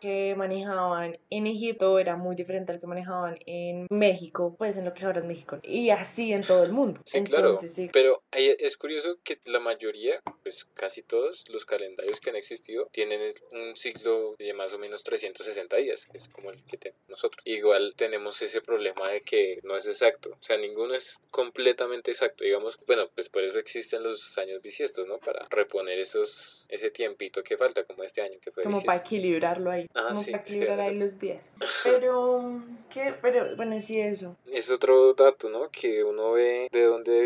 que 0.00 0.34
manejaban 0.36 1.18
en 1.30 1.46
Egipto 1.46 1.98
era 1.98 2.16
muy 2.16 2.36
diferente 2.36 2.72
al 2.72 2.80
que 2.80 2.86
manejaban 2.86 3.38
en 3.46 3.86
México, 3.90 4.54
pues 4.58 4.76
en 4.76 4.84
lo 4.84 4.94
que 4.94 5.04
ahora 5.04 5.20
es 5.20 5.26
México. 5.26 5.58
Y 5.62 5.90
así 5.90 6.32
en 6.32 6.42
todo 6.42 6.64
el 6.64 6.72
mundo. 6.72 7.00
sí, 7.04 7.22
claro. 7.24 7.48
Entonces, 7.48 7.74
sí. 7.74 7.90
Pero 7.92 8.22
ahí 8.30 8.54
es 8.58 8.76
curioso 8.76 9.18
que 9.24 9.40
la 9.44 9.60
mayoría, 9.60 10.20
pues 10.42 10.64
casi 10.74 11.02
todos 11.02 11.48
los 11.50 11.64
calendarios 11.64 12.20
que 12.20 12.30
han 12.30 12.36
existido 12.36 12.88
tienen 12.92 13.20
un 13.52 13.76
ciclo 13.76 14.34
de 14.38 14.52
más 14.54 14.72
o 14.72 14.78
menos 14.78 15.04
360 15.04 15.76
días, 15.76 16.06
que 16.06 16.16
es 16.16 16.28
como 16.28 16.50
el 16.50 16.64
que 16.64 16.76
tenemos 16.76 17.02
nosotros. 17.08 17.42
Igual 17.44 17.94
tenemos 17.96 18.40
ese 18.42 18.60
problema 18.60 19.08
de 19.08 19.20
que 19.20 19.60
no 19.62 19.76
es 19.76 19.86
exacto, 19.86 20.30
o 20.30 20.42
sea, 20.42 20.58
ninguno 20.58 20.94
es 20.94 21.20
completamente 21.30 22.10
exacto, 22.10 22.44
digamos. 22.44 22.78
Bueno, 22.86 23.08
pues 23.14 23.28
por 23.28 23.44
eso 23.44 23.58
existen 23.58 24.02
los 24.02 24.38
años 24.38 24.62
bisiestos, 24.62 25.06
¿no? 25.06 25.18
Para 25.18 25.46
reponer 25.50 25.98
esos 25.98 26.66
ese 26.68 26.90
tiempito 26.90 27.42
que 27.42 27.56
falta, 27.56 27.84
como 27.84 28.02
este 28.02 28.22
año 28.22 28.38
que 28.40 28.50
fue 28.50 28.62
Como 28.62 28.82
para 28.82 28.98
bisiesto. 28.98 29.08
Equilibrarlo 29.32 29.70
ahí. 29.70 29.88
Ah, 29.94 30.04
como 30.08 30.14
sí, 30.14 30.32
para 30.32 30.42
equilibrar 30.42 30.80
ahí 30.80 30.98
los 30.98 31.18
días. 31.18 31.56
Pero, 31.84 32.62
¿qué? 32.90 33.14
Pero, 33.20 33.56
bueno, 33.56 33.80
sí, 33.80 34.00
eso. 34.00 34.36
Es 34.46 34.70
otro 34.70 35.14
dato, 35.14 35.48
¿no? 35.48 35.68
Que 35.70 36.04
uno 36.04 36.32
ve 36.32 36.68
de 36.70 36.84
dónde 36.84 37.21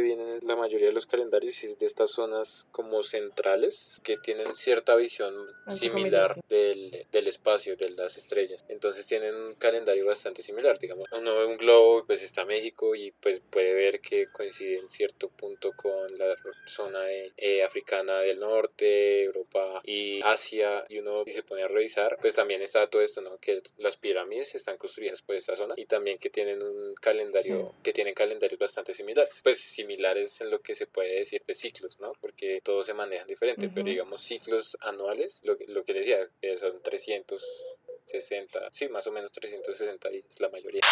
mayoría 0.67 0.89
de 0.89 0.95
los 0.95 1.07
calendarios 1.07 1.63
es 1.65 1.79
de 1.79 1.87
estas 1.87 2.11
zonas 2.11 2.67
como 2.73 3.03
centrales 3.03 4.01
que 4.03 4.17
tienen 4.17 4.55
cierta 4.57 4.97
visión 4.97 5.35
similar 5.69 6.35
del, 6.49 7.07
del 7.13 7.27
espacio, 7.29 7.77
de 7.77 7.91
las 7.91 8.17
estrellas. 8.17 8.65
Entonces 8.69 9.07
tienen 9.07 9.35
un 9.35 9.55
calendario 9.55 10.05
bastante 10.07 10.43
similar, 10.43 10.79
digamos. 10.79 11.07
Uno 11.13 11.37
ve 11.37 11.47
un 11.47 11.57
globo 11.57 12.01
y 12.01 12.03
pues 12.03 12.23
está 12.23 12.45
México 12.45 12.95
y 12.95 13.13
pues 13.13 13.41
puede 13.51 13.75
ver 13.75 14.01
que 14.01 14.27
coincide 14.33 14.79
en 14.79 14.91
cierto 14.91 15.29
punto 15.29 15.73
con 15.77 16.19
la 16.19 16.35
zona 16.67 17.01
de, 17.03 17.33
eh, 17.37 17.63
africana 17.63 18.19
del 18.21 18.41
norte, 18.41 19.23
Europa 19.23 19.81
y 19.85 20.21
Asia 20.23 20.85
y 20.89 20.99
uno 20.99 21.23
si 21.27 21.33
se 21.33 21.43
pone 21.43 21.63
a 21.63 21.69
revisar 21.69 22.17
pues 22.21 22.35
también 22.35 22.61
está 22.63 22.89
todo 22.89 23.03
esto, 23.03 23.21
¿no? 23.21 23.39
Que 23.39 23.61
las 23.79 23.97
pirámides 23.97 24.55
están 24.55 24.77
construidas 24.79 25.23
por 25.23 25.37
esta 25.37 25.55
zona 25.55 25.75
y 25.77 25.87
también 25.87 26.19
que 26.19 26.31
tienen 26.31 26.63
un 26.63 26.95
calendario, 26.97 27.75
que 27.83 27.93
tienen 27.93 28.15
calendarios 28.15 28.59
bastante 28.59 28.93
similares. 28.93 29.41
Pues 29.45 29.59
similares 29.59 30.41
en 30.41 30.51
lo 30.51 30.56
que 30.61 30.75
se 30.75 30.87
puede 30.87 31.15
decir 31.15 31.43
de 31.47 31.55
ciclos, 31.55 31.99
¿no? 32.01 32.13
Porque 32.21 32.61
todos 32.65 32.87
se 32.87 32.95
manejan 32.95 33.27
diferente, 33.27 33.69
pero 33.69 33.87
digamos 33.87 34.21
ciclos 34.21 34.77
anuales, 34.81 35.43
lo, 35.45 35.57
que- 35.57 35.67
lo 35.69 35.85
que 35.85 35.93
decía, 35.95 36.29
que 36.41 36.57
son 36.57 36.83
360, 36.83 38.69
sí, 38.73 38.89
más 38.89 39.07
o 39.07 39.13
menos 39.13 39.33
360 39.33 40.09
días, 40.11 40.27
la 40.41 40.49
mayoría. 40.49 40.83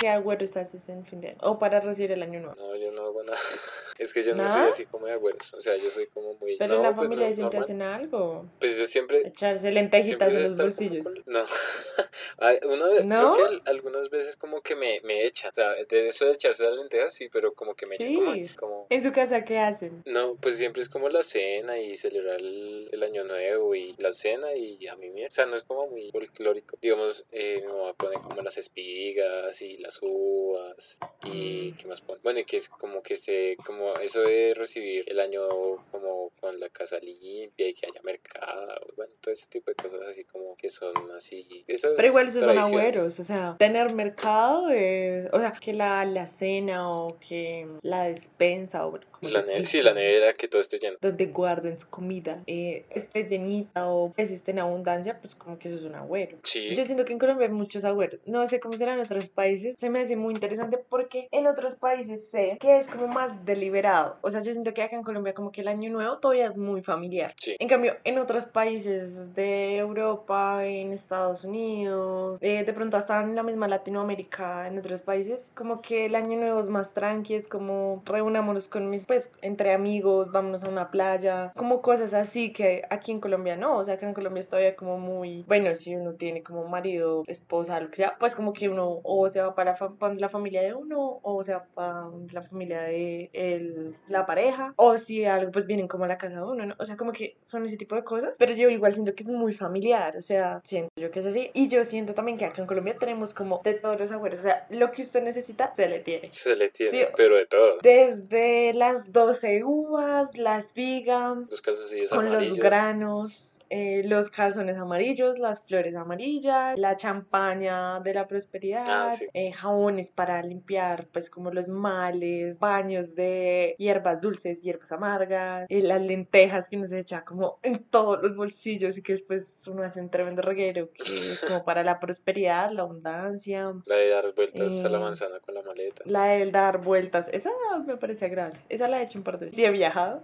¿Qué 0.00 0.08
agüero 0.08 0.44
estás 0.44 0.74
en 0.88 1.04
fin 1.06 1.20
de 1.20 1.28
año? 1.28 1.38
O 1.42 1.58
para 1.58 1.80
recibir 1.80 2.12
el 2.12 2.22
año 2.22 2.40
nuevo. 2.40 2.56
No, 2.56 2.76
yo 2.76 2.90
no 2.92 3.02
hago 3.02 3.22
nada. 3.22 3.38
Es 3.96 4.12
que 4.12 4.24
yo 4.24 4.34
no 4.34 4.48
soy 4.50 4.62
así 4.62 4.86
como 4.86 5.06
de 5.06 5.12
agüeros. 5.12 5.54
O 5.54 5.60
sea, 5.60 5.76
yo 5.76 5.88
soy 5.88 6.08
como 6.08 6.34
muy. 6.34 6.56
Pero 6.56 6.74
no, 6.74 6.80
en 6.80 6.82
la 6.82 6.96
pues 6.96 7.08
familia 7.08 7.28
no, 7.30 7.34
siempre 7.36 7.58
hacen 7.60 7.80
algo. 7.80 8.44
Pues 8.58 8.76
yo 8.76 8.88
siempre. 8.88 9.24
Echarse 9.28 9.70
lentejitas 9.70 10.34
en 10.34 10.42
los 10.42 10.56
bolsillos. 10.58 11.04
con- 11.04 11.22
No. 11.26 11.44
Ay, 12.38 12.58
Uno 12.64 12.86
de- 12.88 13.04
¿No? 13.04 13.32
creo 13.34 13.48
que 13.48 13.54
al- 13.54 13.62
algunas 13.66 14.10
veces 14.10 14.36
como 14.36 14.62
que 14.62 14.74
me, 14.74 15.00
me 15.04 15.24
echan. 15.24 15.50
O 15.52 15.54
sea, 15.54 15.74
de 15.88 16.08
eso 16.08 16.24
de 16.24 16.32
echarse 16.32 16.64
las 16.64 16.74
lentejas, 16.76 17.14
sí, 17.14 17.28
pero 17.32 17.54
como 17.54 17.76
que 17.76 17.86
me 17.86 17.94
echan 17.94 18.14
como, 18.16 18.32
Sí. 18.34 18.48
como. 18.56 18.86
¿En 18.90 19.00
su 19.00 19.12
casa 19.12 19.44
qué 19.44 19.60
hacen? 19.60 20.02
No, 20.06 20.34
pues 20.40 20.56
siempre 20.58 20.82
es 20.82 20.88
como 20.88 21.08
la 21.08 21.22
cena 21.22 21.78
y 21.78 21.96
celebrar 21.96 22.40
el, 22.40 22.88
el 22.90 23.02
año 23.04 23.22
nuevo 23.22 23.76
y 23.76 23.94
la 23.98 24.10
cena 24.10 24.54
y 24.56 24.88
a 24.88 24.96
mí 24.96 25.10
mierda. 25.10 25.28
O 25.28 25.30
sea, 25.30 25.46
no 25.46 25.54
es 25.54 25.62
como 25.62 25.86
muy 25.86 26.10
folclórico. 26.10 26.76
Digamos, 26.82 27.24
eh, 27.30 27.60
mi 27.64 27.72
mamá 27.72 27.92
pone 27.94 28.16
como 28.16 28.42
las 28.42 28.58
espigas 28.58 29.62
y 29.62 29.76
las 29.84 30.00
uvas 30.02 30.98
y 31.24 31.70
Mm. 31.72 31.76
qué 31.76 31.86
más 31.88 32.00
pone. 32.00 32.20
Bueno, 32.22 32.40
y 32.40 32.44
que 32.44 32.56
es 32.56 32.68
como 32.68 33.02
que 33.02 33.14
esté, 33.14 33.56
como 33.64 33.94
eso 33.96 34.22
de 34.22 34.54
recibir 34.54 35.04
el 35.08 35.20
año 35.20 35.46
como 35.90 36.30
con 36.40 36.58
la 36.58 36.68
casa 36.68 36.98
limpia 36.98 37.68
y 37.68 37.74
que 37.74 37.86
haya 37.86 38.00
mercado. 38.02 38.80
Bueno, 38.96 39.12
todo 39.20 39.32
ese 39.32 39.46
tipo 39.46 39.70
de 39.70 39.74
cosas 39.76 40.00
así 40.08 40.24
como 40.24 40.56
que 40.56 40.68
son 40.68 41.10
así. 41.16 41.64
Esas 41.68 41.92
Pero 41.96 42.08
igual 42.08 42.28
esos 42.28 42.42
son 42.42 42.58
agüeros, 42.58 43.18
o 43.18 43.24
sea, 43.24 43.56
tener 43.58 43.94
mercado 43.94 44.70
es, 44.70 45.28
o 45.32 45.38
sea, 45.38 45.52
que 45.52 45.72
la, 45.72 46.04
la 46.04 46.26
cena 46.26 46.90
o 46.90 47.18
que 47.20 47.68
la 47.82 48.04
despensa 48.04 48.86
o 48.86 48.98
La 49.30 49.40
se 49.40 49.46
ne- 49.46 49.52
dice, 49.60 49.64
sí, 49.66 49.82
la 49.82 49.92
nevera 49.94 50.32
que 50.32 50.48
todo 50.48 50.60
esté 50.60 50.78
lleno. 50.78 50.96
donde 51.00 51.26
guarden 51.26 51.78
su 51.78 51.88
comida 51.88 52.42
eh, 52.46 52.84
esté 52.90 53.24
llenita 53.24 53.88
o 53.88 54.12
que 54.14 54.22
esté 54.22 54.50
en 54.52 54.58
abundancia, 54.60 55.18
pues 55.20 55.34
como 55.34 55.58
que 55.58 55.68
eso 55.68 55.76
es 55.76 55.84
un 55.84 55.94
agüero. 55.94 56.36
Sí. 56.42 56.74
Yo 56.74 56.84
siento 56.84 57.04
que 57.04 57.12
en 57.12 57.18
Colombia 57.18 57.46
hay 57.46 57.52
muchos 57.52 57.84
agüeros. 57.84 58.20
No 58.26 58.46
sé 58.48 58.60
cómo 58.60 58.76
será 58.76 58.94
en 58.94 59.00
otros 59.00 59.28
países. 59.28 59.74
Se 59.78 59.90
me 59.90 60.00
hace 60.00 60.16
muy 60.16 60.34
interesante 60.34 60.78
porque 60.78 61.28
en 61.30 61.46
otros 61.46 61.74
países 61.74 62.28
sé 62.30 62.56
que 62.60 62.78
es 62.78 62.86
como 62.86 63.06
más 63.08 63.44
deliberado. 63.44 64.16
O 64.22 64.30
sea, 64.30 64.42
yo 64.42 64.52
siento 64.52 64.74
que 64.74 64.82
acá 64.82 64.96
en 64.96 65.02
Colombia 65.02 65.34
como 65.34 65.52
que 65.52 65.60
el 65.60 65.68
año 65.68 65.90
nuevo 65.90 66.18
todavía 66.18 66.46
es 66.46 66.56
muy 66.56 66.82
familiar. 66.82 67.32
Sí. 67.38 67.56
En 67.58 67.68
cambio, 67.68 67.96
en 68.04 68.18
otros 68.18 68.44
países 68.46 69.34
de 69.34 69.76
Europa, 69.76 70.64
en 70.66 70.92
Estados 70.92 71.44
Unidos, 71.44 72.38
eh, 72.42 72.64
de 72.64 72.72
pronto 72.72 72.96
hasta 72.96 73.22
en 73.22 73.34
la 73.34 73.42
misma 73.42 73.68
Latinoamérica, 73.68 74.66
en 74.68 74.78
otros 74.78 75.00
países, 75.00 75.52
como 75.54 75.80
que 75.80 76.06
el 76.06 76.14
año 76.14 76.36
nuevo 76.38 76.60
es 76.60 76.68
más 76.68 76.92
tranqui, 76.94 77.34
es 77.34 77.48
como 77.48 78.02
reunámonos 78.04 78.68
con 78.68 78.90
mis, 78.90 79.06
pues, 79.06 79.13
entre 79.42 79.72
amigos, 79.72 80.30
vámonos 80.32 80.64
a 80.64 80.68
una 80.68 80.90
playa, 80.90 81.52
como 81.56 81.82
cosas 81.82 82.14
así 82.14 82.52
que 82.52 82.82
aquí 82.90 83.12
en 83.12 83.20
Colombia 83.20 83.56
no, 83.56 83.78
o 83.78 83.84
sea, 83.84 83.96
que 83.98 84.06
en 84.06 84.14
Colombia 84.14 84.40
es 84.40 84.48
todavía 84.48 84.76
como 84.76 84.98
muy, 84.98 85.44
bueno, 85.46 85.74
si 85.74 85.94
uno 85.94 86.14
tiene 86.14 86.42
como 86.42 86.64
marido, 86.68 87.24
esposa, 87.26 87.80
lo 87.80 87.90
que 87.90 87.96
sea, 87.96 88.16
pues 88.18 88.34
como 88.34 88.52
que 88.52 88.68
uno 88.68 89.00
o 89.02 89.28
se 89.28 89.40
va 89.40 89.54
para 89.54 89.76
la, 89.78 90.14
la 90.18 90.28
familia 90.28 90.62
de 90.62 90.74
uno, 90.74 91.20
o 91.22 91.42
se 91.42 91.54
va 91.54 91.64
para 91.74 92.06
la 92.32 92.42
familia 92.42 92.82
de 92.82 93.30
el- 93.32 93.96
la 94.08 94.26
pareja, 94.26 94.72
o 94.76 94.98
si 94.98 95.24
algo, 95.24 95.50
pues 95.52 95.66
vienen 95.66 95.88
como 95.88 96.04
a 96.04 96.08
la 96.08 96.18
casa 96.18 96.36
de 96.36 96.42
uno, 96.42 96.66
¿no? 96.66 96.74
O 96.78 96.84
sea, 96.84 96.96
como 96.96 97.12
que 97.12 97.36
son 97.42 97.64
ese 97.64 97.76
tipo 97.76 97.94
de 97.94 98.04
cosas, 98.04 98.34
pero 98.38 98.52
yo 98.54 98.68
igual 98.70 98.92
siento 98.94 99.14
que 99.14 99.22
es 99.24 99.30
muy 99.30 99.52
familiar, 99.52 100.16
o 100.16 100.22
sea, 100.22 100.60
siento 100.64 100.90
yo 100.96 101.10
que 101.10 101.20
es 101.20 101.26
así, 101.26 101.50
y 101.54 101.68
yo 101.68 101.84
siento 101.84 102.14
también 102.14 102.36
que 102.38 102.44
acá 102.44 102.60
en 102.60 102.66
Colombia 102.66 102.96
tenemos 102.98 103.34
como 103.34 103.60
de 103.64 103.74
todos 103.74 103.98
los 103.98 104.12
agüeros, 104.12 104.40
o 104.40 104.42
sea, 104.42 104.66
lo 104.70 104.90
que 104.90 105.02
usted 105.02 105.22
necesita, 105.22 105.74
se 105.74 105.88
le 105.88 106.00
tiene. 106.00 106.22
Se 106.30 106.56
le 106.56 106.68
tiene, 106.70 106.90
Sí. 106.92 107.04
pero 107.16 107.36
de 107.36 107.46
todo. 107.46 107.78
Desde 107.82 108.72
las 108.94 109.12
12 109.12 109.64
uvas, 109.64 110.36
la 110.38 110.58
espiga, 110.58 111.34
Los 111.50 111.60
calzoncillos 111.60 112.10
con 112.10 112.26
amarillos. 112.28 112.48
los 112.50 112.58
granos, 112.58 113.60
eh, 113.70 114.02
los 114.04 114.30
calzones 114.30 114.76
amarillos, 114.78 115.38
las 115.38 115.60
flores 115.64 115.96
amarillas, 115.96 116.78
la 116.78 116.96
champaña 116.96 117.98
de 118.00 118.14
la 118.14 118.26
prosperidad, 118.28 118.84
Ah, 118.86 119.10
sí. 119.10 119.26
eh, 119.34 119.50
jabones 119.52 120.10
para 120.10 120.42
limpiar, 120.42 121.08
pues 121.12 121.28
como 121.30 121.50
los 121.50 121.68
males, 121.68 122.58
baños 122.60 123.14
de 123.16 123.74
hierbas 123.78 124.20
dulces, 124.20 124.62
hierbas 124.62 124.92
amargas, 124.92 125.66
eh, 125.68 125.82
las 125.82 126.00
lentejas 126.00 126.68
que 126.68 126.76
uno 126.76 126.86
se 126.86 127.00
echa 127.00 127.24
como 127.24 127.58
en 127.62 127.82
todos 127.84 128.22
los 128.22 128.36
bolsillos 128.36 128.96
y 128.98 129.02
que 129.02 129.12
después 129.12 129.66
uno 129.66 129.82
hace 129.82 130.00
un 130.00 130.10
tremendo 130.10 130.42
reguero 130.42 130.90
que 130.92 131.02
es 131.02 131.44
como 131.48 131.64
para 131.64 131.82
la 131.82 131.98
prosperidad, 131.98 132.70
la 132.70 132.82
abundancia. 132.82 133.72
La 133.86 133.96
de 133.96 134.08
dar 134.10 134.32
vueltas 134.34 134.84
a 134.84 134.88
la 134.88 135.00
manzana 135.00 135.38
con 135.44 135.54
la 135.54 135.62
maleta. 135.62 136.02
La 136.06 136.26
del 136.26 136.52
dar 136.52 136.78
vueltas, 136.80 137.28
esa 137.32 137.50
me 137.86 137.96
parece 137.96 138.26
agradable. 138.26 138.60
Esa 138.68 138.83
la 138.88 139.00
he 139.00 139.04
hecho 139.04 139.18
un 139.18 139.24
par 139.24 139.38
de 139.38 139.46
veces. 139.46 139.56
Sí, 139.56 139.64
he 139.64 139.70
viajado. 139.70 140.22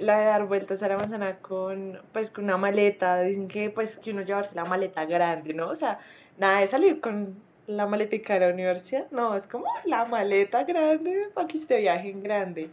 La 0.00 0.18
de 0.18 0.24
dar 0.26 0.46
vueltas 0.46 0.82
a 0.82 0.88
la 0.88 0.96
manzana 0.96 1.38
con, 1.38 2.00
pues, 2.12 2.30
con 2.30 2.44
una 2.44 2.56
maleta. 2.56 3.20
Dicen 3.22 3.48
que, 3.48 3.70
pues, 3.70 3.96
que 3.96 4.12
uno 4.12 4.22
llevarse 4.22 4.54
la 4.54 4.64
maleta 4.64 5.04
grande, 5.04 5.54
¿no? 5.54 5.68
O 5.68 5.76
sea, 5.76 5.98
nada 6.38 6.60
de 6.60 6.68
salir 6.68 7.00
con 7.00 7.36
la 7.66 7.86
maletica 7.86 8.34
de 8.34 8.40
la 8.40 8.52
universidad. 8.52 9.10
No, 9.10 9.34
es 9.34 9.46
como 9.46 9.66
la 9.84 10.04
maleta 10.04 10.64
grande 10.64 11.28
para 11.34 11.46
que 11.46 11.56
usted 11.56 11.80
viaje 11.80 12.10
en 12.10 12.22
grande. 12.22 12.70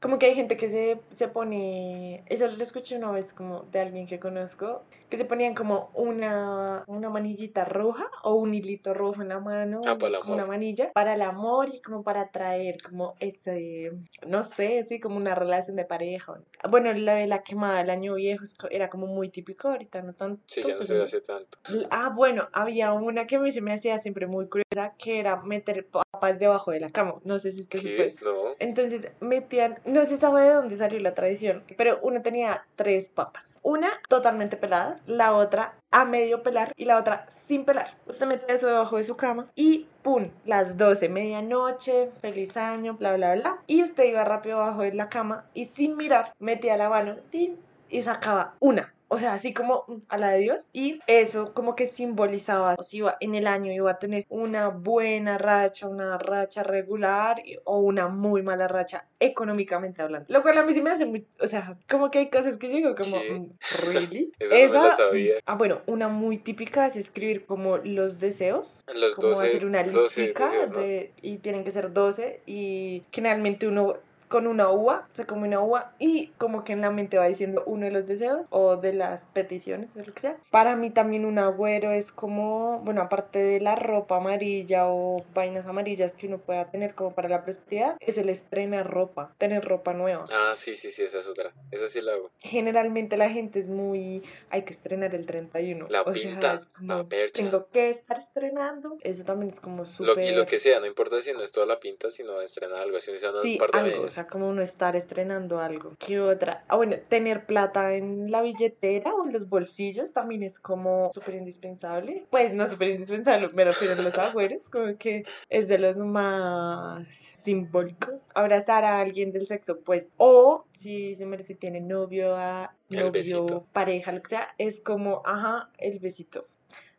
Como 0.00 0.18
que 0.18 0.26
hay 0.26 0.34
gente 0.34 0.56
que 0.56 0.68
se, 0.68 1.00
se 1.14 1.28
pone, 1.28 2.22
eso 2.26 2.46
lo 2.46 2.62
escuché 2.62 2.96
una 2.98 3.10
vez 3.10 3.32
como 3.32 3.62
de 3.72 3.80
alguien 3.80 4.06
que 4.06 4.20
conozco, 4.20 4.82
que 5.08 5.18
se 5.18 5.24
ponían 5.24 5.54
como 5.54 5.90
una, 5.94 6.84
una 6.86 7.10
manillita 7.10 7.64
roja 7.64 8.10
o 8.22 8.34
un 8.34 8.54
hilito 8.54 8.94
rojo 8.94 9.22
en 9.22 9.28
la 9.28 9.40
mano, 9.40 9.80
Ah, 9.86 9.96
para 9.98 10.16
el 10.16 10.22
como 10.22 10.34
una 10.34 10.46
manilla, 10.46 10.92
para 10.92 11.14
el 11.14 11.22
amor 11.22 11.68
y 11.72 11.80
como 11.80 12.02
para 12.02 12.22
atraer 12.22 12.82
como 12.82 13.14
ese, 13.20 13.92
no 14.26 14.42
sé, 14.42 14.80
así 14.80 15.00
como 15.00 15.16
una 15.16 15.34
relación 15.34 15.76
de 15.76 15.84
pareja. 15.84 16.34
Bueno, 16.68 16.92
la 16.92 17.14
de 17.14 17.26
la 17.26 17.42
quemada 17.42 17.78
del 17.78 17.90
año 17.90 18.14
viejo 18.14 18.44
era 18.70 18.90
como 18.90 19.06
muy 19.06 19.28
típico, 19.28 19.68
ahorita 19.68 20.02
no 20.02 20.14
tanto. 20.14 20.42
Sí, 20.46 20.62
ya 20.62 20.70
no 20.70 20.76
pues, 20.76 20.88
se 20.88 21.02
hace 21.02 21.20
tanto. 21.20 21.58
Ah, 21.90 22.10
bueno, 22.14 22.48
había 22.52 22.92
una 22.92 23.26
que 23.26 23.38
mí 23.38 23.52
se 23.52 23.60
me 23.60 23.72
hacía 23.72 23.98
siempre 23.98 24.26
muy 24.26 24.48
curiosa, 24.48 24.94
que 24.98 25.20
era 25.20 25.36
meter 25.42 25.86
papas 25.86 26.38
debajo 26.38 26.70
de 26.70 26.80
la 26.80 26.90
cama. 26.90 27.16
No 27.24 27.38
sé 27.38 27.52
si 27.52 27.62
usted 27.62 27.80
¿Qué? 27.80 28.14
No. 28.22 28.54
Entonces 28.58 29.10
metían, 29.20 29.78
no 29.84 30.04
se 30.04 30.16
sabe 30.16 30.44
de 30.44 30.54
dónde 30.54 30.76
salió 30.76 30.98
la 31.00 31.14
tradición, 31.14 31.64
pero 31.76 31.98
uno 32.02 32.22
tenía 32.22 32.64
tres 32.76 33.08
papas. 33.08 33.58
Una 33.62 33.90
totalmente 34.08 34.56
pelada, 34.56 35.00
la 35.06 35.34
otra 35.34 35.74
a 35.90 36.04
medio 36.04 36.42
pelar 36.42 36.72
y 36.76 36.84
la 36.86 36.98
otra 36.98 37.26
sin 37.28 37.64
pelar. 37.64 37.96
Usted 38.06 38.26
metía 38.26 38.54
eso 38.54 38.66
debajo 38.66 38.96
de 38.96 39.04
su 39.04 39.16
cama 39.16 39.48
y 39.54 39.86
¡pum! 40.02 40.30
Las 40.44 40.76
12, 40.76 41.08
medianoche, 41.08 42.10
feliz 42.20 42.56
año, 42.56 42.94
bla, 42.94 43.14
bla, 43.14 43.34
bla. 43.34 43.58
Y 43.66 43.82
usted 43.82 44.04
iba 44.04 44.24
rápido 44.24 44.58
abajo 44.58 44.82
de 44.82 44.92
la 44.92 45.08
cama 45.08 45.44
y 45.54 45.66
sin 45.66 45.96
mirar 45.96 46.32
metía 46.38 46.76
la 46.76 46.88
mano 46.88 47.16
y 47.32 48.02
sacaba 48.02 48.54
una. 48.60 48.92
O 49.08 49.18
sea, 49.18 49.34
así 49.34 49.52
como 49.52 49.84
mm, 49.86 49.94
a 50.08 50.18
la 50.18 50.30
de 50.30 50.38
Dios. 50.40 50.70
Y 50.72 51.00
eso 51.06 51.52
como 51.54 51.76
que 51.76 51.86
simbolizaba, 51.86 52.74
o 52.78 52.82
si 52.82 52.98
iba 52.98 53.16
en 53.20 53.34
el 53.34 53.46
año 53.46 53.72
iba 53.72 53.90
a 53.90 53.98
tener 53.98 54.24
una 54.28 54.68
buena 54.68 55.38
racha, 55.38 55.86
una 55.88 56.18
racha 56.18 56.62
regular 56.62 57.42
o 57.64 57.78
una 57.78 58.08
muy 58.08 58.42
mala 58.42 58.66
racha 58.68 59.06
económicamente 59.20 60.02
hablando. 60.02 60.32
Lo 60.32 60.42
cual 60.42 60.58
a 60.58 60.62
mí 60.62 60.72
sí 60.72 60.80
me 60.80 60.90
hace 60.90 61.06
muy, 61.06 61.26
o 61.40 61.46
sea, 61.46 61.76
como 61.88 62.10
que 62.10 62.18
hay 62.20 62.30
cosas 62.30 62.56
que 62.56 62.68
yo 62.68 62.76
digo 62.76 62.94
como, 62.94 63.20
¿Qué? 63.20 63.32
mm, 63.32 63.50
¿really? 63.92 64.32
Esa 64.38 64.54
no 64.58 64.60
me 64.62 64.68
la 64.78 64.88
Esa- 64.88 64.96
sabía. 64.96 65.34
Ah, 65.46 65.54
bueno, 65.54 65.80
una 65.86 66.08
muy 66.08 66.38
típica 66.38 66.86
es 66.86 66.96
escribir 66.96 67.46
como 67.46 67.78
los 67.78 68.18
deseos. 68.20 68.84
Los 68.94 69.14
Como 69.16 69.28
12, 69.28 69.48
hacer 69.48 69.66
una 69.66 69.82
12 69.84 70.22
listica 70.22 70.44
deseos, 70.46 70.72
¿no? 70.72 70.78
de, 70.78 71.12
y 71.22 71.38
tienen 71.38 71.64
que 71.64 71.70
ser 71.70 71.92
12 71.92 72.40
y 72.46 73.02
generalmente 73.12 73.66
uno 73.66 73.96
con 74.34 74.48
una 74.48 74.68
uva, 74.68 75.06
se 75.12 75.26
come 75.26 75.46
una 75.46 75.60
uva 75.60 75.94
y 76.00 76.26
como 76.38 76.64
que 76.64 76.72
en 76.72 76.80
la 76.80 76.90
mente 76.90 77.18
va 77.18 77.28
diciendo 77.28 77.62
uno 77.66 77.84
de 77.84 77.92
los 77.92 78.08
deseos 78.08 78.40
o 78.50 78.76
de 78.76 78.92
las 78.92 79.26
peticiones 79.26 79.94
o 79.94 80.00
lo 80.00 80.12
que 80.12 80.20
sea. 80.20 80.36
Para 80.50 80.74
mí 80.74 80.90
también 80.90 81.24
un 81.24 81.38
agüero 81.38 81.92
es 81.92 82.10
como, 82.10 82.80
bueno, 82.80 83.00
aparte 83.00 83.38
de 83.38 83.60
la 83.60 83.76
ropa 83.76 84.16
amarilla 84.16 84.88
o 84.88 85.24
vainas 85.34 85.66
amarillas 85.66 86.16
que 86.16 86.26
uno 86.26 86.38
pueda 86.38 86.68
tener 86.68 86.96
como 86.96 87.14
para 87.14 87.28
la 87.28 87.44
prosperidad, 87.44 87.96
es 88.00 88.18
el 88.18 88.28
estrenar 88.28 88.90
ropa, 88.90 89.32
tener 89.38 89.64
ropa 89.64 89.92
nueva. 89.92 90.24
Ah, 90.32 90.54
sí, 90.56 90.74
sí, 90.74 90.90
sí, 90.90 91.04
esa 91.04 91.20
es 91.20 91.28
otra. 91.28 91.52
Esa 91.70 91.86
sí 91.86 92.00
la 92.00 92.14
hago. 92.14 92.32
Generalmente 92.40 93.16
la 93.16 93.30
gente 93.30 93.60
es 93.60 93.68
muy, 93.68 94.20
hay 94.50 94.62
que 94.64 94.72
estrenar 94.72 95.14
el 95.14 95.26
31. 95.26 95.86
La 95.90 96.02
o 96.02 96.12
sea, 96.12 96.28
pinta, 96.28 96.60
la 96.80 97.04
percha. 97.04 97.40
tengo 97.40 97.68
que 97.68 97.88
estar 97.88 98.18
estrenando. 98.18 98.98
Eso 99.02 99.22
también 99.22 99.52
es 99.52 99.60
como 99.60 99.84
súper... 99.84 100.24
y 100.24 100.34
lo 100.34 100.44
que 100.44 100.58
sea, 100.58 100.80
no 100.80 100.86
importa 100.86 101.20
si 101.20 101.32
no 101.34 101.42
es 101.44 101.52
toda 101.52 101.66
la 101.66 101.78
pinta, 101.78 102.10
sino 102.10 102.40
estrenar 102.40 102.82
algo 102.82 102.96
así, 102.96 103.16
sea 103.16 103.30
Sí, 103.40 103.60
algo, 103.60 103.78
o 103.78 103.82
medias. 103.82 104.23
Como 104.26 104.48
uno 104.48 104.62
estar 104.62 104.96
estrenando 104.96 105.60
algo. 105.60 105.94
¿Qué 105.98 106.20
otra? 106.20 106.64
Ah, 106.68 106.76
bueno, 106.76 106.96
tener 107.08 107.46
plata 107.46 107.94
en 107.94 108.30
la 108.30 108.42
billetera 108.42 109.14
o 109.14 109.24
en 109.24 109.32
los 109.32 109.48
bolsillos 109.48 110.12
también 110.12 110.42
es 110.42 110.58
como 110.58 111.12
súper 111.12 111.34
indispensable. 111.34 112.26
Pues 112.30 112.52
no 112.52 112.66
súper 112.66 112.88
indispensable, 112.88 113.48
me 113.54 113.64
refiero 113.64 113.94
a 113.94 114.02
los 114.02 114.18
agüeros, 114.18 114.68
como 114.68 114.96
que 114.98 115.24
es 115.48 115.68
de 115.68 115.78
los 115.78 115.96
más 115.98 117.06
simbólicos. 117.08 118.30
Abrazar 118.34 118.84
a 118.84 118.98
alguien 118.98 119.32
del 119.32 119.46
sexo 119.46 119.74
opuesto. 119.74 120.14
O 120.16 120.64
si 120.72 121.14
se 121.14 121.26
merece, 121.26 121.54
tiene 121.54 121.80
novio, 121.80 122.36
a 122.36 122.74
novio, 122.90 123.66
pareja, 123.72 124.12
lo 124.12 124.22
que 124.22 124.30
sea, 124.30 124.54
es 124.58 124.80
como, 124.80 125.22
ajá, 125.24 125.70
el 125.78 125.98
besito. 125.98 126.46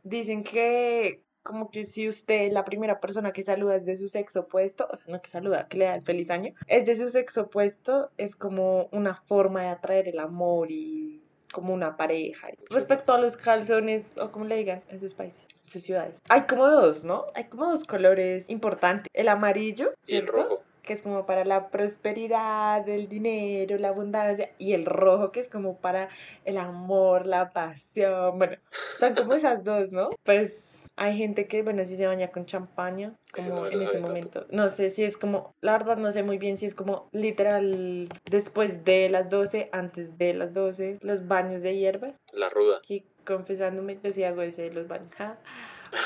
Dicen 0.03 0.43
que 0.43 1.24
como 1.45 1.69
que 1.69 1.83
si 1.83 2.09
usted 2.09 2.51
la 2.51 2.65
primera 2.65 2.99
persona 2.99 3.31
que 3.31 3.43
saluda 3.43 3.75
es 3.75 3.85
de 3.85 3.95
su 3.97 4.09
sexo 4.09 4.41
opuesto, 4.41 4.87
o 4.91 4.95
sea, 4.95 5.05
no 5.07 5.21
que 5.21 5.29
saluda, 5.29 5.67
que 5.67 5.77
le 5.77 5.85
da 5.85 5.93
el 5.93 6.01
feliz 6.01 6.31
año, 6.31 6.55
es 6.65 6.87
de 6.87 6.95
su 6.95 7.07
sexo 7.07 7.43
opuesto, 7.43 8.09
es 8.17 8.35
como 8.35 8.89
una 8.91 9.13
forma 9.13 9.61
de 9.61 9.67
atraer 9.67 10.09
el 10.09 10.17
amor 10.19 10.71
y 10.71 11.21
como 11.53 11.71
una 11.71 11.95
pareja. 11.97 12.47
Respecto 12.71 13.13
a 13.13 13.19
los 13.19 13.37
calzones, 13.37 14.15
o 14.17 14.31
como 14.31 14.45
le 14.45 14.57
digan 14.57 14.81
en 14.89 14.99
sus 14.99 15.13
países, 15.13 15.47
en 15.65 15.69
sus 15.69 15.83
ciudades. 15.83 16.19
Hay 16.29 16.47
como 16.47 16.67
dos, 16.67 17.03
¿no? 17.03 17.27
Hay 17.35 17.43
como 17.45 17.67
dos 17.67 17.83
colores 17.85 18.49
importantes. 18.49 19.07
El 19.13 19.27
amarillo, 19.27 19.93
Y 20.07 20.15
el 20.15 20.25
rojo. 20.25 20.63
que 20.81 20.93
es 20.93 21.03
como 21.03 21.27
para 21.27 21.45
la 21.45 21.69
prosperidad, 21.69 22.89
el 22.89 23.07
dinero, 23.07 23.77
la 23.77 23.89
abundancia, 23.89 24.49
y 24.57 24.73
el 24.73 24.85
rojo, 24.85 25.31
que 25.31 25.41
es 25.41 25.47
como 25.47 25.77
para 25.77 26.09
el 26.43 26.57
amor, 26.57 27.27
la 27.27 27.51
pasión. 27.51 28.39
Bueno, 28.39 28.57
son 28.71 29.13
como 29.13 29.35
esas 29.35 29.63
dos, 29.63 29.91
¿no? 29.91 30.09
Pues 30.23 30.74
hay 30.97 31.17
gente 31.17 31.47
que, 31.47 31.61
bueno, 31.61 31.83
sí 31.83 31.97
se 31.97 32.07
baña 32.07 32.31
con 32.31 32.45
champaña, 32.45 33.15
como 33.33 33.61
no 33.61 33.67
en 33.67 33.81
ese 33.81 33.99
momento. 33.99 34.45
No 34.49 34.69
sé 34.69 34.89
si 34.89 35.03
es 35.03 35.17
como, 35.17 35.53
la 35.61 35.73
verdad 35.73 35.97
no 35.97 36.11
sé 36.11 36.23
muy 36.23 36.37
bien 36.37 36.57
si 36.57 36.65
es 36.65 36.75
como 36.75 37.09
literal 37.11 38.07
después 38.29 38.85
de 38.85 39.09
las 39.09 39.29
12, 39.29 39.69
antes 39.73 40.17
de 40.17 40.33
las 40.33 40.53
12, 40.53 40.99
los 41.01 41.27
baños 41.27 41.61
de 41.61 41.77
hierbas. 41.77 42.15
La 42.33 42.47
ruda. 42.49 42.77
Aquí 42.77 43.05
confesándome, 43.25 43.99
yo 44.01 44.09
sí 44.09 44.23
hago 44.23 44.41
ese 44.41 44.63
de 44.63 44.73
los 44.73 44.87
baños. 44.87 45.13
ja. 45.17 45.37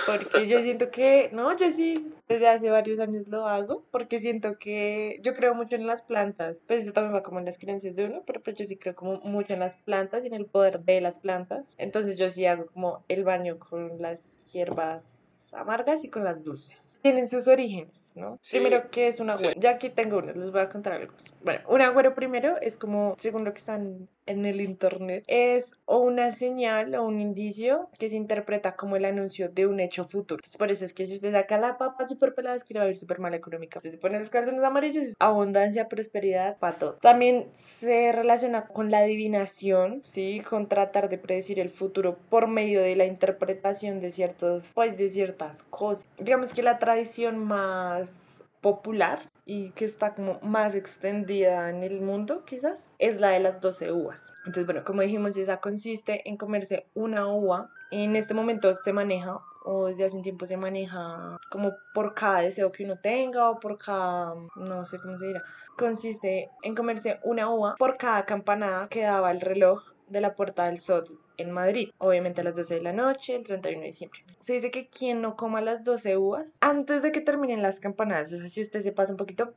Porque 0.06 0.48
yo 0.48 0.60
siento 0.60 0.92
que, 0.92 1.30
no, 1.34 1.56
yo 1.56 1.72
sí 1.72 2.14
desde 2.28 2.48
hace 2.48 2.70
varios 2.70 3.00
años 3.00 3.28
lo 3.28 3.48
hago, 3.48 3.84
porque 3.92 4.20
siento 4.20 4.58
que 4.60 5.20
yo 5.22 5.34
creo 5.34 5.56
mucho 5.56 5.76
en 5.76 5.88
las 5.88 6.04
plantas. 6.04 6.60
Pues 6.68 6.84
eso 6.84 6.94
también 6.94 7.16
va 7.16 7.24
como 7.24 7.40
en 7.40 7.46
las 7.46 7.58
creencias 7.58 7.96
de 7.96 8.06
uno, 8.06 8.24
pero 8.26 8.42
pues 8.42 8.56
yo 8.56 8.66
sí 8.66 8.78
creo 8.78 8.96
como 8.96 9.20
mucho 9.22 9.54
en 9.54 9.60
las 9.60 9.76
plantas 9.78 10.24
y 10.24 10.28
en 10.28 10.34
el 10.34 10.46
poder 10.46 10.82
de 10.82 11.02
las 11.02 11.20
plantas. 11.20 11.76
Entonces 11.78 12.18
yo 12.18 12.30
sí 12.30 12.46
hago 12.46 12.68
como 12.68 13.04
el 13.08 13.24
baño 13.24 13.58
con 13.58 14.02
las 14.02 14.40
hierbas 14.52 15.54
amargas 15.54 16.04
y 16.04 16.10
con 16.10 16.24
las 16.24 16.44
dulces. 16.44 17.00
Tienen 17.02 17.28
sus 17.28 17.48
orígenes, 17.48 18.14
¿no? 18.18 18.38
Sí, 18.42 18.60
Primero, 18.60 18.90
¿qué 18.92 19.08
es 19.08 19.20
un 19.20 19.36
sí. 19.36 19.46
agüero? 19.46 19.60
Ya 19.60 19.72
aquí 19.72 19.90
tengo 19.90 20.20
uno, 20.20 20.34
les 20.34 20.52
voy 20.52 20.62
a 20.62 20.70
contar 20.70 20.94
algunos. 20.94 21.36
Bueno, 21.44 21.62
un 21.68 21.82
agüero 21.82 22.14
primero 22.14 22.58
es 22.62 22.78
como, 22.78 23.16
según 23.18 23.46
lo 23.46 23.52
que 23.52 23.58
están 23.58 24.08
en 24.30 24.46
el 24.46 24.62
internet, 24.62 25.24
es 25.28 25.76
o 25.86 25.98
una 25.98 26.32
señal 26.32 26.96
o 26.96 27.04
un 27.04 27.20
indicio 27.20 27.90
que 27.98 28.10
se 28.10 28.16
interpreta 28.16 28.76
como 28.76 28.96
el 28.96 29.06
anuncio 29.06 29.50
de 29.50 29.66
un 29.66 29.80
hecho 29.80 30.06
futuro. 30.06 30.42
Por 30.58 30.72
eso 30.72 30.86
es 30.86 30.94
que 30.94 31.06
si 31.06 31.16
usted 31.16 31.32
saca 31.32 31.58
la 31.58 31.78
papa 31.78 32.08
súper 32.08 32.36
pelada 32.36 32.56
es 32.56 32.64
que 32.64 32.76
le 32.76 32.80
va 32.80 32.86
a 32.86 32.90
ir 32.90 32.98
súper 32.98 33.20
mal 33.20 33.34
económica. 33.34 33.82
Si 33.82 33.92
se 33.92 33.98
pone 33.98 34.20
los 34.20 34.30
calzones 34.30 34.64
amarillos 34.64 35.04
es 35.04 35.16
abundancia, 35.20 35.90
prosperidad, 35.90 36.58
para 36.58 36.78
todo. 36.78 36.94
También 37.02 37.50
se 37.54 38.12
relaciona 38.12 38.68
con 38.68 38.92
la 38.92 39.00
adivinación, 39.00 40.02
¿sí? 40.06 40.42
Con 40.48 40.68
tratar 40.68 41.10
de 41.10 41.18
predecir 41.18 41.60
el 41.60 41.70
futuro 41.70 42.18
por 42.30 42.48
medio 42.48 42.82
de 42.82 42.96
la 42.96 43.06
interpretación 43.06 44.00
de 44.00 44.12
ciertos, 44.12 44.72
pues 44.76 44.98
de 44.98 45.10
ciertas 45.10 45.64
cosas. 45.64 46.06
Digamos 46.20 46.54
que 46.54 46.64
la 46.64 46.78
tradición 46.78 47.38
más 47.38 48.44
popular 48.62 49.20
y 49.46 49.72
que 49.72 49.86
está 49.86 50.14
como 50.14 50.40
más 50.42 50.76
extendida 50.76 51.70
en 51.70 51.84
el 51.84 52.02
mundo 52.02 52.44
quizás 52.46 52.92
es 53.00 53.20
la 53.20 53.30
de 53.30 53.40
las 53.40 53.62
12 53.62 53.92
uvas. 53.92 54.34
Entonces, 54.40 54.66
bueno, 54.66 54.84
como 54.84 55.02
dijimos, 55.02 55.38
esa 55.38 55.58
consiste 55.58 56.28
en 56.30 56.38
comerse 56.38 56.86
una 56.94 57.28
uva. 57.28 57.70
En 57.92 58.16
este 58.16 58.34
momento 58.34 58.74
se 58.74 58.94
maneja 58.94 59.40
o 59.64 59.88
desde 59.88 60.06
hace 60.06 60.18
un 60.18 60.24
tiempo 60.24 60.46
se 60.46 60.58
maneja 60.58 61.40
como 61.50 61.74
por 61.94 62.14
cada 62.14 62.42
deseo 62.42 62.72
que 62.72 62.84
uno 62.84 62.98
tenga 62.98 63.50
o 63.50 63.60
por 63.60 63.78
cada, 63.78 64.36
no 64.56 64.86
sé 64.86 65.00
cómo 65.00 65.18
se 65.18 65.28
dirá, 65.28 65.44
consiste 65.78 66.50
en 66.62 66.76
comerse 66.76 67.20
una 67.24 67.50
uva 67.50 67.76
por 67.78 67.98
cada 67.98 68.26
campanada 68.26 68.88
que 68.88 69.02
daba 69.02 69.32
el 69.32 69.42
reloj 69.42 69.84
de 70.08 70.22
la 70.22 70.36
Puerta 70.36 70.66
del 70.66 70.80
Sol 70.80 71.20
en 71.40 71.52
Madrid, 71.52 71.90
obviamente 71.98 72.42
a 72.42 72.44
las 72.44 72.56
12 72.56 72.76
de 72.76 72.82
la 72.82 72.94
noche, 72.94 73.36
el 73.36 73.46
31 73.46 73.82
de 73.82 73.86
diciembre. 73.88 74.24
Se 74.40 74.54
dice 74.54 74.72
que 74.72 74.88
quien 74.88 75.22
no 75.22 75.36
coma 75.36 75.62
las 75.62 75.84
12 75.84 76.18
uvas 76.18 76.58
antes 76.62 77.02
de 77.02 77.12
que 77.12 77.22
terminen 77.22 77.62
las 77.62 77.80
campanadas, 77.80 78.32
o 78.34 78.38
sea, 78.38 78.48
si 78.48 78.62
usted 78.62 78.82
se 78.82 78.92
pasa 78.92 79.14
un 79.14 79.18
poquito, 79.18 79.54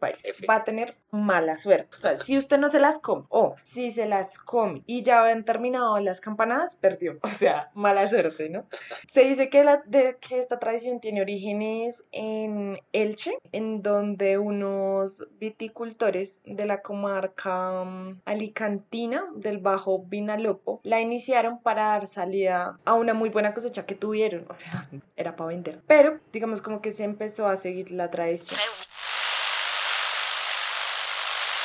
va 0.48 0.56
a 0.56 0.64
tener 0.64 0.96
mala 1.10 1.58
suerte. 1.58 1.96
O 1.96 2.00
sea, 2.00 2.16
si 2.16 2.38
usted 2.38 2.58
no 2.58 2.68
se 2.68 2.78
las 2.78 2.98
come 2.98 3.24
o 3.28 3.56
si 3.62 3.90
se 3.90 4.06
las 4.06 4.38
come 4.38 4.82
y 4.86 5.02
ya 5.02 5.20
habían 5.22 5.44
terminado 5.44 5.98
las 6.00 6.20
campanadas, 6.20 6.76
perdió. 6.76 7.18
O 7.32 7.34
sea, 7.34 7.70
mala 7.74 8.06
suerte, 8.06 8.50
¿no? 8.50 8.66
Se 9.08 9.24
dice 9.24 9.48
que, 9.48 9.64
la, 9.64 9.82
de, 9.86 10.16
que 10.20 10.38
esta 10.38 10.58
tradición 10.58 11.00
tiene 11.00 11.22
orígenes 11.22 12.04
en 12.12 12.78
Elche, 12.92 13.32
en 13.52 13.82
donde 13.82 14.38
unos 14.38 15.26
viticultores 15.40 16.42
de 16.44 16.66
la 16.66 16.82
comarca 16.82 17.84
mm, 17.84 18.20
alicantina 18.26 19.26
del 19.34 19.58
Bajo 19.58 20.04
Vinalopó 20.04 20.80
la 20.82 21.00
iniciaron 21.00 21.60
para 21.60 21.71
salida 22.06 22.78
a 22.84 22.94
una 22.94 23.14
muy 23.14 23.28
buena 23.30 23.54
cosecha 23.54 23.86
que 23.86 23.94
tuvieron. 23.94 24.44
O 24.48 24.54
sea, 24.58 24.86
era 25.16 25.36
para 25.36 25.48
vender. 25.48 25.80
Pero, 25.86 26.18
digamos, 26.32 26.60
como 26.62 26.80
que 26.80 26.92
se 26.92 27.04
empezó 27.04 27.46
a 27.48 27.56
seguir 27.56 27.90
la 27.90 28.10
tradición. 28.10 28.58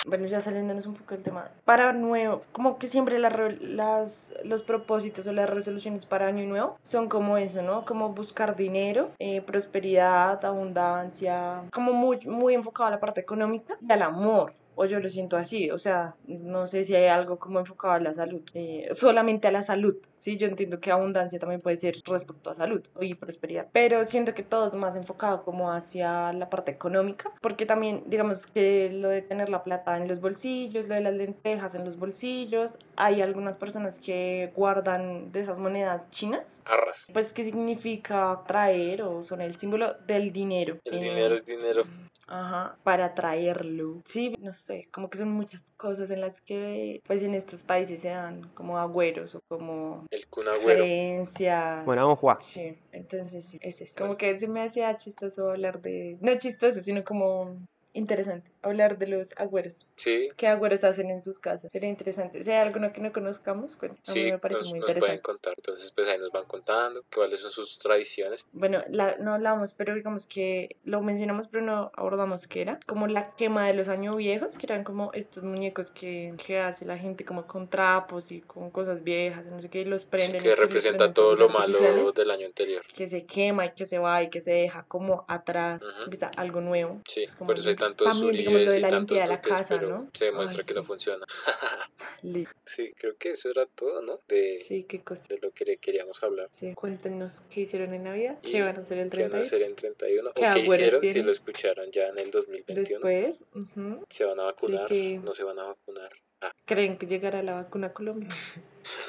Bueno, 0.05 0.26
ya 0.28 0.39
saliéndonos 0.39 0.86
un 0.86 0.93
poco 0.95 1.16
del 1.16 1.24
tema. 1.24 1.49
Para 1.66 1.91
nuevo, 1.91 2.43
como 2.53 2.78
que 2.78 2.88
siempre 2.88 3.20
las, 3.20 3.34
re- 3.34 3.58
las, 3.60 4.34
los 4.45 4.64
propósitos 4.64 5.28
o 5.28 5.34
las 5.34 5.49
resoluciones 5.49 6.05
para 6.05 6.28
año 6.28 6.45
nuevo 6.45 6.78
son 6.82 7.10
como 7.10 7.38
eso, 7.38 7.62
¿no? 7.62 7.84
Como 7.84 8.14
buscar 8.14 8.55
dinero, 8.55 9.10
eh, 9.20 9.41
prosperidad, 9.41 10.45
abundancia, 10.45 11.64
como 11.74 11.91
muy, 11.91 12.20
muy 12.26 12.53
enfocado 12.53 12.88
a 12.88 12.91
la 12.91 13.01
parte 13.01 13.20
económica 13.20 13.76
y 13.86 13.91
al 13.91 14.01
amor. 14.01 14.53
O 14.80 14.86
yo 14.86 15.00
lo 15.00 15.10
siento 15.10 15.38
así, 15.38 15.72
o 15.72 15.80
sea, 15.80 16.16
no 16.28 16.68
sé 16.68 16.84
si 16.84 16.94
hay 16.94 17.08
algo 17.08 17.40
como 17.40 17.58
enfocado 17.60 17.96
a 17.96 18.00
la 18.00 18.14
salud, 18.14 18.42
eh, 18.54 18.88
solamente 18.94 19.48
a 19.48 19.52
la 19.52 19.64
salud, 19.64 19.96
sí, 20.18 20.38
yo 20.38 20.46
entiendo 20.48 20.80
que 20.80 20.92
abundancia 20.92 21.40
también 21.40 21.62
puede 21.62 21.78
ser 21.78 21.96
respecto 22.06 22.52
a 22.52 22.56
salud 22.56 22.82
y 23.02 23.16
prosperidad, 23.16 23.68
pero 23.72 24.06
siento 24.06 24.36
que 24.36 24.44
todo 24.44 24.68
es 24.68 24.76
más 24.76 24.96
enfocado 24.96 25.44
como 25.44 25.72
hacia 25.72 26.32
la 26.34 26.48
parte 26.52 26.72
económica, 26.72 27.32
porque 27.42 27.66
también, 27.66 28.04
digamos 28.06 28.46
que 28.46 28.92
lo 28.92 29.10
de 29.10 29.24
tener 29.24 29.50
la 29.50 29.64
plata 29.64 29.98
en 29.98 30.08
los 30.08 30.22
bolsillos, 30.22 30.88
lo 30.88 30.94
de 30.94 31.02
las 31.02 31.16
lentejas 31.16 31.74
en 31.74 31.84
los 31.84 31.98
bolsillos, 31.98 32.78
hay 32.96 33.22
algunas 33.22 33.58
personas 33.58 33.98
que 33.98 34.52
guardan 34.56 35.32
de 35.32 35.40
esas 35.40 35.58
monedas 35.58 36.08
chinas, 36.12 36.62
Arras. 36.66 37.10
pues 37.14 37.34
que 37.34 37.44
significa 37.44 38.42
traer 38.46 39.02
o 39.02 39.24
son 39.24 39.42
el 39.42 39.56
símbolo 39.56 39.96
del 40.06 40.32
dinero. 40.32 40.78
El 40.86 40.96
Eh, 40.96 41.00
dinero 41.02 41.34
es 41.34 41.46
dinero. 41.48 41.84
Ajá, 42.30 42.76
para 42.84 43.14
traerlo. 43.14 44.02
Sí, 44.04 44.36
no 44.42 44.52
sé, 44.52 44.66
como 44.91 45.09
que 45.09 45.18
son 45.18 45.32
muchas 45.32 45.72
cosas 45.78 46.09
en 46.09 46.22
las 46.22 46.41
que, 46.41 47.01
pues 47.05 47.24
en 47.24 47.34
estos 47.34 47.63
países 47.63 48.01
se 48.01 48.09
dan 48.09 48.49
como 48.53 48.78
agüeros 48.78 49.36
o 49.36 49.41
como 49.47 50.05
El 50.09 50.28
cunagüero. 50.28 50.84
creencias. 50.84 51.86
Bueno, 51.86 52.03
vamos 52.03 52.18
a 52.18 52.22
jugar. 52.22 52.38
Sí, 52.41 52.78
entonces 52.91 53.45
sí, 53.45 53.59
es 53.61 53.82
eso. 53.82 53.99
Como 53.99 54.18
que 54.18 54.38
se 54.39 54.47
me 54.47 54.61
hacía 54.61 54.95
chistoso 54.97 55.51
hablar 55.51 55.82
de, 55.82 56.18
no 56.22 56.36
chistoso, 56.38 56.82
sino 56.82 57.03
como 57.03 57.57
interesante, 57.98 58.50
hablar 58.62 58.98
de 58.98 59.08
los 59.08 59.38
agüeros. 59.38 59.86
Sí, 59.95 60.30
¿Qué 60.38 60.48
agüeros 60.48 60.84
hacen 60.84 61.10
en 61.10 61.22
sus 61.22 61.39
casas? 61.39 61.72
Sería 61.72 61.89
interesante. 61.89 62.43
Si 62.43 62.52
hay 62.52 62.60
alguno 62.60 62.93
que 62.93 63.02
no 63.02 63.12
conozcamos, 63.12 63.78
bueno, 63.80 63.95
a 63.95 64.12
mí 64.12 64.14
sí, 64.14 64.32
me 64.32 64.38
parece 64.39 64.62
nos, 64.62 64.70
muy 64.70 64.80
nos 64.80 64.86
pueden 64.86 64.98
interesante. 64.98 65.22
contar. 65.22 65.54
Entonces, 65.58 65.91
pues 65.93 66.08
ahí 66.08 66.18
nos 66.20 66.32
van 66.32 66.45
contando 66.45 67.04
cuáles 67.14 67.39
son 67.39 67.52
sus 67.52 67.80
tradiciones. 67.80 68.45
Bueno, 68.54 68.84
la, 68.89 69.18
no 69.18 69.34
hablamos, 69.34 69.74
pero 69.74 69.95
digamos 69.95 70.26
que 70.28 70.76
lo 70.84 71.02
mencionamos, 71.02 71.48
pero 71.48 71.64
no 71.66 71.91
abordamos 71.95 72.48
qué 72.48 72.62
era. 72.62 72.80
Como 72.86 73.08
la 73.08 73.32
quema 73.36 73.68
de 73.68 73.74
los 73.74 73.88
años 73.88 74.16
viejos, 74.16 74.56
que 74.58 74.66
eran 74.68 74.84
como 74.84 75.12
estos 75.14 75.43
muñecos 75.43 75.91
que, 75.91 76.34
que 76.45 76.60
hace 76.60 76.86
la 76.86 76.98
gente 76.98 77.26
como 77.26 77.48
con 77.48 77.68
trapos 77.70 78.32
y 78.32 78.41
con 78.41 78.70
cosas 78.72 79.04
viejas, 79.04 79.48
no 79.48 79.62
sé 79.62 79.70
qué, 79.70 79.82
y 79.82 79.86
los 79.86 80.04
Sí, 80.04 80.08
prenden. 80.12 80.36
y 80.38 80.43
que 80.43 80.56
representa 80.56 81.14
todo 81.14 81.36
lo 81.36 81.50
malo 81.50 82.12
del 82.14 82.32
año 82.32 82.45
anterior. 82.45 82.84
Que 82.95 83.10
se 83.10 83.26
quema 83.26 83.66
y 83.66 83.72
que 83.74 83.86
se 83.86 83.98
va 83.98 84.22
y 84.24 84.30
que 84.30 84.41
se 84.41 84.52
deja 84.52 84.84
como 84.88 85.26
atrás, 85.28 85.82
Ujú. 85.82 86.04
empieza 86.04 86.30
algo 86.38 86.62
nuevo. 86.62 87.02
Sí, 87.08 87.24
Es 87.24 87.36
como 87.36 87.48
por 87.48 87.58
eso 87.58 87.70
hay 87.70 87.76
tantos 87.96 88.22
de 88.22 88.28
y 88.40 88.46
tantos 88.46 88.52
limpieza 88.52 88.74
de 88.74 88.82
la 88.82 89.36
dutes, 89.38 89.52
casa, 89.52 89.76
pero 89.80 89.90
¿no? 89.90 90.10
se 90.14 90.26
demuestra 90.26 90.62
Ay, 90.62 90.66
que 90.68 90.74
no 90.74 90.82
sí. 90.82 90.88
funciona. 90.88 91.26
Li- 92.24 92.48
Sí, 92.66 92.92
creo 92.98 93.16
que 93.18 93.32
eso 93.32 93.50
era 93.50 93.66
todo, 93.66 94.02
¿no? 94.02 94.20
De, 94.28 94.60
Sí, 94.60 94.84
qué 94.84 95.02
cosa. 95.02 95.24
de 95.30 95.38
lo 95.40 95.52
que 95.52 95.78
queríamos 95.78 96.22
hablar. 96.24 96.50
Sí, 96.52 96.74
cuéntenos 96.74 97.42
qué 97.50 97.62
hicieron 97.62 97.94
en 97.94 98.04
Navidad, 98.04 98.38
Y 98.44 98.52
qué 98.52 98.62
van 98.64 98.78
a 98.78 98.82
hacer 98.82 98.98
el 98.98 99.10
¿Qué 99.10 99.18
van 99.24 99.26
a 99.28 99.30
30 99.32 99.40
hacer 99.40 99.62
en 99.62 99.76
31? 99.76 100.30
¿O 100.30 100.34
¿Qué 100.34 100.60
hicieron 100.60 101.02
si 101.02 101.08
tienen? 101.08 101.26
lo 101.26 101.32
escucharon 101.32 101.92
ya 101.92 102.08
en 102.10 102.18
el 102.20 102.32
2021? 102.32 103.06
Después, 103.08 103.46
ujú, 103.56 104.06
¿Se 104.10 104.26
van 104.26 104.40
a 104.40 104.44
vacunar? 104.44 104.88
que- 104.90 105.20
¿No 105.24 105.34
se 105.34 105.44
van 105.44 105.60
a 105.60 105.64
vacunar? 105.64 106.10
Ah, 106.42 106.52
¿creen 106.66 106.98
que 106.98 107.08
llegará 107.08 107.42
la 107.42 107.54
vacuna 107.54 107.88
a 107.88 107.94
Colombia? 107.94 108.30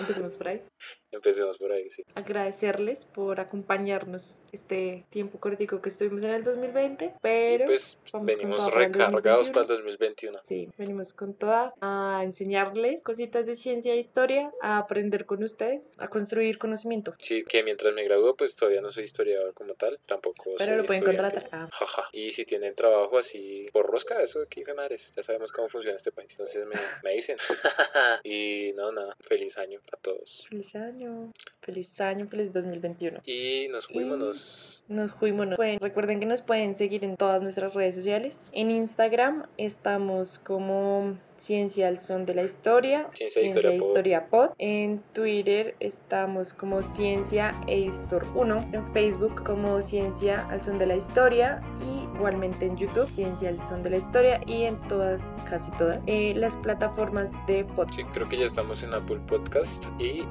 Empecemos 0.00 0.36
por 0.36 0.48
ahí. 0.48 0.62
empecemos 1.10 1.58
por 1.58 1.72
ahí, 1.72 1.88
sí. 1.88 2.04
agradecerles 2.14 3.04
por 3.04 3.40
acompañarnos 3.40 4.42
este 4.52 5.04
tiempo 5.10 5.38
cortico 5.40 5.80
que 5.80 5.88
estuvimos 5.88 6.22
en 6.22 6.30
el 6.30 6.42
2020, 6.42 7.04
Y 7.04 7.10
pero 7.20 7.66
pues 7.66 7.98
vamos 8.12 8.12
con 8.12 8.26
venimos 8.26 8.74
recargados 8.74 9.48
2021. 9.48 9.52
para 9.52 9.62
el 9.62 9.68
2021. 9.68 10.40
sí, 10.44 10.70
venimos 10.76 11.12
con 11.12 11.34
toda 11.34 11.74
a 11.80 12.20
enseñarles 12.24 13.02
cositas 13.02 13.46
de 13.46 13.56
ciencia 13.56 13.94
e 13.94 13.98
historia, 13.98 14.52
a 14.60 14.78
aprender 14.78 15.26
con 15.26 15.42
ustedes, 15.42 15.94
a 15.98 16.08
construir 16.08 16.58
conocimiento. 16.58 17.14
Sí, 17.18 17.44
que 17.44 17.62
mientras 17.62 17.94
me 17.94 18.04
gradúo, 18.04 18.36
pues 18.36 18.54
todavía 18.54 18.80
no 18.80 18.90
soy 18.90 19.04
historiador 19.04 19.54
como 19.54 19.74
tal, 19.74 19.98
tampoco 20.06 20.54
Pero 20.58 20.72
soy 20.72 20.76
lo 20.76 20.84
pueden 20.84 21.04
contratar. 21.04 21.48
Ah. 21.52 21.68
Y 22.12 22.30
si 22.30 22.44
tienen 22.44 22.74
trabajo 22.74 23.18
así 23.18 23.68
por 23.72 23.86
rosca, 23.86 24.20
eso 24.22 24.40
aquí, 24.42 24.62
madres, 24.76 25.12
ya 25.16 25.22
sabemos 25.22 25.52
cómo 25.52 25.68
funciona 25.68 25.96
este 25.96 26.12
país. 26.12 26.32
Entonces 26.32 26.66
me, 26.66 26.76
me 27.02 27.12
dicen. 27.14 27.36
y 28.24 28.72
no, 28.76 28.92
nada, 28.92 29.16
feliz 29.20 29.58
año 29.58 29.67
a 29.76 29.96
todos. 29.96 30.46
Feliz 30.48 30.74
año. 30.74 31.32
Feliz 31.60 32.00
año, 32.00 32.26
feliz 32.28 32.52
2021. 32.52 33.20
Y 33.26 33.68
nos 33.68 33.88
fuimos. 33.88 34.84
Nos 34.88 35.12
fuimos. 35.12 35.48
Recuerden 35.80 36.18
que 36.18 36.24
nos 36.24 36.40
pueden 36.40 36.74
seguir 36.74 37.04
en 37.04 37.16
todas 37.16 37.42
nuestras 37.42 37.74
redes 37.74 37.94
sociales. 37.94 38.50
En 38.54 38.70
Instagram 38.70 39.46
estamos 39.58 40.38
como 40.38 41.18
Ciencia 41.36 41.88
al 41.88 41.98
Son 41.98 42.24
de 42.24 42.34
la 42.34 42.42
Historia. 42.42 43.08
Ciencia, 43.12 43.42
Historia, 43.42 43.76
Pod. 43.76 43.86
Historia 43.86 44.26
Pod. 44.28 44.50
En 44.58 45.00
Twitter 45.12 45.76
estamos 45.78 46.54
como 46.54 46.80
Ciencia 46.80 47.54
e 47.66 47.78
Histor 47.80 48.26
1. 48.34 48.70
En 48.72 48.92
Facebook 48.94 49.44
como 49.44 49.82
Ciencia 49.82 50.48
al 50.48 50.62
Son 50.62 50.78
de 50.78 50.86
la 50.86 50.96
Historia. 50.96 51.60
Y 51.84 52.04
igualmente 52.16 52.64
en 52.64 52.78
YouTube, 52.78 53.08
Ciencia 53.08 53.50
al 53.50 53.60
Son 53.60 53.82
de 53.82 53.90
la 53.90 53.96
Historia. 53.98 54.40
Y 54.46 54.62
en 54.62 54.80
todas, 54.88 55.22
casi 55.48 55.70
todas, 55.72 56.02
eh, 56.06 56.32
las 56.34 56.56
plataformas 56.56 57.32
de 57.46 57.64
podcast. 57.64 57.94
Sí, 57.94 58.04
creo 58.04 58.28
que 58.28 58.38
ya 58.38 58.46
estamos 58.46 58.82
en 58.82 58.94
Apple 58.94 59.20
Podcast. 59.26 59.57
Y 59.98 60.24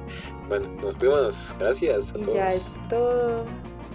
bueno, 0.48 0.68
nos 0.82 0.96
fuimos. 0.96 1.56
Gracias 1.58 2.14
a 2.14 2.18
Y 2.18 2.22
todos. 2.22 2.34
ya 2.34 2.46
es 2.46 2.80
todo. 2.88 3.44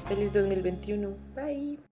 Feliz 0.08 0.34
2021. 0.34 1.10
Bye. 1.36 1.80